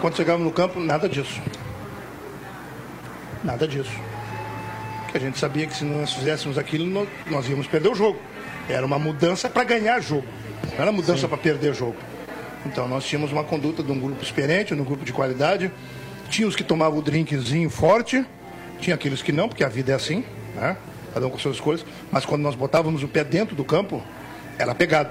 [0.00, 1.40] Quando chegávamos no campo, nada disso.
[3.44, 3.90] Nada disso.
[5.02, 8.18] Porque a gente sabia que se nós fizéssemos aquilo, nós, nós íamos perder o jogo.
[8.68, 10.24] Era uma mudança para ganhar jogo.
[10.72, 11.96] Não era mudança para perder jogo.
[12.64, 15.70] Então nós tínhamos uma conduta de um grupo experiente, de um grupo de qualidade.
[16.30, 18.24] Tinha os que tomavam o drinkzinho forte,
[18.80, 20.24] tinha aqueles que não, porque a vida é assim,
[20.54, 20.76] né?
[21.12, 21.84] Cada um com suas escolhas.
[22.10, 24.00] Mas quando nós botávamos o pé dentro do campo,
[24.56, 25.10] era pegado.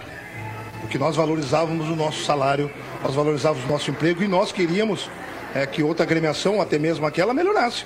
[0.79, 2.71] Porque nós valorizávamos o nosso salário,
[3.03, 5.09] nós valorizávamos o nosso emprego e nós queríamos
[5.53, 7.85] é, que outra agremiação, até mesmo aquela, melhorasse.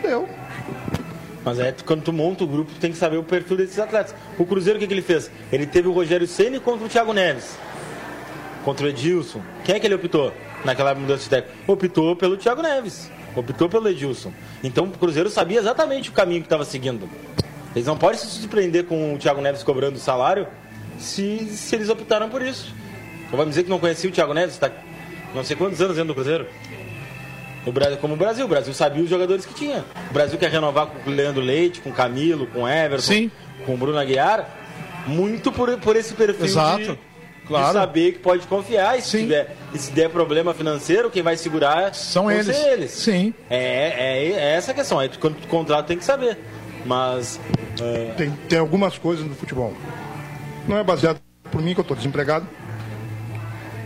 [0.00, 0.26] Deu.
[1.44, 4.14] Mas é quando tu monta o grupo, tu tem que saber o perfil desses atletas.
[4.38, 5.30] O Cruzeiro, o que, que ele fez?
[5.52, 7.54] Ele teve o Rogério Ceni contra o Thiago Neves.
[8.64, 9.42] Contra o Edilson.
[9.62, 10.32] Quem é que ele optou
[10.64, 11.72] naquela mudança de técnico?
[11.72, 13.10] Optou pelo Thiago Neves.
[13.34, 14.32] Optou pelo Edilson.
[14.62, 17.08] Então o Cruzeiro sabia exatamente o caminho que estava seguindo.
[17.74, 20.46] Eles não podem se surpreender com o Thiago Neves cobrando salário
[20.98, 22.74] se, se eles optaram por isso.
[23.26, 24.54] Então vai dizer que não conhecia o Thiago Neves?
[24.54, 24.70] Está
[25.34, 26.46] não sei quantos anos dentro do Cruzeiro.
[27.64, 29.84] O Brasil, como o Brasil, o Brasil sabia os jogadores que tinha.
[30.10, 33.30] O Brasil quer renovar com o Leandro Leite, com o Camilo, com o Everton, Sim.
[33.66, 34.48] com o Bruno Aguiar,
[35.06, 36.78] muito por, por esse perfil Exato.
[36.78, 36.98] de,
[37.50, 37.66] Claro.
[37.66, 38.98] de saber que pode confiar.
[38.98, 39.18] E se, Sim.
[39.24, 42.46] tiver, e se der problema financeiro, quem vai segurar São eles.
[42.46, 42.90] ser eles.
[42.92, 43.34] Sim.
[43.50, 44.98] É, é, é essa a questão.
[44.98, 46.38] Aí, tu- quando tu contrata, tem que saber.
[46.86, 47.38] Mas.
[47.80, 49.74] é, Tem, tem algumas coisas no futebol.
[50.66, 51.20] Não é baseado
[51.50, 52.46] por mim, que eu estou desempregado.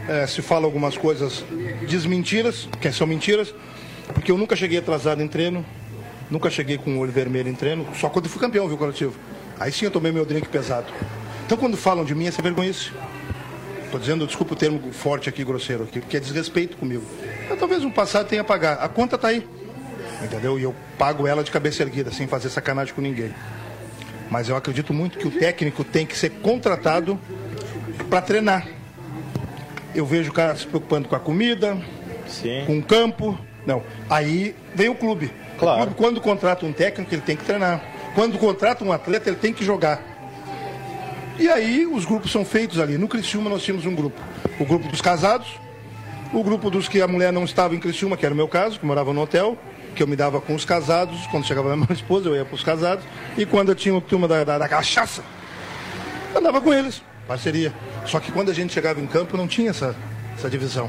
[0.09, 1.43] É, se fala algumas coisas
[1.89, 3.55] desmentiras, que são mentiras,
[4.13, 5.65] porque eu nunca cheguei atrasado em treino,
[6.31, 9.15] nunca cheguei com o olho vermelho em treino, só quando fui campeão, viu, coletivo?
[9.59, 10.87] Aí sim eu tomei meu drink pesado.
[11.47, 12.91] Então quando falam de mim, é sem vergonhice.
[13.95, 17.05] Estou dizendo, desculpa o termo forte aqui, grosseiro aqui, porque é desrespeito comigo.
[17.61, 18.73] Talvez no passado tenha a pagar.
[18.83, 19.47] A conta está aí.
[20.21, 20.59] Entendeu?
[20.59, 23.33] E eu pago ela de cabeça erguida, sem fazer sacanagem com ninguém.
[24.29, 27.17] Mas eu acredito muito que o técnico tem que ser contratado
[28.11, 28.67] para treinar.
[29.95, 31.79] Eu vejo o cara se preocupando com a comida,
[32.27, 32.65] sim.
[32.67, 33.39] com o campo.
[33.65, 33.81] Não.
[34.11, 35.31] Aí vem o clube.
[35.57, 35.83] Claro.
[35.83, 37.81] O clube, quando contrata um técnico, ele tem que treinar.
[38.17, 40.03] Quando contrata um atleta, ele tem que jogar.
[41.39, 42.97] E aí os grupos são feitos ali.
[42.97, 44.21] No Criciúma nós tínhamos um grupo.
[44.59, 45.49] O grupo dos casados,
[46.33, 48.79] o grupo dos que a mulher não estava em Criciúma, que era o meu caso,
[48.79, 49.59] que morava no hotel,
[49.95, 51.27] que eu me dava com os casados.
[51.27, 53.05] Quando chegava a minha esposa, eu ia para os casados.
[53.37, 55.25] E quando eu tinha uma turma da, da, da cachaça,
[56.35, 57.73] andava com eles, parceria.
[58.07, 59.97] Só que quando a gente chegava em campo, não tinha essa,
[60.37, 60.89] essa divisão.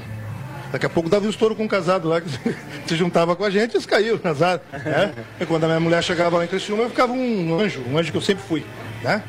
[0.72, 2.30] Daqui a pouco dava um estouro com um casado lá, que
[2.86, 4.60] se juntava com a gente, eles caíam, azar.
[4.74, 5.14] Né?
[5.40, 8.12] E quando a minha mulher chegava lá em Criciúma, eu ficava um anjo, um anjo
[8.12, 8.66] que eu sempre fui.
[9.04, 9.24] Né?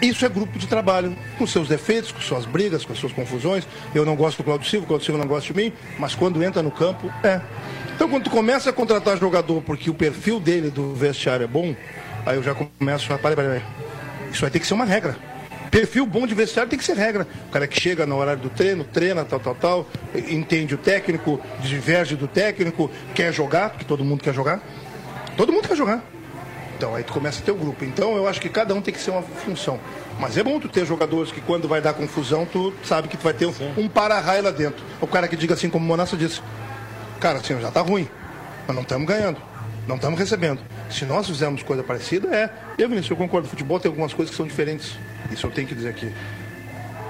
[0.00, 3.66] Isso é grupo de trabalho, com seus defeitos, com suas brigas, com suas confusões.
[3.94, 6.42] Eu não gosto do Claudio Silva, o Claudio Silva não gosta de mim, mas quando
[6.42, 7.40] entra no campo, é.
[7.94, 11.74] Então, quando tu começa a contratar jogador porque o perfil dele do vestiário é bom,
[12.24, 13.18] aí eu já começo a.
[13.18, 13.62] Peraí, peraí.
[14.30, 15.16] Isso vai ter que ser uma regra.
[15.68, 17.26] Perfil bom de vestiário tem que ser regra.
[17.48, 21.40] O cara que chega no horário do treino, treina, tal, tal, tal, entende o técnico,
[21.60, 24.62] diverge do técnico, quer jogar, porque todo mundo quer jogar.
[25.36, 26.02] Todo mundo quer jogar.
[26.78, 27.84] Então aí tu começa a ter o grupo.
[27.84, 29.80] Então eu acho que cada um tem que ser uma função.
[30.20, 33.24] Mas é bom tu ter jogadores que quando vai dar confusão, tu sabe que tu
[33.24, 34.84] vai ter um, um para-raio lá dentro.
[35.00, 36.40] O cara que diga assim, como o Monassa disse,
[37.18, 38.08] cara, assim, já tá ruim,
[38.64, 39.38] mas não estamos ganhando,
[39.88, 40.60] não estamos recebendo.
[40.88, 42.48] Se nós fizermos coisa parecida, é.
[42.78, 44.96] Eu, Vinícius, eu concordo, futebol tem algumas coisas que são diferentes.
[45.32, 46.12] Isso eu tenho que dizer aqui.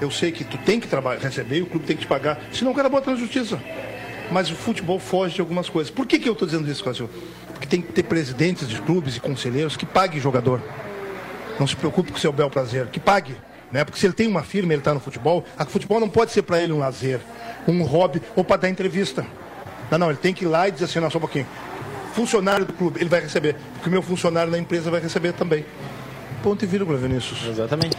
[0.01, 2.39] Eu sei que tu tem que trabalhar, receber e o clube tem que te pagar.
[2.51, 3.59] Senão o cara bota na justiça.
[4.31, 5.91] Mas o futebol foge de algumas coisas.
[5.91, 7.09] Por que, que eu estou dizendo isso, Cássio?
[7.59, 10.61] Porque tem que ter presidentes de clubes e conselheiros que paguem jogador.
[11.59, 13.35] Não se preocupe com o seu bel prazer, que pague.
[13.69, 13.83] Né?
[13.83, 16.41] Porque se ele tem uma firma, ele está no futebol, a futebol não pode ser
[16.43, 17.19] para ele um lazer,
[17.67, 19.27] um hobby ou para dar entrevista.
[19.91, 21.45] Não, não, ele tem que ir lá e dizer assim, não, só um pouquinho.
[22.13, 23.57] Funcionário do clube, ele vai receber.
[23.73, 25.65] Porque o meu funcionário na empresa vai receber também.
[26.41, 27.45] Ponto e vírgula, Vinícius.
[27.45, 27.97] Exatamente.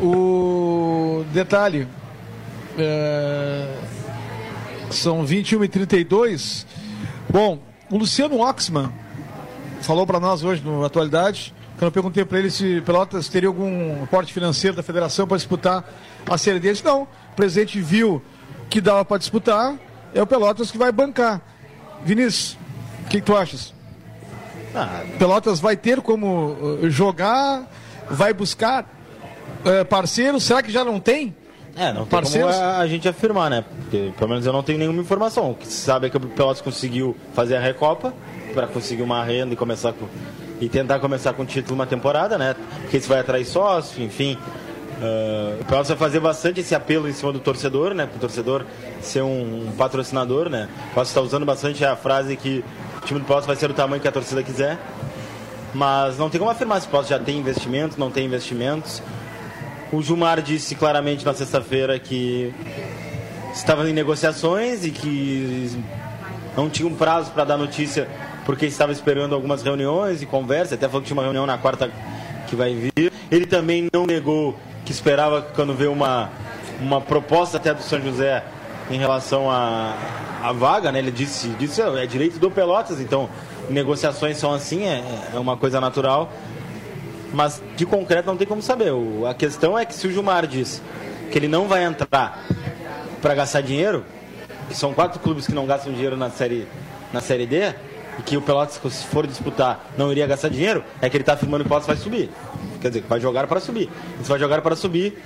[0.00, 1.86] O detalhe.
[2.78, 3.76] é,
[4.90, 6.66] São 21 e 32
[7.28, 7.58] Bom,
[7.90, 8.90] o Luciano Oxman
[9.82, 11.54] falou para nós hoje no Atualidade.
[11.72, 15.84] Quando eu perguntei para ele se Pelotas teria algum aporte financeiro da federação para disputar
[16.28, 17.02] a Série D, ele disse, não.
[17.02, 18.22] O presidente viu
[18.70, 19.74] que dava para disputar,
[20.14, 21.40] é o Pelotas que vai bancar.
[22.04, 22.58] Vinícius,
[23.04, 23.74] o que, que tu achas?
[24.74, 27.68] Ah, Pelotas vai ter como uh, jogar,
[28.10, 31.34] vai buscar uh, parceiros, será que já não tem?
[31.76, 32.54] É, não tem Parceiros?
[32.54, 33.64] como a, a gente afirmar, né?
[33.82, 35.52] Porque pelo menos eu não tenho nenhuma informação.
[35.52, 38.12] O que se sabe é que o Pelotas conseguiu fazer a Recopa
[38.52, 40.06] para conseguir uma renda e começar com,
[40.60, 42.54] e tentar começar com o título uma temporada, né?
[42.82, 44.38] Porque isso vai atrair sócio, enfim.
[45.02, 48.06] Ah, o Pelotas vai fazer bastante esse apelo em cima do torcedor, né?
[48.06, 48.64] Para o torcedor
[49.00, 50.68] ser um, um patrocinador, né?
[50.90, 52.64] O Pelotas está usando bastante a frase que
[52.98, 54.78] o time do Pelotas vai ser do tamanho que a torcida quiser.
[55.74, 59.02] Mas não tem como afirmar se o Pelotas já tem investimentos, não tem investimentos.
[59.92, 62.54] O Gilmar disse claramente na sexta-feira que
[63.52, 65.70] estava em negociações e que
[66.56, 68.08] não tinha um prazo para dar notícia
[68.44, 70.74] porque estava esperando algumas reuniões e conversas.
[70.74, 71.90] Até falou que tinha uma reunião na quarta
[72.48, 73.12] que vai vir.
[73.30, 76.30] Ele também não negou que esperava quando vê uma,
[76.80, 78.42] uma proposta até do São José
[78.90, 79.94] em relação à
[80.42, 80.98] à vaga, né?
[80.98, 83.30] Ele disse, disse é direito do Pelotas, então
[83.70, 85.02] negociações são assim, é,
[85.32, 86.32] é uma coisa natural.
[87.32, 88.92] Mas de concreto não tem como saber.
[88.92, 90.82] O- a questão é que se o Gilmar diz
[91.30, 92.44] que ele não vai entrar
[93.22, 94.04] para gastar dinheiro,
[94.68, 96.66] que são quatro clubes que não gastam dinheiro na série,
[97.12, 97.72] na série D,
[98.18, 101.34] e que o Pelotas, se for disputar, não iria gastar dinheiro, é que ele está
[101.34, 102.30] afirmando que o Pelotas vai subir.
[102.80, 103.88] Quer dizer, vai jogar para subir.
[104.22, 105.22] Se vai jogar para subir,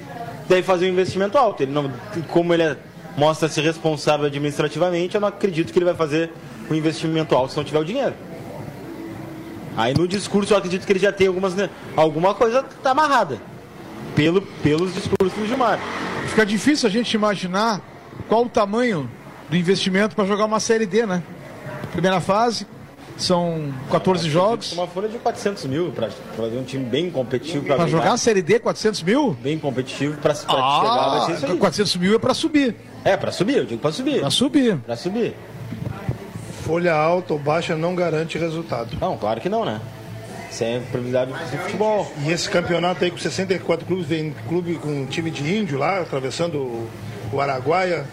[0.48, 1.62] deve fazer um investimento alto.
[1.62, 1.90] Ele não,
[2.28, 2.76] como ele é-
[3.16, 6.30] mostra-se responsável administrativamente, eu não acredito que ele vai fazer
[6.70, 8.14] um investimento alto se não tiver o dinheiro.
[9.76, 13.38] Aí no discurso eu acredito que ele já tem algumas, né, alguma coisa tá amarrada.
[14.14, 15.78] Pelo, pelos discursos do Gilmar.
[16.28, 17.82] Fica difícil a gente imaginar
[18.28, 19.10] qual o tamanho
[19.50, 21.22] do investimento para jogar uma Série D, né?
[21.92, 22.66] Primeira fase,
[23.16, 24.72] são 14 jogos.
[24.72, 28.42] Uma folha de 400 mil para fazer um time bem competitivo para jogar a Série
[28.42, 29.36] D, 400 mil?
[29.42, 31.58] Bem competitivo para chegar, vai ser isso aí.
[31.58, 32.76] 400 mil é para subir.
[33.04, 34.20] É, para subir, eu digo para subir.
[34.20, 34.76] Para subir.
[34.78, 35.36] Para subir.
[36.62, 38.96] Folha alta ou baixa não garante resultado.
[39.00, 39.80] Não, claro que não, né?
[40.50, 42.10] Isso é prioridade do futebol.
[42.24, 46.58] E esse campeonato aí com 64 clubes, vem clube com time de índio lá, atravessando
[46.58, 46.90] o,
[47.32, 48.04] o Araguaia,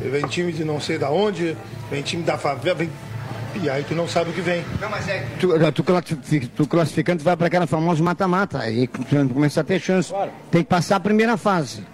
[0.00, 1.56] vem time de não sei da onde,
[1.90, 2.90] vem time da favela, vem...
[3.62, 4.64] E aí tu não sabe o que vem.
[5.38, 8.58] Tu, tu, classifi- tu classificando, tu vai para aquela famosa mata-mata.
[8.58, 10.10] Aí tu começa a ter chance.
[10.10, 10.30] Claro.
[10.50, 11.84] Tem que passar a primeira fase.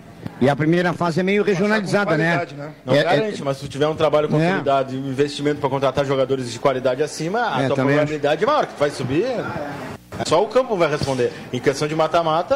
[0.40, 2.34] E a primeira fase é meio regionalizada, né?
[2.36, 2.70] qualidade, né?
[2.84, 5.70] Não É- é- garante, mas se tu tiver um trabalho consolidado e um investimento para
[5.70, 9.24] contratar jogadores de qualidade acima, a É, tua probabilidade é maior, que tu vai subir.
[9.24, 11.32] É só o campo vai responder.
[11.52, 12.54] Em questão de mata-mata,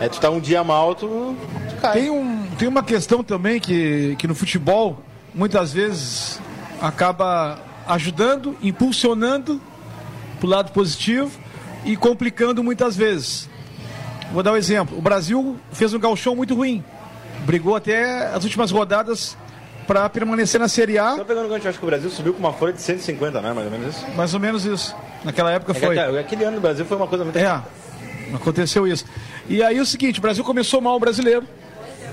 [0.00, 1.36] é, é tu tá um dia mal, tu,
[1.68, 2.00] tu cai.
[2.00, 5.02] Tem, um, tem uma questão também que, que no futebol,
[5.34, 6.40] muitas vezes,
[6.80, 9.60] acaba ajudando, impulsionando
[10.38, 11.30] para o lado positivo
[11.84, 13.48] e complicando muitas vezes.
[14.32, 14.98] Vou dar um exemplo.
[14.98, 16.82] O Brasil fez um galchão muito ruim.
[17.44, 19.36] Brigou até as últimas rodadas
[19.86, 22.40] para permanecer na Série A, Só pegando o gancho, acho que o Brasil subiu com
[22.40, 23.52] uma folha de 150, né?
[23.52, 24.06] Mais ou menos isso.
[24.16, 24.96] mais ou menos isso.
[25.22, 25.96] Naquela época É foi.
[25.98, 27.38] até- aquele ano do Brasil foi uma coisa muito.
[27.38, 27.62] É,
[28.34, 29.04] aconteceu isso.
[29.48, 31.46] E aí o seguinte, o Brasil começou mal o brasileiro,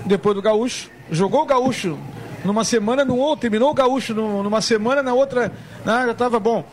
[0.05, 1.97] depois do gaúcho, jogou o gaúcho
[2.43, 5.51] numa semana, no outro, terminou o gaúcho numa semana, na outra,
[5.85, 6.65] né, já estava bom.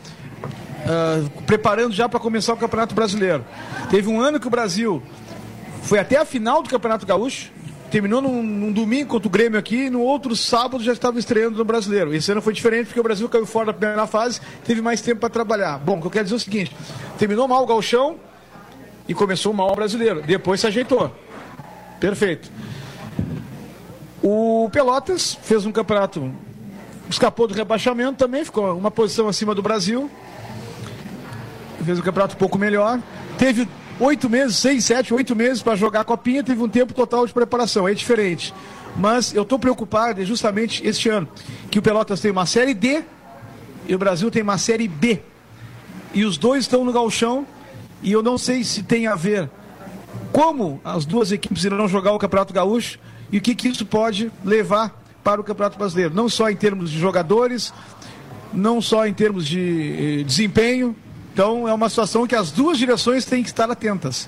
[0.85, 3.45] Ah, preparando já para começar o Campeonato Brasileiro.
[3.89, 5.01] Teve um ano que o Brasil
[5.83, 7.51] foi até a final do Campeonato Gaúcho,
[7.89, 11.57] terminou num, num domingo contra o Grêmio aqui, e no outro sábado já estava estreando
[11.57, 12.13] no Brasileiro.
[12.13, 15.21] Esse ano foi diferente porque o Brasil caiu fora da primeira fase, teve mais tempo
[15.21, 15.77] para trabalhar.
[15.77, 16.75] Bom, o que eu quero dizer é o seguinte:
[17.17, 18.15] terminou mal o Gauchão
[19.07, 20.21] e começou mal o Brasileiro.
[20.21, 21.13] Depois se ajeitou.
[21.99, 22.51] Perfeito.
[24.21, 26.31] O Pelotas fez um campeonato,
[27.09, 30.09] escapou do rebaixamento também, ficou uma posição acima do Brasil
[31.83, 32.99] fez um campeonato um pouco melhor.
[33.37, 33.67] Teve
[33.99, 37.33] oito meses, seis, sete, oito meses para jogar a copinha, teve um tempo total de
[37.33, 38.53] preparação, é diferente.
[38.97, 41.27] Mas eu estou preocupado é justamente este ano,
[41.69, 43.03] que o Pelotas tem uma série D
[43.87, 45.21] e o Brasil tem uma série B.
[46.13, 47.45] E os dois estão no galchão
[48.03, 49.49] e eu não sei se tem a ver
[50.31, 52.99] como as duas equipes irão jogar o Campeonato Gaúcho
[53.31, 56.13] e o que, que isso pode levar para o Campeonato Brasileiro.
[56.13, 57.73] Não só em termos de jogadores,
[58.53, 60.95] não só em termos de eh, desempenho.
[61.33, 64.27] Então é uma situação que as duas direções têm que estar atentas.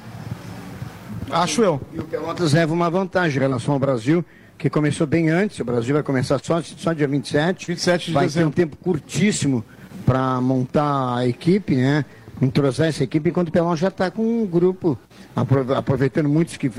[1.29, 1.81] Acho eu.
[1.93, 4.23] E o Pelotas leva uma vantagem em relação ao Brasil,
[4.57, 5.59] que começou bem antes.
[5.59, 7.67] O Brasil vai começar só, só dia 27.
[7.67, 8.51] 27 de vai dezembro.
[8.51, 9.65] ter um tempo curtíssimo
[10.05, 12.05] para montar a equipe, né?
[12.41, 14.97] Entrosar essa equipe, enquanto o Pelotas já está com um grupo,
[15.35, 16.71] aproveitando muitos que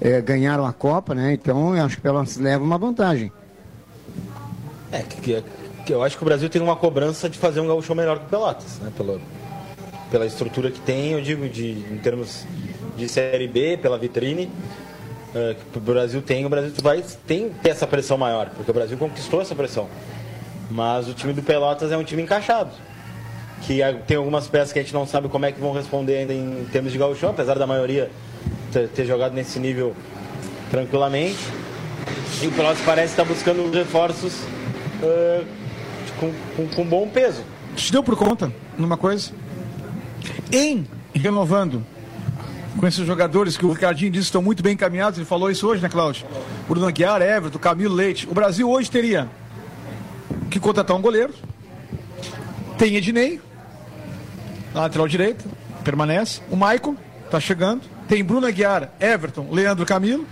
[0.00, 1.32] eh, ganharam a Copa, né?
[1.32, 3.32] Então eu acho que o Pelotas leva uma vantagem.
[4.90, 5.42] É, que,
[5.86, 8.26] que- eu acho que o Brasil tem uma cobrança de fazer um gaúcho melhor que
[8.26, 8.92] o Pelotas, né?
[8.96, 9.20] Pelo,
[10.10, 12.44] pela estrutura que tem, eu digo, de, em termos
[12.96, 14.50] de Série B, pela vitrine.
[15.34, 18.74] eh, que o Brasil tem, o Brasil vai tem ter essa pressão maior, porque o
[18.74, 19.88] Brasil conquistou essa pressão.
[20.70, 22.70] Mas o time do Pelotas é um time encaixado.
[23.66, 26.34] Que tem algumas peças que a gente não sabe como é que vão responder ainda
[26.34, 28.10] em termos de gauchão, apesar da maioria
[28.72, 29.94] ter, ter jogado nesse nível
[30.70, 31.38] tranquilamente.
[32.42, 34.34] E o Pelotas parece estar buscando reforços
[35.02, 35.46] uh,
[36.18, 37.42] com, com, com bom peso.
[37.76, 39.30] Te deu por conta numa coisa?
[40.50, 41.84] Em renovando
[42.78, 45.82] com esses jogadores que o Ricardinho disse estão muito bem encaminhados, ele falou isso hoje,
[45.82, 46.26] né, Cláudio?
[46.68, 48.28] Bruno Aguiar, Everton, Camilo Leite.
[48.28, 49.28] O Brasil hoje teria
[50.50, 51.34] que contratar um goleiro.
[52.78, 53.40] Tem Ednei,
[54.74, 55.44] lateral direito,
[55.84, 56.40] permanece.
[56.50, 56.96] O Maicon,
[57.30, 57.82] tá chegando.
[58.08, 60.26] Tem Bruno Aguiar, Everton, Leandro Camilo,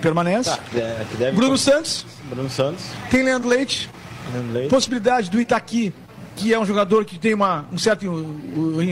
[0.00, 0.50] permanece.
[0.50, 0.58] Tá,
[1.20, 2.84] é, Bruno Santos, Bruno Santos.
[3.10, 3.88] tem Leandro Leite.
[4.32, 5.94] Leandro Leite, Possibilidade do Itaqui,
[6.36, 8.82] que é um jogador que tem uma, um certo uh, uh, uh,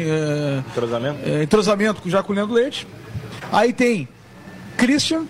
[0.71, 1.19] entrosamento.
[1.25, 2.87] é, entrosamento já com o Leandro Leite.
[3.51, 4.09] Aí tem
[4.77, 5.25] Christian,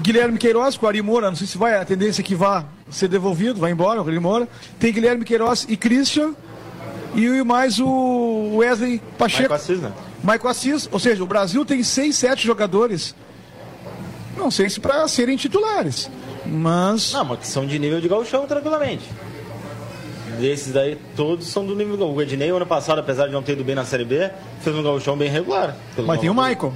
[0.00, 2.64] Guilherme Queiroz, com o Ari Moura, não sei se vai, a tendência é que vá
[2.88, 4.48] ser devolvido, vai embora, o Ari Moura.
[4.78, 6.34] Tem Guilherme Queiroz e Christian,
[7.14, 9.42] e mais o Wesley Pacheco.
[9.42, 9.92] Michael Assis, né?
[10.22, 13.14] Michael Assis, ou seja, o Brasil tem seis, sete jogadores,
[14.36, 16.10] não sei se para serem titulares,
[16.46, 19.04] mas Não, mas que são de nível de gauchão tranquilamente.
[20.38, 23.52] Desses daí, todos são do nível do O Ednei, ano passado, apesar de não ter
[23.52, 24.30] ido bem na Série B,
[24.62, 25.76] fez um gauchão bem regular.
[26.06, 26.34] Mas tem o.
[26.34, 26.72] Michael.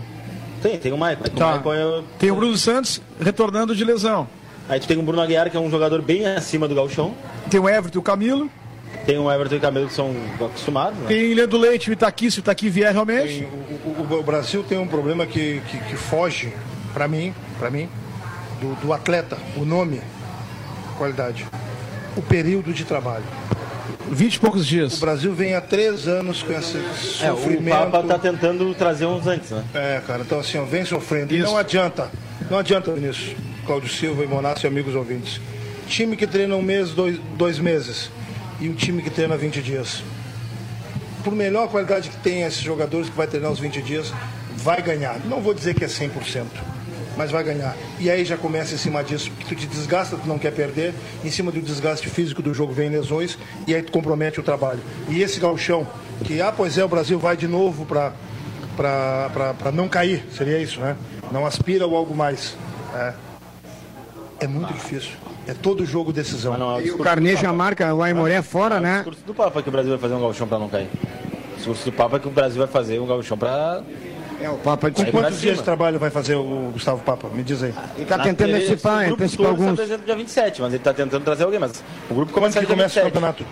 [0.62, 1.30] Tem, tem o Michael.
[1.34, 1.62] Tá.
[1.64, 4.28] O é Tem o Bruno Santos retornando de lesão.
[4.68, 7.14] Aí tu tem o Bruno Aguiar, que é um jogador bem acima do gauchão.
[7.50, 8.50] Tem o Everton e o Camilo.
[9.06, 11.06] Tem o Everton e o Camilo, que são acostumados, né?
[11.08, 13.40] Tem Leandro Leite e o Itaqui, se o Itaqui vier realmente.
[13.40, 13.44] Tem-
[13.84, 16.52] o, o- o Brasil tem um problema que, que, que foge,
[16.94, 17.88] para mim, para mim,
[18.60, 20.00] do, do atleta, o nome,
[20.96, 21.46] qualidade,
[22.16, 23.24] o período de trabalho.
[24.10, 24.98] 20 e poucos O dias.
[24.98, 26.76] Brasil vem há três anos com esse
[27.22, 27.74] É, o sofrimento.
[27.90, 29.64] Papa tá tentando trazer uns antes, né?
[29.74, 31.34] É, cara, então assim, ó, vem sofrendo.
[31.34, 31.46] E Isso.
[31.50, 32.10] não adianta,
[32.50, 33.34] não adianta, Vinícius,
[33.66, 35.40] Cláudio Silva e Monassi e amigos ouvintes.
[35.88, 38.10] Time que treina um mês, dois, dois meses,
[38.60, 40.02] e um time que treina 20 dias.
[41.22, 44.12] Por melhor qualidade que tem esses jogadores que vai treinar os 20 dias,
[44.56, 45.18] vai ganhar.
[45.26, 46.44] Não vou dizer que é 100%,
[47.16, 47.76] mas vai ganhar.
[47.98, 50.94] E aí já começa em cima disso, porque tu te desgasta, tu não quer perder,
[51.24, 54.80] em cima do desgaste físico do jogo vem lesões, e aí tu compromete o trabalho.
[55.08, 55.86] E esse galchão,
[56.24, 58.12] que, ah, pois é, o Brasil vai de novo para
[58.76, 60.96] para não cair, seria isso, né?
[61.30, 62.56] Não aspira ou algo mais.
[62.94, 63.14] É,
[64.40, 65.12] é muito difícil.
[65.46, 66.52] É todo jogo decisão.
[66.52, 68.94] Mas não é o E o Carneiro já marca o Aimoré fora, É o né?
[68.96, 70.88] discurso do Papa que o Brasil vai fazer um gauchão pra não cair.
[71.52, 73.82] O discurso do Papa é que o Brasil vai fazer um gauchão pra...
[74.40, 77.28] É, o Papa Com quantos dias de trabalho vai fazer o Gustavo Papa?
[77.28, 77.72] Me diz aí.
[77.96, 79.62] Ele tá Na tentando antecipar, esse grupo antecipar alguns.
[79.70, 81.60] Está apresentando dia 27, mas ele tá tentando trazer alguém.
[81.60, 83.12] Mas o grupo Quando começa que dia começa o 27.
[83.12, 83.44] campeonato?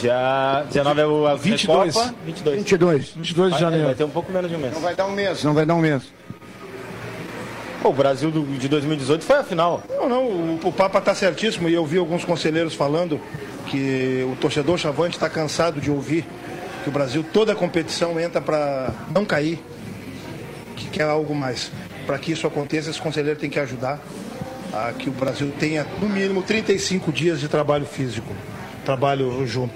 [0.00, 1.94] Dia 19 é o a 22.
[1.94, 2.56] Copa, 22.
[2.58, 3.10] 22.
[3.14, 3.86] 22 de janeiro.
[3.86, 4.74] vai ter um pouco menos de um mês.
[4.74, 6.02] Não vai dar um mês, não vai dar um mês.
[7.84, 9.82] O Brasil de 2018 foi a final.
[9.88, 13.20] Não, não, o, o Papa está certíssimo e eu vi alguns conselheiros falando
[13.66, 16.24] que o torcedor chavante está cansado de ouvir
[16.82, 19.62] que o Brasil, toda a competição entra para não cair,
[20.76, 21.70] que quer algo mais.
[22.06, 24.00] Para que isso aconteça, esse conselheiro tem que ajudar
[24.72, 28.34] a que o Brasil tenha, no mínimo, 35 dias de trabalho físico,
[28.84, 29.74] trabalho junto.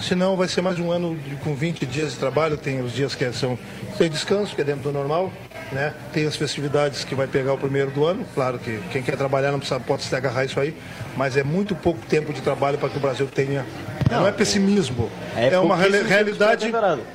[0.00, 3.14] Senão vai ser mais um ano de- com 20 dias de trabalho, tem os dias
[3.14, 3.58] que são
[3.98, 5.30] sem descanso, que é dentro do normal,
[5.72, 5.92] né?
[6.12, 9.52] Tem as festividades que vai pegar o primeiro do ano, claro que quem quer trabalhar
[9.52, 10.74] não precisa, pode se agarrar isso aí,
[11.16, 13.64] mas é muito pouco tempo de trabalho para que o Brasil tenha.
[14.10, 16.64] Não, é pessimismo, é é, uma de realidade.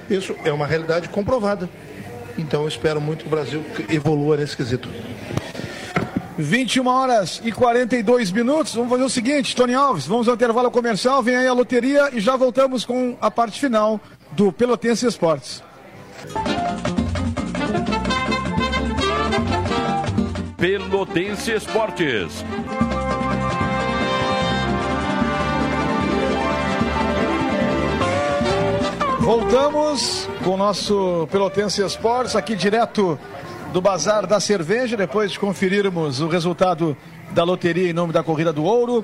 [0.09, 1.67] Isso é uma realidade comprovada.
[2.37, 4.89] Então eu espero muito que o Brasil evolua nesse quesito.
[6.37, 8.73] 21 horas e 42 minutos.
[8.75, 12.19] Vamos fazer o seguinte, Tony Alves, vamos ao intervalo comercial, vem aí a loteria e
[12.19, 13.99] já voltamos com a parte final
[14.31, 15.63] do Pelotense Esportes.
[20.57, 22.43] Pelotense Esportes.
[29.19, 33.17] Voltamos com o nosso Pelotense Esportes, aqui direto
[33.75, 36.95] do Bazar da Cerveja, depois de conferirmos o resultado
[37.31, 39.03] da loteria em nome da Corrida do Ouro.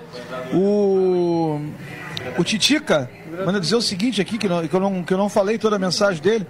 [0.53, 1.59] O,
[2.37, 3.09] o Titica
[3.45, 5.75] manda dizer o seguinte aqui, que, não- que eu não, que eu não falei toda
[5.75, 6.47] a mensagem dele.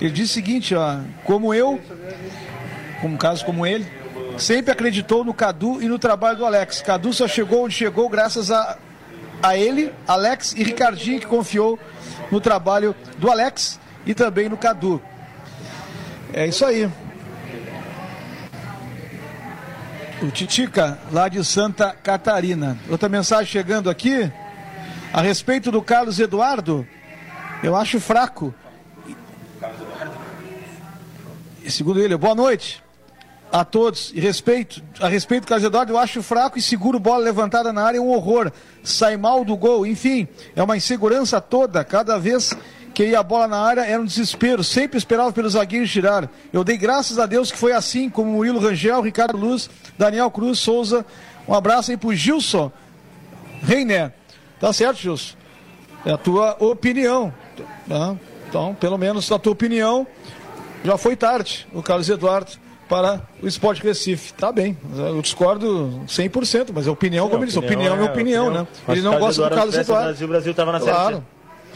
[0.00, 1.80] Ele diz o seguinte, ó, como eu,
[3.00, 3.84] como um caso como ele,
[4.38, 6.80] sempre acreditou no Cadu e no trabalho do Alex.
[6.80, 8.78] Cadu só chegou onde chegou graças a,
[9.42, 11.76] a ele, Alex e Ricardinho, que confiou
[12.30, 15.02] no trabalho do Alex e também no Cadu.
[16.32, 16.88] É isso aí.
[20.22, 22.78] O Titica, lá de Santa Catarina.
[22.88, 24.30] Outra mensagem chegando aqui.
[25.12, 26.86] A respeito do Carlos Eduardo,
[27.62, 28.54] eu acho fraco.
[31.62, 32.82] E segundo ele, boa noite
[33.52, 34.12] a todos.
[34.14, 37.82] E respeito, a respeito do Carlos Eduardo, eu acho fraco e seguro bola levantada na
[37.82, 38.50] área é um horror.
[38.82, 40.26] Sai mal do gol, enfim,
[40.56, 41.84] é uma insegurança toda.
[41.84, 42.52] Cada vez
[42.94, 46.30] que ia a bola na área era um desespero, sempre esperava pelo zagueiro girar.
[46.52, 49.68] Eu dei graças a Deus que foi assim, como Murilo Rangel, Ricardo Luz,
[49.98, 51.04] Daniel Cruz, Souza.
[51.46, 52.70] Um abraço aí pro Gilson
[53.62, 54.12] Reiner.
[54.60, 55.34] Tá certo, Gilson?
[56.06, 57.34] É a tua opinião.
[57.88, 58.14] Tá?
[58.48, 60.06] Então, pelo menos a tua opinião,
[60.84, 62.52] já foi tarde, o Carlos Eduardo
[62.88, 64.32] para o Esporte Recife.
[64.34, 68.66] Tá bem, eu discordo 100%, mas a opinião, como ele disse, opinião, é opinião, né?
[68.88, 70.04] Ele não gosta do Carlos Eduardo.
[70.04, 71.24] O Brasil, o Brasil estava na Claro.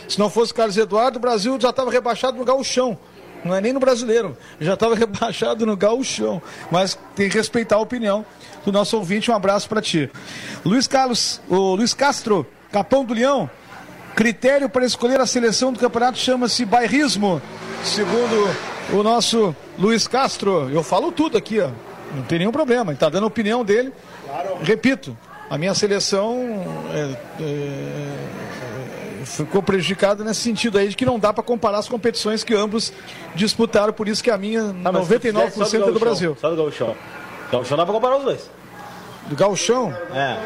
[0.09, 2.99] Se não fosse o Carlos Eduardo, o Brasil já estava rebaixado no gauchão.
[3.45, 6.43] Não é nem no brasileiro, já estava rebaixado no gauchão.
[6.71, 8.25] Mas tem que respeitar a opinião
[8.65, 9.31] do nosso ouvinte.
[9.31, 10.11] Um abraço para ti.
[10.65, 13.49] Luiz Carlos, o Luiz Castro, Capão do Leão.
[14.17, 17.41] Critério para escolher a seleção do campeonato chama-se bairrismo,
[17.85, 18.53] segundo
[18.93, 20.69] o nosso Luiz Castro.
[20.71, 21.71] Eu falo tudo aqui, ó.
[22.15, 22.91] Não tem nenhum problema.
[22.91, 23.93] Ele está dando a opinião dele.
[24.63, 25.17] Repito,
[25.49, 26.37] a minha seleção
[26.93, 28.18] é, é,
[29.45, 32.93] ficou prejudicada nesse sentido aí de que não dá para comparar as competições que ambos
[33.35, 35.99] disputaram, por isso que a minha Ah, mas se fizesse só 99% é do Gauchão,
[36.01, 36.37] Brasil.
[36.41, 36.97] Só do Gauchão.
[37.51, 38.51] Gauchão dá pra comparar os dois.
[39.27, 40.39] Do Galchão, É.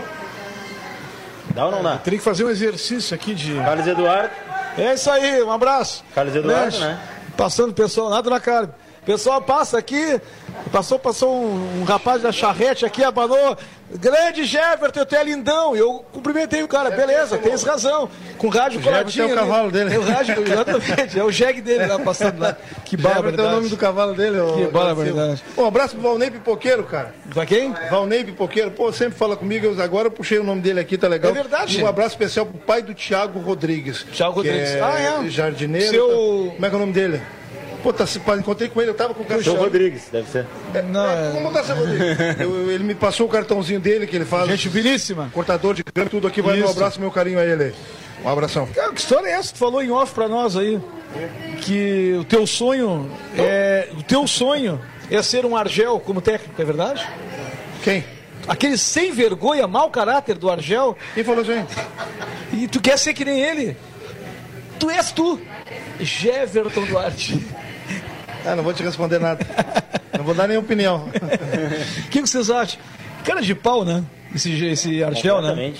[1.54, 1.98] Dá ou não dá?
[1.98, 3.54] teria que fazer um exercício aqui de.
[3.56, 4.30] Carlos Eduardo.
[4.78, 6.02] É isso aí, um abraço.
[6.14, 6.80] Carlos Eduardo, Mexe.
[6.80, 6.98] né?
[7.36, 8.74] Passando o pessoal, nada na cara.
[9.02, 10.20] O pessoal passa aqui,
[10.70, 13.56] passou, passou um, um rapaz da charrete aqui, abanou.
[13.94, 15.74] Grande Jefferson, tu é lindão.
[15.76, 18.08] Eu cumprimentei o cara, beleza, tens razão.
[18.38, 19.24] Com rádio coladinho.
[19.24, 19.38] é o ali.
[19.40, 19.94] cavalo dele.
[19.94, 22.56] É o rádio, exatamente, é o jegue dele lá passando lá.
[22.84, 23.48] Que barbaridade.
[23.48, 24.38] é o nome do cavalo dele.
[24.38, 25.42] ô, Que barbaridade.
[25.58, 27.12] Um abraço pro Valnei Pipoqueiro, cara.
[27.34, 27.74] Pra quem?
[27.90, 31.08] Valnei Pipoqueiro, pô, sempre fala comigo, eu agora eu puxei o nome dele aqui, tá
[31.08, 31.32] legal.
[31.32, 31.78] É verdade.
[31.78, 34.04] E um abraço especial pro pai do Thiago Rodrigues.
[34.12, 34.74] Thiago Rodrigues.
[34.80, 35.28] Ah, é?
[35.28, 35.90] Jardineiro.
[35.90, 37.20] Seu- tá- Como é que é o nome dele?
[37.82, 38.04] Pô, tá,
[38.38, 39.56] encontrei com ele, eu tava com o Seu cartão.
[39.56, 40.46] Rodrigues, deve ser.
[40.90, 42.16] Não, é- Vamos botar seu Rodrigues.
[42.40, 44.46] Eu- ele me passou o cartãozinho dele que ele faz.
[44.48, 45.30] Gente finíssima.
[45.32, 46.40] Cortador de grama, tudo aqui.
[46.40, 46.70] Vai Isso.
[46.70, 47.74] abraço, meu carinho a ele.
[48.24, 48.66] Um abração.
[48.66, 49.48] Cara, que história é essa?
[49.48, 50.80] que Tu falou em off pra nós aí.
[51.62, 53.88] Que o teu sonho é.
[53.98, 54.80] O teu sonho
[55.10, 57.06] é ser um Argel como técnico, é verdade?
[57.82, 58.04] Quem?
[58.46, 61.64] Aquele sem vergonha, mau caráter do Argel, Quem falou isso aí?
[62.52, 63.76] e tu quer ser que nem ele.
[64.78, 65.40] Tu és tu,
[66.00, 67.44] Jeverton Duarte.
[68.44, 69.44] Ah, não vou te responder nada.
[70.16, 71.08] Não vou dar nem opinião.
[72.06, 72.80] O que vocês acham?
[73.24, 74.04] Cara de pau, né?
[74.34, 75.72] Esse, esse Argel, né?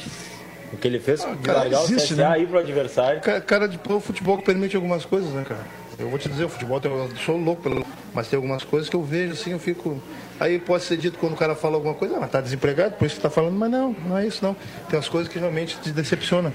[0.72, 2.24] O que ele fez de cara, o existe, né?
[2.26, 3.20] aí pro adversário.
[3.20, 5.60] Ca- Cara de pau, o futebol que permite algumas coisas, né, cara?
[5.98, 7.84] Eu vou te dizer, o futebol, tem- eu sou louco pelo.
[8.14, 10.01] Mas tem algumas coisas que eu vejo assim, eu fico.
[10.40, 13.05] Aí pode ser dito quando o cara fala alguma coisa, ah, mas tá desempregado, por
[13.06, 14.56] isso que tá falando, mas não, não é isso não.
[14.89, 16.52] Tem as coisas que realmente te decepcionam.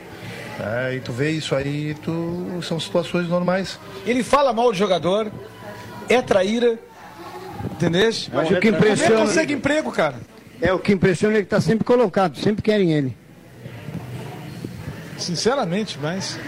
[0.59, 2.59] Ah, e tu vê isso aí, tu...
[2.63, 3.79] são situações normais.
[4.05, 5.31] Ele fala mal de jogador,
[6.09, 6.77] é traíra,
[7.71, 8.03] entendeu?
[8.03, 10.15] Mas o que Como é impressiona, consegue emprego, cara?
[10.61, 13.15] é o que impressiona é que está sempre colocado, sempre querem ele.
[15.17, 16.39] Sinceramente, mas.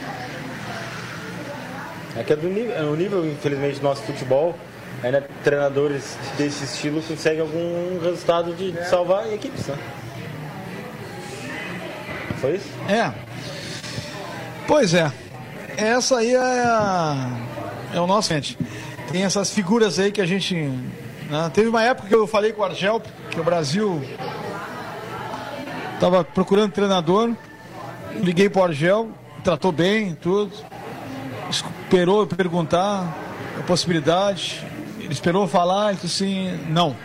[2.16, 4.56] É que é do nível, é o nível, infelizmente, do nosso futebol.
[5.02, 9.76] Ainda treinadores desse estilo conseguem algum resultado de salvar equipes, né?
[12.42, 12.68] Foi isso?
[12.90, 13.14] É.
[14.68, 15.10] Pois é.
[15.78, 17.30] Essa aí é, a-
[17.94, 18.58] é o nosso gente.
[19.12, 20.54] Tem essas figuras aí que a gente.
[20.56, 24.02] né, Teve uma época que eu falei com o Argel que o Brasil
[25.96, 27.34] estava procurando treinador.
[28.22, 29.10] Liguei pro Argel,
[29.44, 30.52] tratou bem, tudo.
[31.50, 33.18] Esperou eu perguntar
[33.60, 34.64] a possibilidade.
[35.00, 36.96] Ele esperou falar e disse assim, não.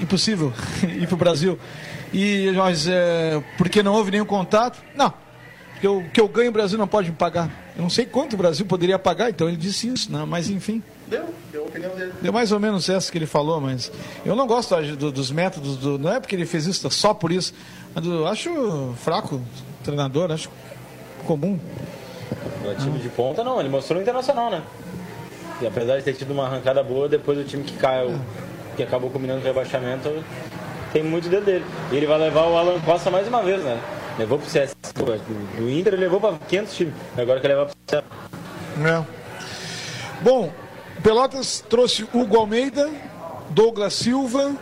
[0.00, 0.52] Impossível
[0.82, 1.56] ir pro Brasil.
[2.12, 4.82] E nós, é, porque não houve nenhum contato?
[4.96, 5.12] Não.
[5.72, 7.48] Porque o que eu ganho o Brasil não pode me pagar.
[7.76, 10.24] Eu não sei quanto o Brasil poderia pagar, então ele disse isso, né?
[10.26, 10.82] mas enfim.
[11.10, 12.12] Deu, deu a opinião dele.
[12.22, 13.90] Deu mais ou menos essa que ele falou, mas
[14.24, 17.32] eu não gosto do- dos métodos, do- não é porque ele fez isso só por
[17.32, 17.52] isso.
[17.92, 19.42] mas eu acho fraco o
[19.84, 20.48] treinador, acho
[21.26, 21.58] comum.
[22.64, 24.62] O time de ponta não, ele mostrou no Internacional, né?
[25.60, 28.16] E apesar de ter tido uma arrancada boa, depois o time que caiu,
[28.76, 30.08] que acabou combinando o rebaixamento,
[30.92, 31.64] tem muito dedo dele.
[31.90, 33.78] E ele vai levar o Alan Costa mais uma vez, né?
[34.16, 36.94] Levou pro CS, do Inter levou para 500 times.
[37.18, 38.04] Agora quer levar pro CS.
[38.86, 39.04] É.
[40.22, 40.52] Bom,
[41.02, 42.90] Pelotas trouxe Hugo Almeida,
[43.50, 44.52] Douglas Silva,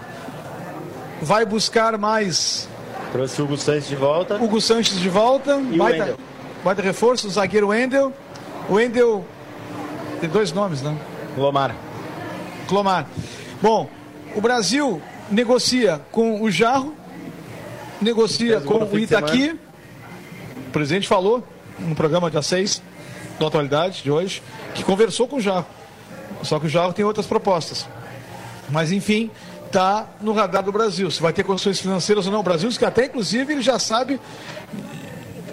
[1.20, 2.69] vai buscar mais
[3.12, 4.36] Trouxe o Hugo Santos de volta.
[4.36, 6.19] Hugo Sanches de volta, baita, Wendel.
[6.62, 8.12] baita reforço, o zagueiro Wendel.
[8.69, 9.24] O Wendel
[10.20, 10.94] tem dois nomes, né?
[11.36, 11.74] Lomar.
[12.66, 13.06] Clomar.
[13.62, 13.89] Bom,
[14.36, 15.01] o Brasil
[15.31, 16.94] negocia com o Jarro,
[18.01, 19.59] negocia com o Itaqui.
[20.69, 21.43] O presidente falou
[21.78, 22.82] no programa dia 6
[23.40, 24.43] da atualidade de hoje
[24.74, 25.78] que conversou com o Jarro.
[26.43, 27.86] Só que o Jarro tem outras propostas.
[28.70, 29.31] Mas enfim,
[29.66, 31.10] está no radar do Brasil.
[31.10, 32.40] Se vai ter condições financeiras ou não.
[32.40, 34.20] O Brasil, que até inclusive ele já sabe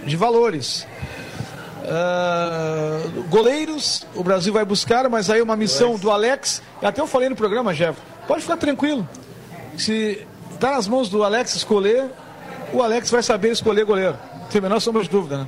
[0.05, 0.85] de valores.
[1.87, 2.99] Ah,
[3.29, 6.61] goleiros, o Brasil vai buscar, mas aí uma missão do Alex.
[6.81, 7.99] Até eu falei no programa, Jeff.
[8.27, 9.07] Pode ficar tranquilo.
[9.77, 10.25] Se
[10.59, 12.09] tá nas mãos do Alex escolher,
[12.73, 14.17] o Alex vai saber escolher goleiro.
[14.49, 15.47] Tem a menor sombra de dúvida, né?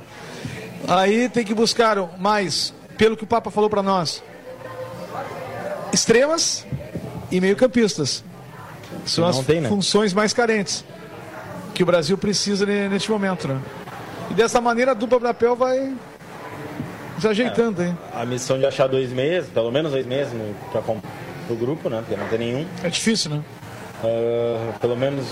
[0.86, 4.22] Aí tem que buscar mais, pelo que o Papa falou para nós,
[5.92, 6.66] extremas
[7.30, 8.24] e meio-campistas.
[9.04, 9.68] São as tem, né?
[9.68, 10.84] funções mais carentes
[11.74, 13.60] que o Brasil precisa ne- neste momento, né?
[14.30, 15.94] E dessa maneira a dupla Brapel vai
[17.20, 17.96] se ajeitando, hein?
[18.14, 20.06] A missão de achar dois meses, pelo menos dois
[20.72, 21.00] pra, com-
[21.46, 21.98] pro grupo, né?
[22.06, 22.66] Porque não tem nenhum.
[22.82, 23.42] É difícil, né?
[24.02, 25.26] Ah, pelo menos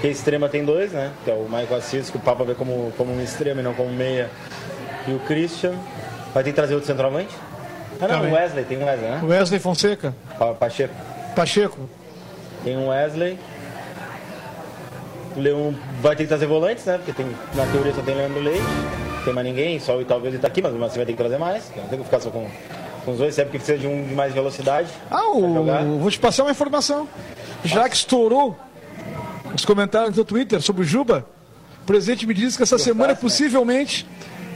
[0.00, 1.10] que extrema tem dois, né?
[1.24, 3.74] Que é o Michael Assis, que o Papa vê como, como um extremo e não
[3.74, 4.30] como meia.
[5.06, 5.72] E o Christian.
[6.32, 7.34] Vai ter que trazer outro centroavante?
[8.00, 8.32] Ah não, Também.
[8.32, 9.20] Wesley, tem um Wesley, né?
[9.22, 10.94] Wesley Fonseca, Pa- Pacheco.
[11.36, 11.78] Pacheco.
[12.64, 13.38] Tem um Wesley.
[15.36, 16.96] O Leão vai ter que trazer volantes, né?
[16.96, 18.62] Porque tem, na teoria só tem Leandro Leite.
[19.16, 21.18] Não tem mais ninguém, só o Itaú ele tá aqui, mas assim vai ter que
[21.18, 21.70] trazer mais.
[21.76, 22.48] Não tem que ficar só com,
[23.04, 24.88] com os dois, sempre que precisa de um de mais velocidade.
[25.10, 27.06] Ah, o, vou te passar uma informação.
[27.64, 28.56] Já que estourou
[29.54, 31.24] os comentários no Twitter sobre o Juba,
[31.82, 34.06] o presidente me disse que essa semana possivelmente,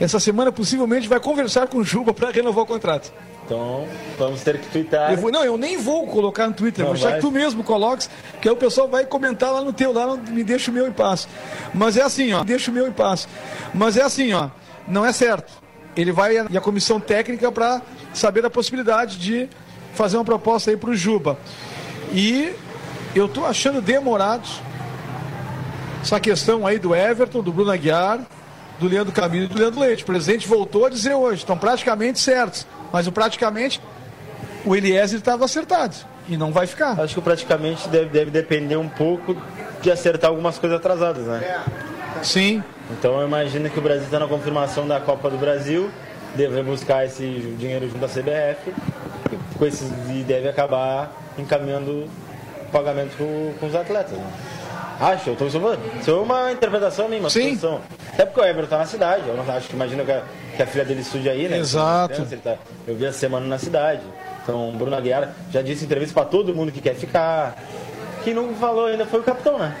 [0.01, 3.13] essa semana possivelmente vai conversar com o Juba para renovar o contrato.
[3.45, 3.85] Então
[4.17, 5.11] vamos ter que twittar.
[5.11, 7.19] Eu vou- não, eu nem vou colocar no Twitter, Não vou deixar vai?
[7.19, 8.09] que tu mesmo coloques,
[8.41, 10.91] que aí o pessoal vai comentar lá no teu, lá me deixa o meu em
[10.91, 11.27] paz.
[11.73, 13.27] Mas é assim, ó, deixa o meu em paz.
[13.73, 14.49] Mas é assim, ó,
[14.87, 15.53] não é certo.
[15.95, 17.81] Ele vai e a comissão técnica para
[18.13, 19.47] saber a possibilidade de
[19.93, 21.37] fazer uma proposta aí para o Juba.
[22.11, 22.51] E
[23.15, 24.47] eu tô achando demorado
[26.01, 28.19] essa questão aí do Everton, do Bruno Aguiar,
[28.79, 30.03] do Leandro Camilo e do Leandro Leite.
[30.03, 32.67] O presidente voltou a dizer hoje, estão praticamente certos.
[32.95, 33.81] Mas o praticamente
[34.63, 35.93] o Eliezer estava acertado
[36.29, 36.97] e não vai ficar.
[36.97, 39.35] Acho que praticamente deve, deve depender um pouco
[39.81, 41.61] de acertar algumas coisas atrasadas, né?
[42.23, 45.91] Sim, Então eu imagino que o Brasil está na confirmação da Copa do Brasil,
[46.35, 47.27] deve buscar esse
[47.59, 48.73] dinheiro junto à CBF
[49.29, 52.09] e, com esses, e deve acabar encaminhando
[52.71, 54.17] pagamento com, com os atletas.
[54.17, 54.31] Né?
[54.99, 55.79] Acho, eu estou falando.
[55.99, 57.41] Isso é uma interpretação minha, uma Sim.
[57.55, 57.81] suposição.
[58.13, 60.23] Até porque o Everton está na cidade, eu não, acho que imagino que a,
[60.55, 61.57] que a filha dele estude aí, né?
[61.57, 62.25] Exato.
[62.43, 62.55] Tá-
[62.87, 64.01] eu vi a semana na cidade.
[64.43, 67.55] Então, o Bruno Aguiar já disse em entrevista para todo mundo que quer ficar.
[68.23, 69.75] Quem não falou ainda foi o capitão, né?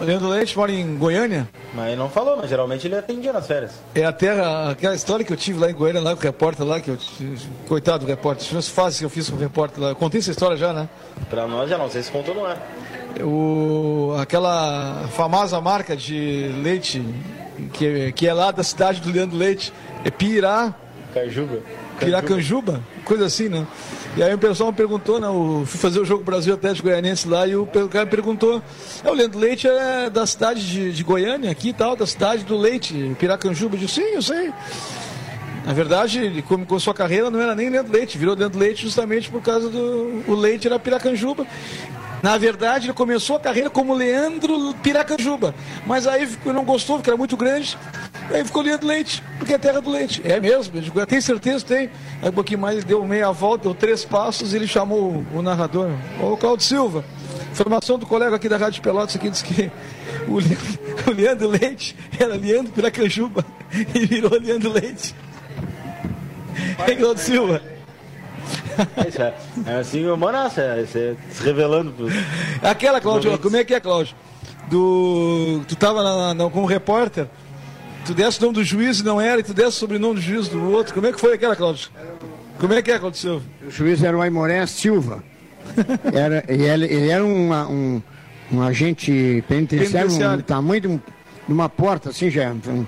[0.00, 1.48] o Leandro Leite mora em Goiânia.
[1.72, 3.70] Mas ele não falou, mas geralmente ele atendia nas férias.
[3.94, 6.66] É até a- aquela história que eu tive lá em Goiânia, lá com o repórter
[6.66, 6.98] lá, que eu,
[7.68, 9.90] coitado do repórter, as fases que eu fiz com o repórter lá.
[9.90, 10.88] Eu contei essa história já, né?
[11.30, 12.56] Pra nós já não sei se contou não é.
[13.22, 17.02] O, aquela famosa marca de leite
[17.72, 19.72] que, que é lá da cidade do Leandro Leite,
[20.04, 20.74] é Pirá,
[21.14, 21.60] Cajuba.
[22.00, 23.64] Piracanjuba, coisa assim, né?
[24.16, 25.28] E aí o pessoal me perguntou, né?
[25.28, 28.60] Eu fui fazer o jogo Brasil Atlético Goianense lá e o cara perguntou:
[29.04, 32.44] é, o Leandro Leite é da cidade de, de Goiânia, aqui e tal, da cidade
[32.44, 33.76] do Leite, Piracanjuba.
[33.76, 34.52] Eu disse: sim, eu sei.
[35.64, 38.82] Na verdade, ele começou a sua carreira, não era nem Leandro Leite, virou Leandro Leite
[38.82, 40.24] justamente por causa do.
[40.26, 41.46] O Leite era Piracanjuba.
[42.24, 45.54] Na verdade, ele começou a carreira como Leandro Piracanjuba.
[45.86, 47.76] Mas aí não gostou, porque era muito grande.
[48.30, 50.22] Aí ficou Leandro Leite, porque é terra do leite.
[50.24, 51.90] É mesmo, eu tem certeza, tem.
[52.22, 55.38] Aí um pouquinho mais, ele deu meia volta, deu três passos e ele chamou o,
[55.40, 57.04] o narrador, ô Claudio Silva.
[57.52, 59.70] Informação do colega aqui da Rádio Pelotas aqui disse que
[60.26, 63.44] o Leandro, o Leandro Leite era Leandro Piracanjuba
[63.94, 65.14] e virou Leandro Leite.
[66.88, 67.73] Hein, Claudio Silva?
[68.96, 69.34] É isso, é.
[69.66, 71.92] É assim, o Manaus, é, é se revelando.
[71.92, 72.06] Pro...
[72.62, 73.42] Aquela, Cláudio, Momentos.
[73.50, 74.14] como é que é, Cláudio?
[74.68, 75.60] Do.
[75.68, 77.26] Tu tava na, na- como repórter,
[78.06, 80.20] tu desse o nome do juiz e não era, e tu desse o sobrenome do
[80.20, 80.94] juiz do outro.
[80.94, 81.88] Como é que foi aquela, Cláudio?
[82.58, 83.42] Como é que é, Cláudio Silva?
[83.66, 85.22] O juiz era o Aimoré Silva.
[86.12, 88.02] Era, e ele, ele era uma- um,
[88.52, 90.38] um agente penitenciário, Penitenciário.
[90.40, 90.96] um tamanho de, um-
[91.46, 92.50] de uma porta, assim, já.
[92.52, 92.86] Um,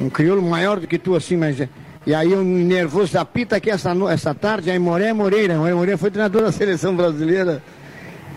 [0.00, 1.56] um crioulo maior do que tu, assim, mas.
[2.06, 5.56] É- E aí eu nervoso, apita aqui essa, essa tarde, aí Moré Moreira.
[5.56, 7.62] Moré Moreira foi treinador da seleção brasileira.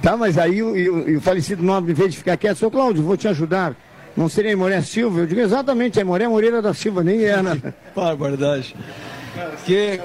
[0.02, 3.04] Tá, mas aí o, o- o falecido nobre, em vez de ficar quieto, seu Cláudio,
[3.04, 3.76] vou te ajudar.
[4.16, 5.20] Não seria Aimoré Silva?
[5.20, 7.58] Eu digo exatamente, Aimoré Moreira da Silva, nem era.
[7.96, 8.76] Barbaridade.
[9.66, 10.00] Que,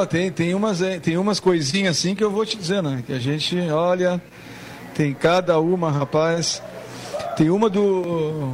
[0.00, 3.02] ah, tem, tem, umas, tem umas coisinhas assim que eu vou te dizer, né?
[3.04, 4.22] Que a gente, olha,
[4.94, 6.62] tem cada uma, rapaz.
[7.36, 8.52] Tem uma do.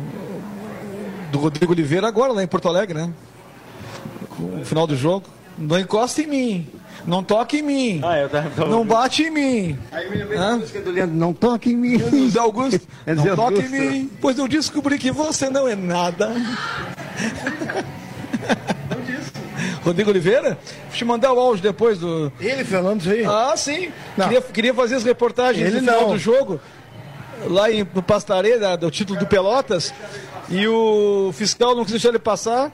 [1.31, 3.11] Do Rodrigo Oliveira agora, lá em Porto Alegre, né?
[4.39, 5.27] No final do jogo.
[5.59, 6.67] Não encosta em mim.
[7.07, 8.01] Não toque em mim.
[8.05, 8.49] Ah, eu tava.
[8.51, 9.79] tava- Não bate em mim.
[9.91, 10.51] Aí me lembrei Hã?
[10.53, 12.01] da música do Leandro, não toque em mim.
[12.39, 16.31] Augusto, É não toque em mim, pois eu descobri que você não é nada.
[19.85, 20.59] Rodrigo Oliveira?
[20.89, 22.33] Vou te mandar o áudio depois do.
[22.41, 23.25] Ele falando isso aí.
[23.25, 23.91] Ah, sim.
[24.17, 26.11] Queria, queria fazer as reportagens Ele no final não.
[26.11, 26.61] do jogo,
[27.47, 29.93] lá em, no Pastaré, do título do Pelotas,
[30.49, 32.71] e o fiscal não quis deixar ele passar.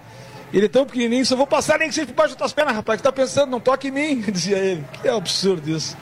[0.52, 2.74] Ele é tão pequenininho, só vou passar nem que seja por baixo das tuas pernas,
[2.74, 4.84] rapaz, que tá pensando, não toque em mim, dizia ele.
[5.02, 5.96] Que absurdo isso.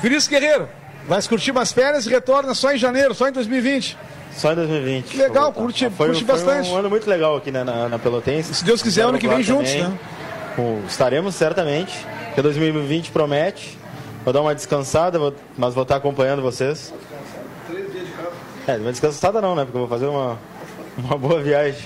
[0.00, 0.68] Vinícius Guerreiro,
[1.08, 3.96] vai curtir umas férias e retorna só em janeiro, só em 2020.
[4.36, 5.04] Só em 2020.
[5.06, 6.68] Que legal, curte, foi, curte foi bastante.
[6.68, 8.54] um ano muito legal aqui né, na, na Pelotense.
[8.54, 9.88] Se Deus quiser, ano que vem juntos, também.
[9.88, 9.98] né?
[10.54, 11.92] Com- estaremos certamente,
[12.26, 13.78] porque 2020 promete.
[14.24, 16.92] Vou dar uma descansada, vou- mas vou estar acompanhando vocês.
[18.66, 19.64] É, uma descansada não, né?
[19.64, 20.38] Porque eu vou fazer uma,
[20.98, 21.80] uma boa viagem.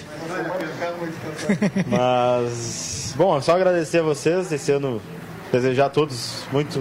[1.87, 5.01] Mas, bom, é só agradecer a vocês esse ano,
[5.53, 6.81] desejar a todos muito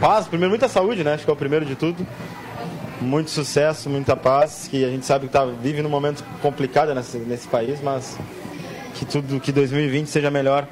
[0.00, 1.14] paz, primeiro muita saúde, né?
[1.14, 2.06] Acho que é o primeiro de tudo.
[3.00, 7.18] Muito sucesso, muita paz, que a gente sabe que tá, vive num momento complicado nesse,
[7.18, 8.18] nesse país, mas
[8.94, 10.66] que tudo, que 2020 seja melhor.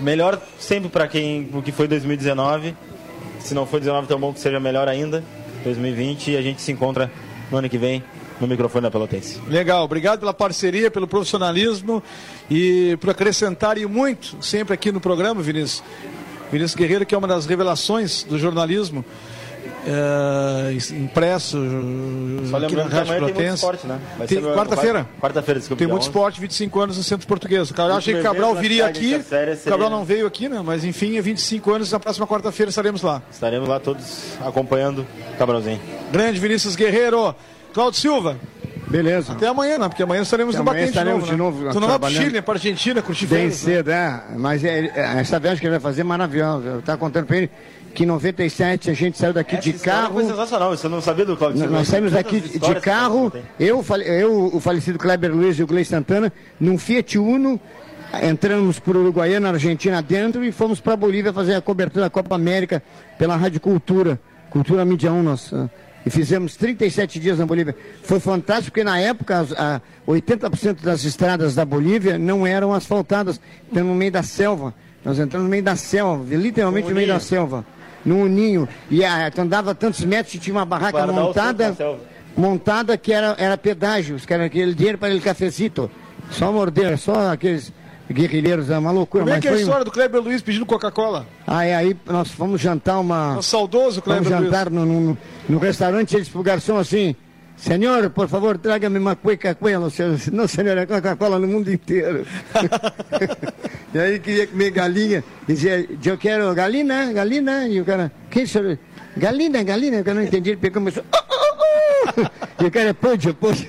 [0.00, 2.76] Melhor sempre para quem o que foi 2019.
[3.38, 5.22] Se não foi 19 tão bom que seja melhor ainda
[5.62, 7.10] 2020 e a gente se encontra
[7.50, 8.02] no ano que vem
[8.40, 9.40] no microfone da Pelotense.
[9.48, 12.02] Legal, obrigado pela parceria, pelo profissionalismo
[12.50, 15.82] e por acrescentar e muito sempre aqui no programa, Vinícius.
[16.52, 19.04] Vinícius Guerreiro, que é uma das revelações do jornalismo
[19.84, 21.56] é, impresso
[22.50, 23.54] Só aqui na Rádio amanhã tem muito Pelotense.
[23.54, 24.00] esporte, né?
[24.54, 25.06] Quarta-feira.
[25.20, 25.78] Quarta-feira, desculpa.
[25.78, 26.08] Tem muito 11.
[26.08, 27.70] esporte, 25 anos no Centro Português.
[27.76, 29.20] Eu achei que Cabral viria aqui.
[29.22, 30.60] seria- Cabral não veio aqui, né?
[30.64, 31.92] Mas enfim, é 25 anos.
[31.92, 33.22] Na próxima quarta-feira estaremos lá.
[33.30, 34.04] Estaremos lá todos
[34.44, 35.80] acompanhando o Cabralzinho.
[36.12, 37.34] Grande Vinícius Guerreiro.
[37.76, 38.36] Cláudio Silva,
[38.88, 39.34] Beleza.
[39.34, 39.88] até amanhã, né?
[39.88, 41.56] Porque amanhã estaremos Até no amanhã Batente estaremos de de novo.
[41.58, 41.72] novo né?
[41.72, 42.22] Tu não vai trabalhando.
[42.24, 43.50] Chile, para Argentina, curtir Bem né?
[43.50, 44.22] cedo, é.
[44.38, 46.66] Mas é, é, essa viagem que ele vai fazer é maravilhosa.
[46.68, 47.50] Eu estava contando para ele
[47.94, 50.14] que em 97 a gente saiu daqui de Essa história carro.
[50.14, 51.78] Foi sensacional, isso eu não sabia do Claudio N- Silva.
[51.78, 53.30] Nós saímos daqui de carro,
[53.60, 57.60] eu, eu, o falecido Kleber Luiz e o Gleison Santana, num Fiat Uno,
[58.22, 62.82] entramos por Uruguaiana, Argentina dentro e fomos para Bolívia fazer a cobertura da Copa América
[63.18, 64.18] pela Rádio Cultura,
[64.50, 65.68] Cultura Mídia 1, nós, ah,
[66.06, 67.74] e fizemos 37 dias na Bolívia.
[68.04, 73.40] Foi fantástico porque na época as- a 80% das estradas da Bolívia não eram asfaltadas,
[73.68, 74.72] então no meio da selva.
[75.04, 77.64] Nós entramos no meio da selva, literalmente no meio da selva,
[78.04, 78.68] num ninho.
[78.88, 81.76] E ah, tu andava tantos metros e tinha uma barraca Guardar montada
[82.36, 85.90] montada que era, era pedágio, os caras aquele dinheiro para ele cafecito.
[86.30, 87.72] Só morder, só aqueles
[88.12, 89.24] guerrilheiros, é uma loucura.
[89.24, 91.26] Como é que é a história do Kleber Luiz pedindo Coca-Cola?
[91.46, 93.36] Aí, aí nós fomos jantar uma.
[93.38, 94.50] O saudoso Fomos Kleber Luiz.
[94.52, 95.18] jantar no, no,
[95.48, 97.14] no restaurante, eles pro garçom assim.
[97.56, 99.90] Senhor, por favor, traga-me uma Coca-Cola.
[100.30, 102.26] Não, senhor, é Coca-Cola no mundo inteiro.
[103.94, 105.24] e aí queria comer galinha.
[105.48, 107.66] Dizia, eu quero galinha, galinha.
[107.66, 108.78] E o cara, que senhor?
[109.16, 110.00] Galinha, galinha.
[110.00, 111.04] O cara não entendia, ele pegou e começou.
[111.12, 113.68] "Oh, oh, oh." E o cara, pode, pode.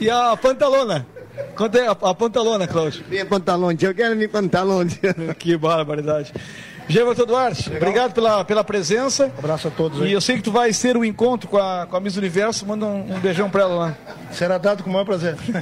[0.00, 1.06] E a pantalona?
[1.56, 3.04] Quanto é a, a pantalona, Cláudio?
[3.08, 4.84] Minha pantalão, eu quero meu pantalão.
[5.38, 6.32] que barbaridade.
[6.86, 9.32] Geverton Duarte, obrigado pela, pela presença.
[9.38, 10.12] Abraço a todos E aí.
[10.12, 12.66] eu sei que tu vai ter o encontro com a, com a Miss Universo.
[12.66, 13.94] Manda um, um beijão pra ela lá.
[14.30, 15.34] Será dado com o maior prazer.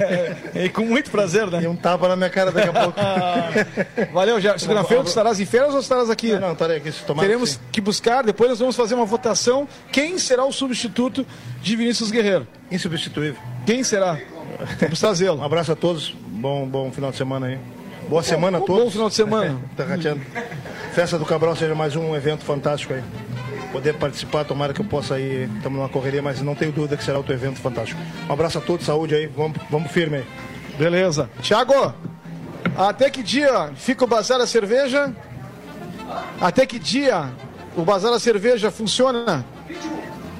[0.53, 1.69] É, e com muito prazer, E né?
[1.69, 2.99] um tapa na minha cara daqui a pouco.
[4.11, 4.57] Valeu, já.
[4.57, 6.33] Segunda-feira tu estarás em férias ou estarás aqui?
[6.33, 6.91] Não, não, estarei aqui.
[6.91, 9.65] Se tomar Teremos que buscar, depois nós vamos fazer uma votação.
[9.93, 11.25] Quem será o substituto
[11.61, 12.45] de Vinícius Guerreiro?
[12.69, 13.39] insubstituível.
[13.65, 14.17] Quem será?
[14.79, 15.43] Vamos Um trazê-lo.
[15.43, 16.15] abraço a todos.
[16.27, 17.59] Bom, bom final de semana aí.
[18.09, 18.91] Boa semana a Bom todos.
[18.93, 19.57] final de semana.
[19.77, 20.21] Tá rateando.
[20.93, 23.03] Festa do Cabral seja mais um evento fantástico aí.
[23.71, 25.49] Poder participar, tomara que eu possa ir.
[25.55, 27.99] Estamos numa correria, mas não tenho dúvida que será outro evento fantástico.
[28.29, 29.25] Um abraço a todos, saúde aí.
[29.27, 30.25] Vamos, vamos firme aí.
[30.77, 31.29] Beleza.
[31.41, 31.93] Tiago,
[32.77, 35.11] até que dia fica o Bazar da Cerveja?
[36.39, 37.29] Até que dia
[37.75, 39.43] o Bazar da Cerveja funciona?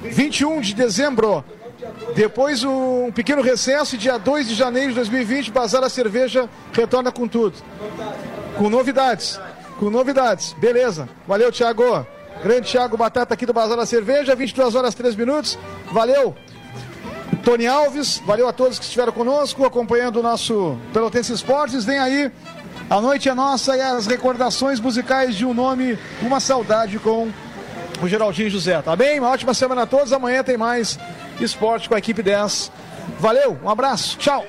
[0.04, 1.44] 21 de dezembro.
[2.16, 7.28] Depois um pequeno recesso, dia 2 de janeiro de 2020, Bazar da Cerveja retorna com
[7.28, 7.56] tudo.
[8.58, 9.40] Com novidades.
[9.80, 10.54] Com novidades.
[10.54, 11.10] Beleza.
[11.28, 12.06] Valeu, Thiago.
[12.44, 15.58] Grande Thiago Batata aqui do Bazar da Cerveja, 22 horas 3 minutos.
[15.92, 16.36] Valeu.
[17.44, 21.84] Tony Alves, valeu a todos que estiveram conosco, acompanhando o nosso Pelotense Esportes.
[21.84, 22.32] Vem aí,
[22.90, 27.30] a noite é nossa e as recordações musicais de um nome, uma saudade com
[28.02, 29.20] o Geraldinho José, tá bem?
[29.20, 30.14] Uma ótima semana a todos.
[30.14, 30.98] Amanhã tem mais
[31.40, 32.72] esporte com a equipe 10.
[33.20, 34.46] Valeu, um abraço, tchau.